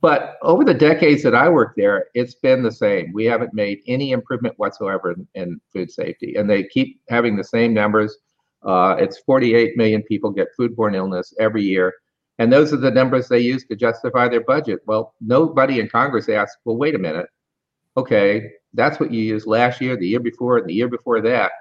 But 0.00 0.38
over 0.42 0.64
the 0.64 0.74
decades 0.74 1.22
that 1.22 1.34
I 1.34 1.48
worked 1.48 1.76
there, 1.76 2.06
it's 2.14 2.34
been 2.34 2.62
the 2.62 2.72
same. 2.72 3.12
We 3.12 3.24
haven't 3.24 3.54
made 3.54 3.80
any 3.86 4.12
improvement 4.12 4.58
whatsoever 4.58 5.12
in, 5.12 5.26
in 5.34 5.60
food 5.72 5.90
safety, 5.90 6.34
and 6.36 6.48
they 6.48 6.64
keep 6.64 7.00
having 7.08 7.36
the 7.36 7.44
same 7.44 7.74
numbers. 7.74 8.16
Uh, 8.62 8.96
it's 8.98 9.18
48 9.20 9.76
million 9.76 10.02
people 10.02 10.30
get 10.30 10.48
foodborne 10.58 10.96
illness 10.96 11.32
every 11.38 11.62
year, 11.62 11.94
and 12.38 12.52
those 12.52 12.72
are 12.72 12.78
the 12.78 12.90
numbers 12.90 13.28
they 13.28 13.40
use 13.40 13.64
to 13.66 13.76
justify 13.76 14.28
their 14.28 14.42
budget. 14.42 14.80
Well, 14.86 15.14
nobody 15.20 15.80
in 15.80 15.88
Congress 15.88 16.28
asked, 16.28 16.58
well, 16.64 16.76
wait 16.76 16.94
a 16.94 16.98
minute. 16.98 17.26
Okay, 17.96 18.50
that's 18.74 19.00
what 19.00 19.12
you 19.12 19.20
used 19.22 19.46
last 19.46 19.80
year, 19.80 19.96
the 19.96 20.06
year 20.06 20.20
before, 20.20 20.58
and 20.58 20.68
the 20.68 20.74
year 20.74 20.88
before 20.88 21.20
that. 21.20 21.52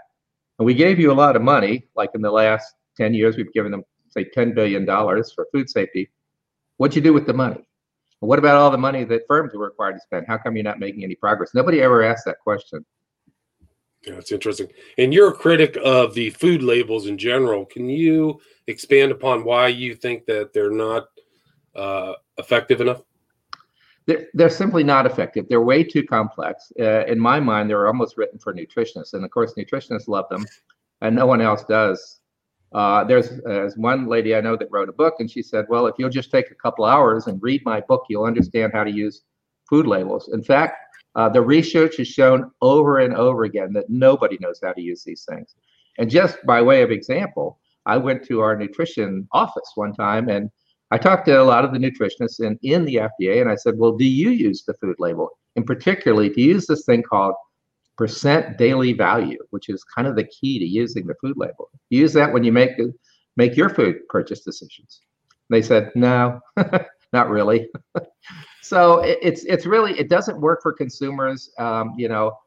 And 0.60 0.65
we 0.65 0.73
gave 0.73 0.99
you 0.99 1.12
a 1.12 1.13
lot 1.13 1.36
of 1.36 1.41
money, 1.41 1.88
like 1.95 2.12
in 2.15 2.21
the 2.21 2.32
last 2.32 2.73
10 2.97 3.13
years, 3.13 3.38
we've 3.38 3.53
given 3.53 3.71
them, 3.71 3.84
say, 4.10 4.25
$10 4.36 4.56
billion 4.56 4.86
for 4.86 5.47
food 5.51 5.69
safety. 5.69 6.10
What'd 6.77 6.95
you 6.95 7.01
do 7.01 7.13
with 7.13 7.27
the 7.27 7.34
money? 7.34 7.66
What 8.19 8.39
about 8.39 8.56
all 8.56 8.71
the 8.71 8.77
money 8.77 9.03
that 9.03 9.27
firms 9.27 9.53
are 9.53 9.60
required 9.60 9.93
to 9.93 9.99
spend? 9.99 10.25
How 10.27 10.38
come 10.38 10.56
you're 10.56 10.63
not 10.63 10.80
making 10.80 11.03
any 11.03 11.15
progress? 11.15 11.51
Nobody 11.53 11.82
ever 11.82 12.03
asked 12.03 12.25
that 12.25 12.39
question. 12.39 12.86
Yeah, 14.06 14.13
it's 14.13 14.32
interesting. 14.32 14.67
And 14.97 15.13
you're 15.13 15.30
a 15.30 15.34
critic 15.34 15.77
of 15.84 16.13
the 16.13 16.30
food 16.32 16.63
labels 16.63 17.08
in 17.08 17.17
general. 17.17 17.65
Can 17.65 17.89
you 17.89 18.39
expand 18.67 19.12
upon 19.12 19.43
why 19.43 19.67
you 19.67 19.95
think 19.95 20.25
that 20.25 20.53
they're 20.53 20.71
not 20.71 21.08
uh, 21.75 22.13
effective 22.38 22.82
enough? 22.82 23.01
They're, 24.06 24.27
they're 24.34 24.49
simply 24.49 24.84
not 24.84 25.06
effective. 25.06 25.47
They're 25.49 25.62
way 25.62 25.84
too 25.84 26.03
complex. 26.03 26.71
Uh, 26.80 27.06
in 27.06 27.19
my 27.19 27.39
mind, 27.39 27.69
they're 27.69 27.88
almost 27.88 28.17
written 28.17 28.39
for 28.39 28.53
nutritionists. 28.53 29.13
And 29.13 29.25
of 29.25 29.32
course, 29.32 29.53
nutritionists 29.58 30.08
love 30.08 30.30
them, 30.30 30.45
and 31.01 31.15
no 31.15 31.27
one 31.27 31.41
else 31.41 31.63
does. 31.65 32.16
Uh, 32.73 33.03
there's, 33.03 33.41
there's 33.45 33.77
one 33.77 34.08
lady 34.08 34.36
I 34.36 34.41
know 34.41 34.58
that 34.58 34.67
wrote 34.71 34.89
a 34.89 34.93
book, 34.93 35.15
and 35.19 35.32
she 35.32 35.41
said, 35.41 35.65
"Well, 35.69 35.88
if 35.88 35.95
you'll 35.97 36.10
just 36.10 36.32
take 36.32 36.51
a 36.51 36.56
couple 36.56 36.86
hours 36.86 37.27
and 37.27 37.41
read 37.41 37.62
my 37.65 37.82
book, 37.82 38.03
you'll 38.10 38.25
understand 38.25 38.73
how 38.73 38.84
to 38.84 38.91
use 38.91 39.21
food 39.69 39.88
labels." 39.88 40.30
In 40.34 40.43
fact, 40.43 40.75
uh, 41.15 41.30
the 41.30 41.41
research 41.41 41.97
has 41.97 42.08
shown 42.08 42.51
over 42.62 42.99
and 42.99 43.15
over 43.15 43.43
again 43.43 43.73
that 43.73 43.89
nobody 43.89 44.38
knows 44.41 44.60
how 44.62 44.73
to 44.73 44.82
use 44.82 45.03
these 45.03 45.25
things. 45.27 45.56
And 45.97 46.10
just 46.10 46.38
by 46.45 46.62
way 46.62 46.82
of 46.82 46.91
example, 46.91 47.60
I 47.86 47.97
went 47.97 48.23
to 48.25 48.41
our 48.41 48.56
nutrition 48.56 49.27
office 49.32 49.71
one 49.75 49.93
time, 49.93 50.27
and 50.30 50.49
I 50.91 50.97
talked 50.97 51.25
to 51.27 51.41
a 51.41 51.43
lot 51.43 51.65
of 51.65 51.71
the 51.71 51.80
nutritionists 51.80 52.41
in, 52.41 52.60
in 52.63 52.86
the 52.86 52.95
FDA, 52.95 53.41
and 53.41 53.49
I 53.49 53.56
said, 53.56 53.77
"Well, 53.77 53.93
do 53.93 54.06
you 54.06 54.30
use 54.30 54.63
the 54.63 54.73
food 54.75 54.97
label? 54.99 55.30
And 55.56 55.65
particularly, 55.65 56.30
do 56.30 56.41
you 56.41 56.53
use 56.56 56.67
this 56.67 56.86
thing 56.86 57.01
called 57.01 57.34
percent 57.97 58.57
daily 58.57 58.93
value, 58.93 59.39
which 59.49 59.69
is 59.69 59.83
kind 59.83 60.07
of 60.07 60.15
the 60.15 60.23
key 60.25 60.60
to 60.60 60.65
using 60.65 61.07
the 61.07 61.15
food 61.15 61.36
label. 61.36 61.69
Use 61.89 62.13
that 62.13 62.31
when 62.31 62.43
you 62.43 62.51
make 62.51 62.71
make 63.36 63.55
your 63.55 63.69
food 63.69 64.07
purchase 64.10 64.41
decisions. 64.41 65.01
They 65.49 65.62
said, 65.62 65.91
no, 65.95 66.39
not 67.13 67.29
really. 67.29 67.69
so 68.62 68.99
it, 68.99 69.17
it's 69.21 69.43
it's 69.45 69.65
really 69.65 69.97
it 69.99 70.10
doesn't 70.10 70.39
work 70.39 70.62
for 70.62 70.73
consumers. 70.73 71.49
Um, 71.57 71.93
you 71.97 72.10
know, 72.10 72.38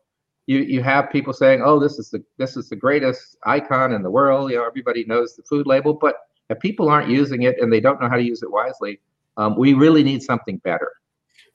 you 0.47 0.59
you 0.61 0.83
have 0.83 1.11
people 1.11 1.33
saying, 1.33 1.63
oh, 1.65 1.79
this 1.79 1.99
is 1.99 2.11
the 2.11 2.23
this 2.39 2.57
is 2.57 2.69
the 2.69 2.77
greatest 2.77 3.37
icon 3.45 3.93
in 3.93 4.03
the 4.03 4.11
world. 4.11 4.51
You 4.51 4.59
know, 4.59 4.67
everybody 4.67 5.05
knows 5.05 5.35
the 5.35 5.43
food 5.43 5.67
label, 5.67 5.95
but 5.95 6.17
if 6.51 6.59
people 6.61 6.89
aren't 6.89 7.09
using 7.09 7.43
it 7.43 7.61
and 7.61 7.73
they 7.73 7.81
don't 7.81 8.01
know 8.01 8.09
how 8.09 8.17
to 8.17 8.23
use 8.23 8.43
it 8.43 8.51
wisely, 8.51 9.01
um, 9.37 9.57
we 9.57 9.73
really 9.75 10.03
need 10.03 10.23
something 10.23 10.59
better. 10.59 10.93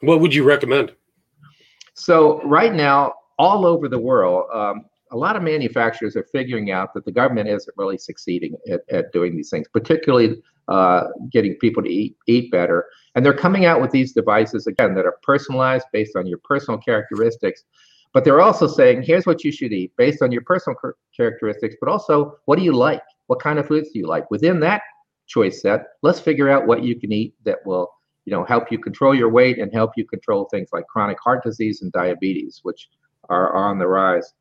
What 0.02 0.22
would 0.22 0.34
you 0.34 0.44
recommend? 0.44 0.94
So 1.94 2.42
right 2.44 2.74
now, 2.74 3.14
all 3.38 3.66
over 3.66 3.88
the 3.88 4.00
world, 4.00 4.46
um, 4.54 4.86
a 5.12 5.18
lot 5.18 5.36
of 5.36 5.44
manufacturers 5.44 6.16
are 6.16 6.28
figuring 6.32 6.72
out 6.72 6.94
that 6.94 7.06
the 7.06 7.12
government 7.12 7.48
isn't 7.48 7.78
really 7.78 7.98
succeeding 7.98 8.56
at, 8.70 8.82
at 8.90 9.12
doing 9.12 9.36
these 9.36 9.50
things, 9.50 9.68
particularly 9.72 10.42
uh, 10.68 11.06
getting 11.32 11.56
people 11.56 11.84
to 11.84 11.90
eat 11.90 12.18
eat 12.28 12.52
better. 12.52 12.86
And 13.14 13.26
they're 13.26 13.34
coming 13.34 13.66
out 13.66 13.82
with 13.82 13.92
these 13.92 14.14
devices 14.14 14.68
again 14.68 14.96
that 14.96 15.06
are 15.06 15.18
personalized 15.22 15.86
based 15.94 16.16
on 16.16 16.26
your 16.26 16.40
personal 16.40 16.80
characteristics. 16.80 17.64
But 18.14 18.24
they're 18.24 18.42
also 18.42 18.66
saying, 18.66 19.04
here's 19.04 19.26
what 19.26 19.44
you 19.44 19.52
should 19.52 19.74
eat 19.74 19.92
based 19.98 20.22
on 20.22 20.32
your 20.32 20.42
personal 20.42 20.78
characteristics, 21.16 21.76
but 21.80 21.90
also 21.90 22.38
what 22.46 22.58
do 22.58 22.64
you 22.64 22.72
like? 22.74 23.04
What 23.28 23.42
kind 23.42 23.60
of 23.60 23.68
foods 23.68 23.90
do 23.92 24.00
you 24.00 24.08
like? 24.08 24.30
Within 24.32 24.60
that 24.62 24.82
choice 25.28 25.62
set, 25.62 25.86
let's 26.02 26.20
figure 26.20 26.50
out 26.50 26.66
what 26.66 26.84
you 26.84 27.00
can 27.00 27.12
eat 27.12 27.36
that 27.44 27.60
will, 27.66 27.90
you 28.26 28.32
know, 28.32 28.44
help 28.46 28.72
you 28.72 28.80
control 28.80 29.14
your 29.14 29.30
weight 29.30 29.60
and 29.60 29.72
help 29.74 29.92
you 29.98 30.06
control 30.06 30.46
things 30.46 30.70
like 30.72 30.88
chronic 30.88 31.18
heart 31.24 31.44
disease 31.44 31.82
and 31.82 31.92
diabetes, 31.92 32.62
which 32.64 32.90
are, 33.30 33.50
are 33.50 33.70
on 33.70 33.80
the 33.80 33.88
rise. 33.88 34.34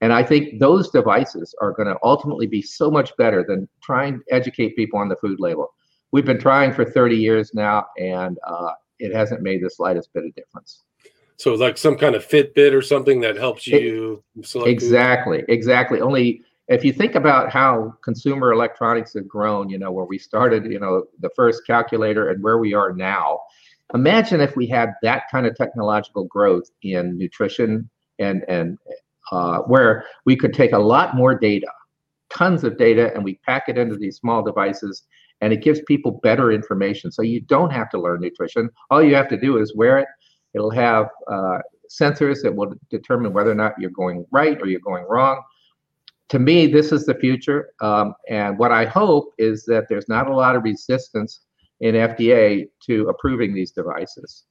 And 0.00 0.12
I 0.12 0.22
think 0.22 0.58
those 0.58 0.90
devices 0.90 1.54
are 1.60 1.72
going 1.72 1.88
to 1.88 1.98
ultimately 2.02 2.46
be 2.46 2.62
so 2.62 2.90
much 2.90 3.14
better 3.18 3.44
than 3.46 3.68
trying 3.82 4.18
to 4.18 4.24
educate 4.34 4.76
people 4.76 4.98
on 4.98 5.08
the 5.08 5.16
food 5.16 5.40
label. 5.40 5.68
We've 6.12 6.24
been 6.24 6.40
trying 6.40 6.72
for 6.72 6.84
30 6.84 7.16
years 7.16 7.52
now, 7.54 7.86
and 7.98 8.38
uh, 8.46 8.72
it 8.98 9.14
hasn't 9.14 9.42
made 9.42 9.62
the 9.62 9.70
slightest 9.70 10.12
bit 10.12 10.24
of 10.24 10.34
difference. 10.34 10.82
So, 11.36 11.54
like 11.54 11.78
some 11.78 11.96
kind 11.96 12.14
of 12.14 12.26
Fitbit 12.26 12.74
or 12.74 12.82
something 12.82 13.20
that 13.20 13.36
helps 13.36 13.66
you 13.66 14.22
it, 14.36 14.46
select 14.46 14.68
exactly, 14.68 15.38
food? 15.40 15.46
exactly. 15.48 16.00
Only 16.00 16.42
if 16.68 16.84
you 16.84 16.92
think 16.92 17.14
about 17.14 17.50
how 17.50 17.94
consumer 18.02 18.52
electronics 18.52 19.14
have 19.14 19.26
grown, 19.26 19.68
you 19.68 19.78
know, 19.78 19.90
where 19.90 20.04
we 20.04 20.18
started, 20.18 20.70
you 20.70 20.78
know, 20.78 21.04
the 21.20 21.30
first 21.34 21.66
calculator 21.66 22.30
and 22.30 22.42
where 22.42 22.58
we 22.58 22.74
are 22.74 22.92
now. 22.92 23.40
Imagine 23.94 24.40
if 24.40 24.54
we 24.54 24.66
had 24.66 24.92
that 25.02 25.24
kind 25.32 25.46
of 25.46 25.56
technological 25.56 26.24
growth 26.24 26.70
in 26.82 27.18
nutrition 27.18 27.88
and 28.20 28.44
and 28.48 28.78
uh, 29.32 29.58
where 29.60 30.04
we 30.24 30.36
could 30.36 30.52
take 30.52 30.72
a 30.72 30.78
lot 30.78 31.16
more 31.16 31.34
data, 31.34 31.70
tons 32.32 32.64
of 32.64 32.76
data, 32.76 33.12
and 33.14 33.24
we 33.24 33.40
pack 33.46 33.68
it 33.68 33.78
into 33.78 33.96
these 33.96 34.16
small 34.16 34.42
devices, 34.42 35.04
and 35.40 35.52
it 35.52 35.62
gives 35.62 35.80
people 35.82 36.20
better 36.22 36.52
information. 36.52 37.10
So 37.10 37.22
you 37.22 37.40
don't 37.40 37.70
have 37.70 37.90
to 37.90 38.00
learn 38.00 38.20
nutrition. 38.20 38.70
All 38.90 39.02
you 39.02 39.14
have 39.14 39.28
to 39.28 39.36
do 39.36 39.58
is 39.58 39.74
wear 39.74 39.98
it. 39.98 40.08
It'll 40.54 40.70
have 40.70 41.08
uh, 41.30 41.58
sensors 41.88 42.42
that 42.42 42.54
will 42.54 42.74
determine 42.90 43.32
whether 43.32 43.50
or 43.50 43.54
not 43.54 43.74
you're 43.78 43.90
going 43.90 44.26
right 44.30 44.60
or 44.60 44.66
you're 44.66 44.80
going 44.80 45.04
wrong. 45.08 45.42
To 46.30 46.38
me, 46.38 46.66
this 46.66 46.92
is 46.92 47.06
the 47.06 47.14
future. 47.14 47.70
Um, 47.80 48.14
and 48.28 48.58
what 48.58 48.70
I 48.70 48.84
hope 48.84 49.32
is 49.38 49.64
that 49.64 49.88
there's 49.88 50.08
not 50.08 50.28
a 50.28 50.34
lot 50.34 50.54
of 50.54 50.62
resistance 50.62 51.40
in 51.80 51.94
FDA 51.94 52.68
to 52.86 53.08
approving 53.08 53.52
these 53.52 53.72
devices. 53.72 54.44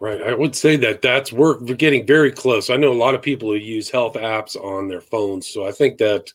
Right. 0.00 0.22
I 0.22 0.32
would 0.32 0.54
say 0.54 0.76
that 0.76 1.02
that's 1.02 1.32
we're, 1.32 1.58
we're 1.58 1.74
getting 1.74 2.06
very 2.06 2.30
close. 2.30 2.70
I 2.70 2.76
know 2.76 2.92
a 2.92 2.94
lot 2.94 3.16
of 3.16 3.22
people 3.22 3.48
who 3.48 3.56
use 3.56 3.90
health 3.90 4.14
apps 4.14 4.54
on 4.56 4.86
their 4.86 5.00
phones. 5.00 5.48
So 5.48 5.66
I 5.66 5.72
think 5.72 5.98
that 5.98 6.32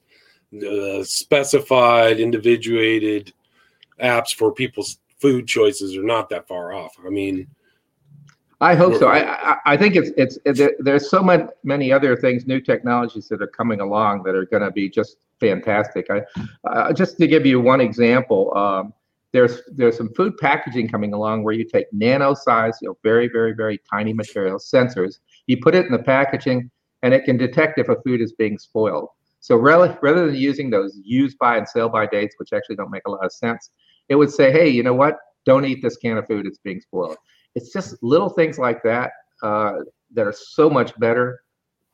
uh, 0.53 1.03
specified, 1.03 2.19
individuated 2.19 3.31
apps 4.01 4.35
for 4.35 4.51
people's 4.51 4.99
food 5.17 5.47
choices 5.47 5.95
are 5.95 6.03
not 6.03 6.29
that 6.29 6.47
far 6.47 6.73
off. 6.73 6.95
I 7.05 7.09
mean, 7.09 7.47
I 8.59 8.75
hope 8.75 8.95
so. 8.95 9.07
I, 9.07 9.51
I, 9.51 9.57
I 9.65 9.77
think 9.77 9.95
it's 9.95 10.11
it's 10.17 10.59
it, 10.59 10.75
there's 10.79 11.09
so 11.09 11.23
many 11.23 11.45
many 11.63 11.91
other 11.91 12.15
things, 12.15 12.45
new 12.45 12.61
technologies 12.61 13.27
that 13.29 13.41
are 13.41 13.47
coming 13.47 13.79
along 13.81 14.23
that 14.23 14.35
are 14.35 14.45
going 14.45 14.63
to 14.63 14.71
be 14.71 14.89
just 14.89 15.17
fantastic. 15.39 16.07
I 16.09 16.21
uh, 16.65 16.93
just 16.93 17.17
to 17.17 17.27
give 17.27 17.45
you 17.45 17.59
one 17.59 17.81
example, 17.81 18.55
um, 18.55 18.93
there's 19.33 19.61
there's 19.75 19.97
some 19.97 20.13
food 20.13 20.37
packaging 20.37 20.87
coming 20.87 21.13
along 21.13 21.43
where 21.43 21.55
you 21.55 21.65
take 21.65 21.87
nano 21.91 22.33
size, 22.35 22.77
you 22.81 22.87
know, 22.87 22.97
very 23.03 23.27
very 23.27 23.53
very 23.53 23.79
tiny 23.89 24.13
materials, 24.13 24.69
sensors. 24.71 25.19
You 25.47 25.57
put 25.61 25.75
it 25.75 25.85
in 25.85 25.91
the 25.91 25.99
packaging, 25.99 26.69
and 27.01 27.13
it 27.13 27.25
can 27.25 27.35
detect 27.35 27.79
if 27.79 27.89
a 27.89 27.99
food 28.03 28.21
is 28.21 28.31
being 28.31 28.57
spoiled. 28.57 29.09
So 29.39 29.57
rather 29.57 29.97
rather 30.01 30.27
than 30.27 30.35
using 30.35 30.69
those 30.69 30.97
use 31.03 31.35
by 31.35 31.57
and 31.57 31.67
sell 31.67 31.89
by 31.89 32.05
dates, 32.05 32.35
which 32.37 32.53
actually 32.53 32.75
don't 32.75 32.91
make 32.91 33.07
a 33.07 33.11
lot 33.11 33.25
of 33.25 33.33
sense, 33.33 33.71
it 34.07 34.15
would 34.15 34.31
say, 34.31 34.51
hey, 34.51 34.69
you 34.69 34.83
know 34.83 34.93
what? 34.93 35.17
Don't 35.45 35.65
eat 35.65 35.81
this 35.81 35.97
can 35.97 36.17
of 36.17 36.27
food; 36.27 36.45
it's 36.45 36.59
being 36.59 36.79
spoiled. 36.79 37.17
It's 37.55 37.73
just 37.73 38.01
little 38.03 38.29
things 38.29 38.59
like 38.59 38.83
that 38.83 39.11
uh, 39.41 39.79
that 40.13 40.27
are 40.27 40.33
so 40.33 40.69
much 40.69 40.97
better. 40.99 41.41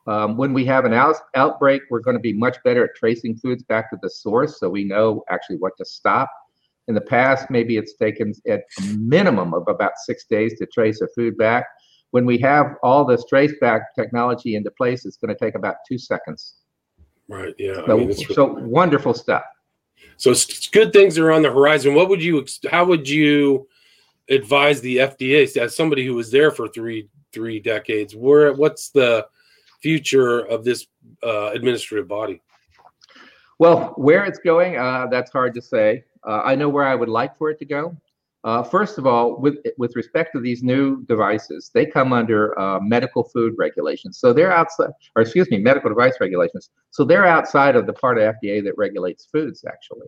Um, 0.06 0.36
when 0.36 0.52
we 0.52 0.64
have 0.64 0.84
an 0.84 0.94
out- 0.94 1.16
outbreak, 1.34 1.82
we're 1.90 2.00
going 2.00 2.16
to 2.16 2.20
be 2.20 2.32
much 2.32 2.56
better 2.64 2.84
at 2.84 2.94
tracing 2.96 3.36
foods 3.36 3.62
back 3.62 3.90
to 3.90 3.98
the 4.02 4.10
source, 4.10 4.58
so 4.58 4.68
we 4.68 4.84
know 4.84 5.24
actually 5.30 5.56
what 5.56 5.76
to 5.78 5.84
stop 5.84 6.30
in 6.88 6.94
the 6.94 7.00
past, 7.00 7.50
maybe 7.50 7.76
it's 7.76 7.94
taken 7.94 8.34
at 8.48 8.62
a 8.78 8.82
minimum 8.96 9.54
of 9.54 9.68
about 9.68 9.92
six 10.04 10.24
days 10.24 10.58
to 10.58 10.66
trace 10.66 11.00
a 11.00 11.08
food 11.08 11.36
back. 11.36 11.66
when 12.12 12.26
we 12.26 12.38
have 12.38 12.74
all 12.82 13.04
this 13.04 13.24
trace 13.26 13.52
back 13.60 13.94
technology 13.94 14.56
into 14.56 14.70
place, 14.72 15.06
it's 15.06 15.16
going 15.16 15.32
to 15.32 15.38
take 15.38 15.54
about 15.54 15.76
two 15.86 15.96
seconds. 15.96 16.54
Right. 17.28 17.54
Yeah. 17.56 17.74
So, 17.86 17.92
I 17.92 17.94
mean, 17.94 18.12
so 18.12 18.46
wonderful 18.46 19.14
stuff. 19.14 19.44
So 20.16 20.34
good 20.72 20.92
things 20.92 21.16
are 21.18 21.30
on 21.30 21.42
the 21.42 21.50
horizon. 21.50 21.94
What 21.94 22.08
would 22.08 22.22
you? 22.22 22.44
How 22.70 22.84
would 22.84 23.08
you 23.08 23.68
advise 24.28 24.80
the 24.80 24.96
FDA 24.98 25.56
as 25.56 25.76
somebody 25.76 26.04
who 26.04 26.14
was 26.14 26.30
there 26.30 26.50
for 26.50 26.68
three 26.68 27.08
three 27.32 27.60
decades? 27.60 28.14
Where 28.14 28.52
what's 28.52 28.90
the 28.90 29.26
future 29.80 30.40
of 30.40 30.64
this 30.64 30.86
uh, 31.22 31.50
administrative 31.52 32.08
body? 32.08 32.42
Well, 33.58 33.94
where 33.96 34.24
it's 34.24 34.38
going, 34.38 34.76
uh, 34.76 35.06
that's 35.10 35.30
hard 35.30 35.54
to 35.54 35.62
say. 35.62 36.04
Uh, 36.26 36.42
I 36.44 36.54
know 36.54 36.68
where 36.68 36.86
I 36.86 36.94
would 36.94 37.08
like 37.08 37.36
for 37.36 37.50
it 37.50 37.58
to 37.58 37.64
go. 37.64 37.96
Uh, 38.42 38.62
first 38.62 38.96
of 38.96 39.06
all, 39.06 39.38
with 39.38 39.56
with 39.76 39.94
respect 39.96 40.32
to 40.32 40.40
these 40.40 40.62
new 40.62 41.04
devices, 41.04 41.70
they 41.74 41.84
come 41.84 42.12
under 42.12 42.58
uh, 42.58 42.80
medical 42.80 43.24
food 43.24 43.54
regulations. 43.58 44.18
So 44.18 44.32
they're 44.32 44.52
outside, 44.52 44.90
or 45.14 45.22
excuse 45.22 45.50
me, 45.50 45.58
medical 45.58 45.90
device 45.90 46.14
regulations. 46.20 46.70
So 46.90 47.04
they're 47.04 47.26
outside 47.26 47.76
of 47.76 47.86
the 47.86 47.92
part 47.92 48.16
of 48.16 48.34
FDA 48.36 48.64
that 48.64 48.78
regulates 48.78 49.26
foods, 49.26 49.64
actually. 49.68 50.06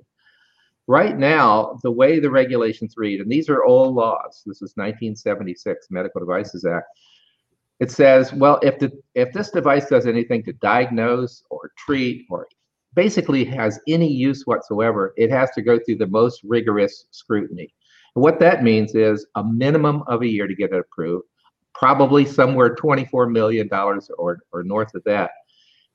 Right 0.86 1.18
now, 1.18 1.78
the 1.82 1.90
way 1.90 2.20
the 2.20 2.30
regulations 2.30 2.94
read, 2.96 3.20
and 3.20 3.30
these 3.30 3.50
are 3.50 3.64
old 3.64 3.94
laws. 3.94 4.42
This 4.46 4.62
is 4.62 4.72
1976 4.76 5.88
Medical 5.90 6.20
Devices 6.20 6.64
Act. 6.64 6.86
It 7.80 7.90
says, 7.90 8.32
well, 8.32 8.58
if 8.62 8.78
the 8.78 8.92
if 9.14 9.32
this 9.32 9.50
device 9.50 9.90
does 9.90 10.06
anything 10.06 10.42
to 10.44 10.54
diagnose 10.54 11.42
or 11.50 11.70
treat 11.76 12.26
or 12.30 12.48
basically 12.94 13.44
has 13.44 13.80
any 13.88 14.10
use 14.10 14.42
whatsoever, 14.46 15.14
it 15.16 15.30
has 15.30 15.50
to 15.52 15.62
go 15.62 15.78
through 15.78 15.96
the 15.96 16.06
most 16.06 16.40
rigorous 16.44 17.06
scrutiny. 17.10 17.72
And 18.14 18.22
what 18.22 18.40
that 18.40 18.62
means 18.62 18.94
is 18.94 19.26
a 19.34 19.44
minimum 19.44 20.02
of 20.06 20.22
a 20.22 20.28
year 20.28 20.46
to 20.46 20.54
get 20.54 20.72
it 20.72 20.78
approved, 20.78 21.26
probably 21.74 22.24
somewhere 22.24 22.74
$24 22.74 23.30
million 23.30 23.68
or, 23.72 24.38
or 24.52 24.62
north 24.62 24.94
of 24.94 25.02
that. 25.04 25.30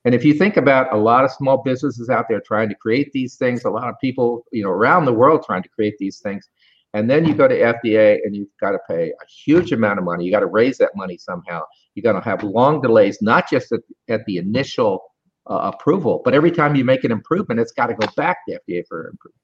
And 0.04 0.14
if 0.14 0.24
you 0.24 0.32
think 0.34 0.56
about 0.56 0.92
a 0.92 0.96
lot 0.96 1.24
of 1.24 1.32
small 1.32 1.62
businesses 1.62 2.08
out 2.08 2.26
there 2.28 2.40
trying 2.40 2.68
to 2.68 2.74
create 2.74 3.12
these 3.12 3.36
things, 3.36 3.64
a 3.64 3.70
lot 3.70 3.88
of 3.88 3.94
people, 4.00 4.44
you 4.52 4.62
know, 4.62 4.70
around 4.70 5.04
the 5.04 5.12
world 5.12 5.44
trying 5.44 5.62
to 5.62 5.68
create 5.68 5.96
these 5.98 6.20
things, 6.20 6.48
and 6.94 7.10
then 7.10 7.26
you 7.26 7.34
go 7.34 7.46
to 7.46 7.54
FDA 7.54 8.18
and 8.24 8.34
you've 8.34 8.48
got 8.60 8.70
to 8.70 8.78
pay 8.88 9.10
a 9.10 9.26
huge 9.44 9.72
amount 9.72 9.98
of 9.98 10.04
money. 10.04 10.24
You 10.24 10.30
got 10.30 10.40
to 10.40 10.46
raise 10.46 10.78
that 10.78 10.96
money 10.96 11.18
somehow. 11.18 11.62
You're 11.94 12.10
going 12.10 12.20
to 12.20 12.28
have 12.28 12.42
long 12.42 12.80
delays, 12.80 13.18
not 13.20 13.50
just 13.50 13.72
at, 13.72 13.80
at 14.08 14.24
the 14.24 14.38
initial 14.38 15.02
uh, 15.48 15.72
approval, 15.72 16.22
but 16.24 16.34
every 16.34 16.50
time 16.50 16.74
you 16.76 16.84
make 16.84 17.04
an 17.04 17.12
improvement, 17.12 17.60
it's 17.60 17.72
got 17.72 17.86
to 17.86 17.94
go 17.94 18.06
back 18.16 18.38
to 18.48 18.60
FDA 18.68 18.84
for 18.86 19.08
improvement 19.08 19.34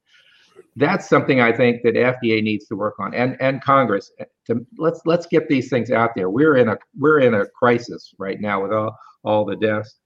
that's 0.76 1.08
something 1.08 1.40
I 1.40 1.52
think 1.52 1.82
that 1.82 1.94
FDA 1.94 2.42
needs 2.42 2.66
to 2.66 2.76
work 2.76 2.94
on, 2.98 3.14
and 3.14 3.36
and 3.40 3.62
Congress. 3.62 4.10
To 4.46 4.66
let's 4.78 5.00
let's 5.04 5.26
get 5.26 5.48
these 5.48 5.68
things 5.70 5.90
out 5.90 6.10
there. 6.16 6.30
We're 6.30 6.56
in 6.56 6.68
a 6.68 6.76
we're 6.98 7.20
in 7.20 7.34
a 7.34 7.46
crisis 7.46 8.12
right 8.18 8.40
now 8.40 8.62
with 8.62 8.72
all 8.72 8.96
all 9.22 9.44
the 9.44 9.56
deaths. 9.56 9.96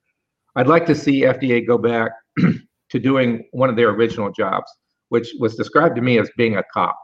I'd 0.56 0.68
like 0.68 0.86
to 0.86 0.94
see 0.94 1.22
FDA 1.22 1.66
go 1.66 1.78
back 1.78 2.12
to 2.38 2.98
doing 2.98 3.44
one 3.52 3.70
of 3.70 3.76
their 3.76 3.90
original 3.90 4.30
jobs, 4.30 4.70
which 5.08 5.32
was 5.38 5.56
described 5.56 5.96
to 5.96 6.02
me 6.02 6.18
as 6.18 6.30
being 6.36 6.56
a 6.56 6.64
cop. 6.72 6.98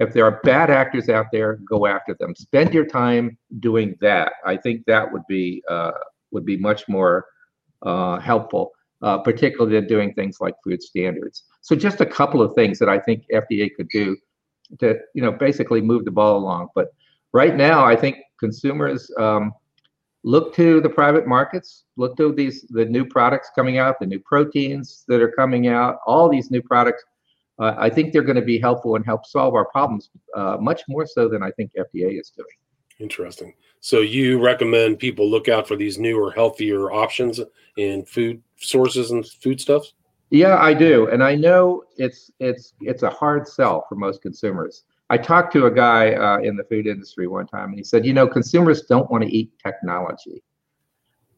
If 0.00 0.12
there 0.12 0.24
are 0.24 0.40
bad 0.42 0.70
actors 0.70 1.08
out 1.08 1.26
there, 1.32 1.60
go 1.68 1.86
after 1.86 2.16
them. 2.18 2.34
Spend 2.34 2.74
your 2.74 2.86
time 2.86 3.38
doing 3.60 3.94
that. 4.00 4.32
I 4.44 4.56
think 4.56 4.84
that 4.86 5.10
would 5.10 5.22
be 5.28 5.62
uh, 5.70 5.92
would 6.32 6.44
be 6.44 6.56
much 6.56 6.86
more 6.88 7.24
uh, 7.84 8.18
helpful 8.20 8.72
uh, 9.04 9.18
particularly 9.18 9.76
in 9.76 9.86
doing 9.86 10.14
things 10.14 10.38
like 10.40 10.54
food 10.64 10.82
standards. 10.82 11.44
So 11.60 11.76
just 11.76 12.00
a 12.00 12.06
couple 12.06 12.40
of 12.40 12.54
things 12.54 12.78
that 12.78 12.88
I 12.88 12.98
think 12.98 13.24
FDA 13.32 13.68
could 13.76 13.88
do 13.90 14.16
to, 14.80 14.98
you 15.14 15.22
know, 15.22 15.30
basically 15.30 15.82
move 15.82 16.06
the 16.06 16.10
ball 16.10 16.38
along. 16.38 16.68
But 16.74 16.88
right 17.32 17.54
now, 17.54 17.84
I 17.84 17.96
think 17.96 18.16
consumers 18.40 19.10
um, 19.18 19.52
look 20.22 20.54
to 20.54 20.80
the 20.80 20.88
private 20.88 21.26
markets, 21.26 21.84
look 21.98 22.16
to 22.16 22.32
these 22.32 22.62
the 22.70 22.86
new 22.86 23.04
products 23.04 23.50
coming 23.54 23.76
out, 23.76 24.00
the 24.00 24.06
new 24.06 24.20
proteins 24.20 25.04
that 25.08 25.20
are 25.20 25.32
coming 25.32 25.68
out, 25.68 25.98
all 26.06 26.30
these 26.30 26.50
new 26.50 26.62
products. 26.62 27.04
Uh, 27.58 27.74
I 27.76 27.90
think 27.90 28.12
they're 28.12 28.22
going 28.22 28.36
to 28.36 28.42
be 28.42 28.58
helpful 28.58 28.96
and 28.96 29.04
help 29.04 29.26
solve 29.26 29.54
our 29.54 29.66
problems 29.66 30.08
uh, 30.34 30.56
much 30.58 30.82
more 30.88 31.06
so 31.06 31.28
than 31.28 31.42
I 31.42 31.50
think 31.50 31.72
FDA 31.78 32.18
is 32.18 32.30
doing. 32.30 32.56
Interesting. 33.00 33.54
So 33.80 34.00
you 34.00 34.42
recommend 34.42 34.98
people 34.98 35.28
look 35.28 35.48
out 35.48 35.66
for 35.68 35.76
these 35.76 35.98
newer, 35.98 36.30
healthier 36.30 36.92
options 36.92 37.40
in 37.76 38.04
food 38.04 38.42
sources 38.56 39.10
and 39.10 39.26
foodstuffs? 39.26 39.94
Yeah, 40.30 40.56
I 40.56 40.74
do, 40.74 41.08
and 41.08 41.22
I 41.22 41.34
know 41.34 41.84
it's 41.96 42.30
it's 42.40 42.74
it's 42.80 43.02
a 43.02 43.10
hard 43.10 43.46
sell 43.46 43.84
for 43.88 43.94
most 43.94 44.22
consumers. 44.22 44.84
I 45.10 45.18
talked 45.18 45.52
to 45.52 45.66
a 45.66 45.70
guy 45.70 46.14
uh, 46.14 46.38
in 46.38 46.56
the 46.56 46.64
food 46.64 46.86
industry 46.86 47.26
one 47.26 47.46
time, 47.46 47.68
and 47.68 47.78
he 47.78 47.84
said, 47.84 48.06
"You 48.06 48.14
know, 48.14 48.26
consumers 48.26 48.82
don't 48.82 49.10
want 49.10 49.22
to 49.22 49.30
eat 49.30 49.52
technology." 49.62 50.42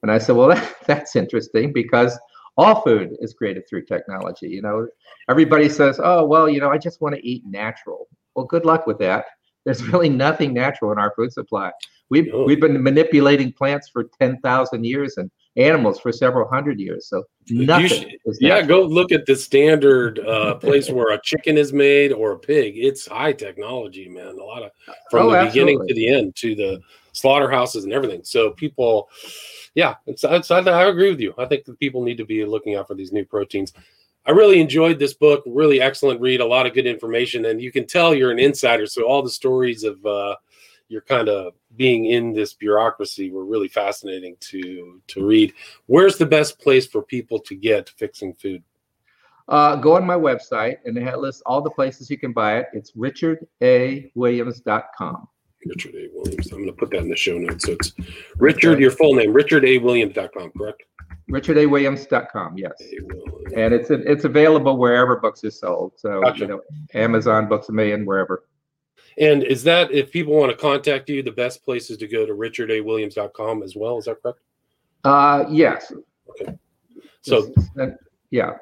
And 0.03 0.11
I 0.11 0.19
said, 0.19 0.37
"Well, 0.37 0.49
that, 0.49 0.77
that's 0.87 1.17
interesting 1.17 1.73
because 1.73 2.19
all 2.57 2.81
food 2.83 3.17
is 3.21 3.35
created 3.35 3.69
through 3.69 3.85
technology. 3.87 4.49
You 4.49 4.63
know, 4.63 4.87
everybody 5.29 5.69
says, 5.69 6.01
"Oh, 6.03 6.25
well, 6.25 6.49
you 6.49 6.61
know, 6.61 6.71
I 6.71 6.79
just 6.79 7.01
want 7.01 7.17
to 7.17 7.27
eat 7.27 7.45
natural." 7.45 8.09
Well, 8.35 8.47
good 8.47 8.65
luck 8.65 8.87
with 8.87 8.99
that. 8.99 9.27
There's 9.67 9.83
really 9.89 10.09
nothing 10.09 10.55
natural 10.55 10.93
in 10.93 10.99
our 10.99 11.13
food 11.15 11.33
supply. 11.33 11.73
We've 12.09 12.29
oh. 12.33 12.45
we've 12.45 12.61
been 12.61 12.83
manipulating 12.83 13.53
plants 13.53 13.89
for 13.89 14.05
ten 14.05 14.41
thousand 14.41 14.85
years 14.85 15.19
and 15.19 15.31
animals 15.57 15.99
for 15.99 16.13
several 16.13 16.49
hundred 16.49 16.79
years. 16.79 17.09
So 17.09 17.25
nothing. 17.51 17.89
Should, 17.89 18.37
yeah, 18.41 18.63
go 18.63 18.83
look 18.83 19.11
at 19.11 19.27
the 19.27 19.35
standard 19.35 20.21
uh, 20.21 20.55
place 20.61 20.89
where 20.89 21.13
a 21.13 21.21
chicken 21.21 21.59
is 21.59 21.73
made 21.73 22.13
or 22.13 22.33
a 22.33 22.39
pig. 22.39 22.75
It's 22.77 23.09
high 23.09 23.33
technology, 23.33 24.09
man. 24.09 24.39
A 24.39 24.45
lot 24.45 24.63
of 24.63 24.71
from 25.11 25.27
oh, 25.27 25.31
the 25.33 25.39
absolutely. 25.39 25.75
beginning 25.75 25.89
to 25.89 25.95
the 25.95 26.09
end 26.15 26.37
to 26.37 26.55
the 26.55 26.81
slaughterhouses 27.13 27.85
and 27.85 27.93
everything. 27.93 28.21
So 28.23 28.51
people, 28.51 29.09
yeah, 29.75 29.95
it's, 30.07 30.23
it's, 30.23 30.51
I, 30.51 30.61
I 30.61 30.85
agree 30.85 31.11
with 31.11 31.21
you. 31.21 31.35
I 31.39 31.47
think 31.47 31.65
that 31.65 31.79
people 31.81 32.03
need 32.03 32.19
to 32.19 32.27
be 32.27 32.45
looking 32.45 32.77
out 32.77 32.87
for 32.87 32.95
these 32.95 33.11
new 33.11 33.25
proteins. 33.25 33.73
I 34.27 34.33
really 34.33 34.61
enjoyed 34.61 34.99
this 34.99 35.15
book. 35.15 35.43
Really 35.47 35.81
excellent 35.81 36.21
read. 36.21 36.41
A 36.41 36.47
lot 36.47 36.67
of 36.67 36.75
good 36.75 36.87
information, 36.87 37.47
and 37.47 37.61
you 37.61 37.71
can 37.71 37.87
tell 37.87 38.15
you're 38.15 38.33
an 38.33 38.39
insider. 38.39 38.87
So 38.87 39.03
all 39.03 39.23
the 39.23 39.31
stories 39.31 39.85
of 39.85 40.05
uh, 40.05 40.37
your 40.89 41.03
kind 41.03 41.29
of 41.29 41.55
being 41.77 42.07
in 42.07 42.33
this 42.33 42.55
bureaucracy 42.55 43.31
were 43.31 43.45
really 43.45 43.69
fascinating 43.69 44.37
to 44.41 45.01
to 45.09 45.25
read. 45.25 45.53
Where's 45.87 46.17
the 46.17 46.27
best 46.27 46.61
place 46.61 46.87
for 46.87 47.03
people 47.03 47.39
to 47.41 47.55
get 47.55 47.91
fixing 47.91 48.35
food? 48.35 48.63
Uh, 49.49 49.77
go 49.77 49.95
on 49.95 50.05
my 50.05 50.17
website, 50.17 50.79
and 50.85 50.99
it 50.99 51.19
lists 51.19 51.41
all 51.47 51.63
the 51.63 51.71
places 51.71 52.11
you 52.11 52.19
can 52.19 52.33
buy 52.33 52.59
it. 52.59 52.67
It's 52.73 52.91
richardawilliams.com. 52.93 55.29
Richard 55.65 55.95
A. 55.95 56.09
Williams. 56.13 56.53
I'm 56.53 56.59
going 56.59 56.67
to 56.67 56.73
put 56.73 56.91
that 56.91 56.99
in 56.99 57.09
the 57.09 57.17
show 57.17 57.39
notes. 57.39 57.65
So 57.67 57.73
it's 57.73 57.95
Richard, 58.39 58.81
your 58.81 58.91
full 58.91 59.15
name, 59.15 59.33
richardawilliams.com, 59.33 60.53
correct? 60.57 60.83
richardawilliams.com 61.31 62.57
yes. 62.57 62.73
And 63.57 63.75
it's 63.75 63.91
it's 63.91 64.25
available 64.25 64.77
wherever 64.77 65.17
books 65.17 65.43
are 65.45 65.51
sold 65.51 65.93
so 65.97 66.21
gotcha. 66.23 66.41
you 66.41 66.47
know 66.47 66.61
amazon 66.95 67.49
books 67.49 67.69
a 67.69 67.73
million 67.73 68.05
wherever. 68.05 68.45
And 69.19 69.43
is 69.43 69.63
that 69.65 69.91
if 69.91 70.11
people 70.11 70.35
want 70.35 70.53
to 70.53 70.57
contact 70.57 71.09
you 71.09 71.23
the 71.23 71.33
best 71.33 71.65
place 71.65 71.91
is 71.91 71.97
to 71.99 72.07
go 72.07 72.27
to 72.27 72.33
richardawilliams.com 72.33 73.63
as 73.63 73.75
well 73.75 73.99
is 73.99 74.05
that 74.05 74.23
correct? 74.23 74.41
Uh 75.05 75.45
yes. 75.51 75.93
Okay. 76.31 76.57
So 77.23 77.53
yeah. 78.31 78.53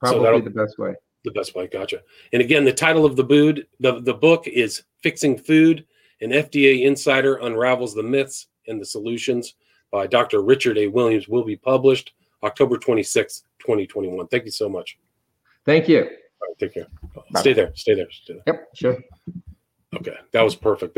Probably 0.00 0.24
so 0.24 0.40
the 0.40 0.50
best 0.50 0.78
way. 0.78 0.94
The 1.24 1.32
best 1.32 1.54
way 1.54 1.66
gotcha. 1.66 2.00
And 2.32 2.40
again 2.40 2.64
the 2.64 2.72
title 2.72 3.04
of 3.04 3.16
the 3.16 3.24
bood 3.24 3.66
the, 3.80 4.00
the 4.00 4.14
book 4.14 4.46
is 4.46 4.84
fixing 5.02 5.36
food 5.36 5.84
an 6.22 6.30
fda 6.30 6.82
insider 6.82 7.36
unravels 7.36 7.94
the 7.94 8.02
myths 8.02 8.46
and 8.68 8.80
the 8.80 8.86
solutions 8.86 9.54
by 9.96 10.06
Dr. 10.06 10.42
Richard 10.42 10.76
A. 10.76 10.88
Williams 10.88 11.26
will 11.26 11.42
be 11.42 11.56
published 11.56 12.12
October 12.42 12.76
26th, 12.76 13.44
2021. 13.60 14.26
Thank 14.26 14.44
you 14.44 14.50
so 14.50 14.68
much. 14.68 14.98
Thank 15.64 15.88
you. 15.88 16.00
All 16.02 16.48
right, 16.48 16.58
take 16.60 16.74
care. 16.74 16.86
Stay 17.36 17.54
there. 17.54 17.74
Stay 17.74 17.94
there. 17.94 18.06
Stay 18.10 18.34
there. 18.34 18.42
Yep, 18.46 18.68
sure. 18.74 18.98
Okay, 19.94 20.16
that 20.32 20.42
was 20.42 20.54
perfect. 20.54 20.94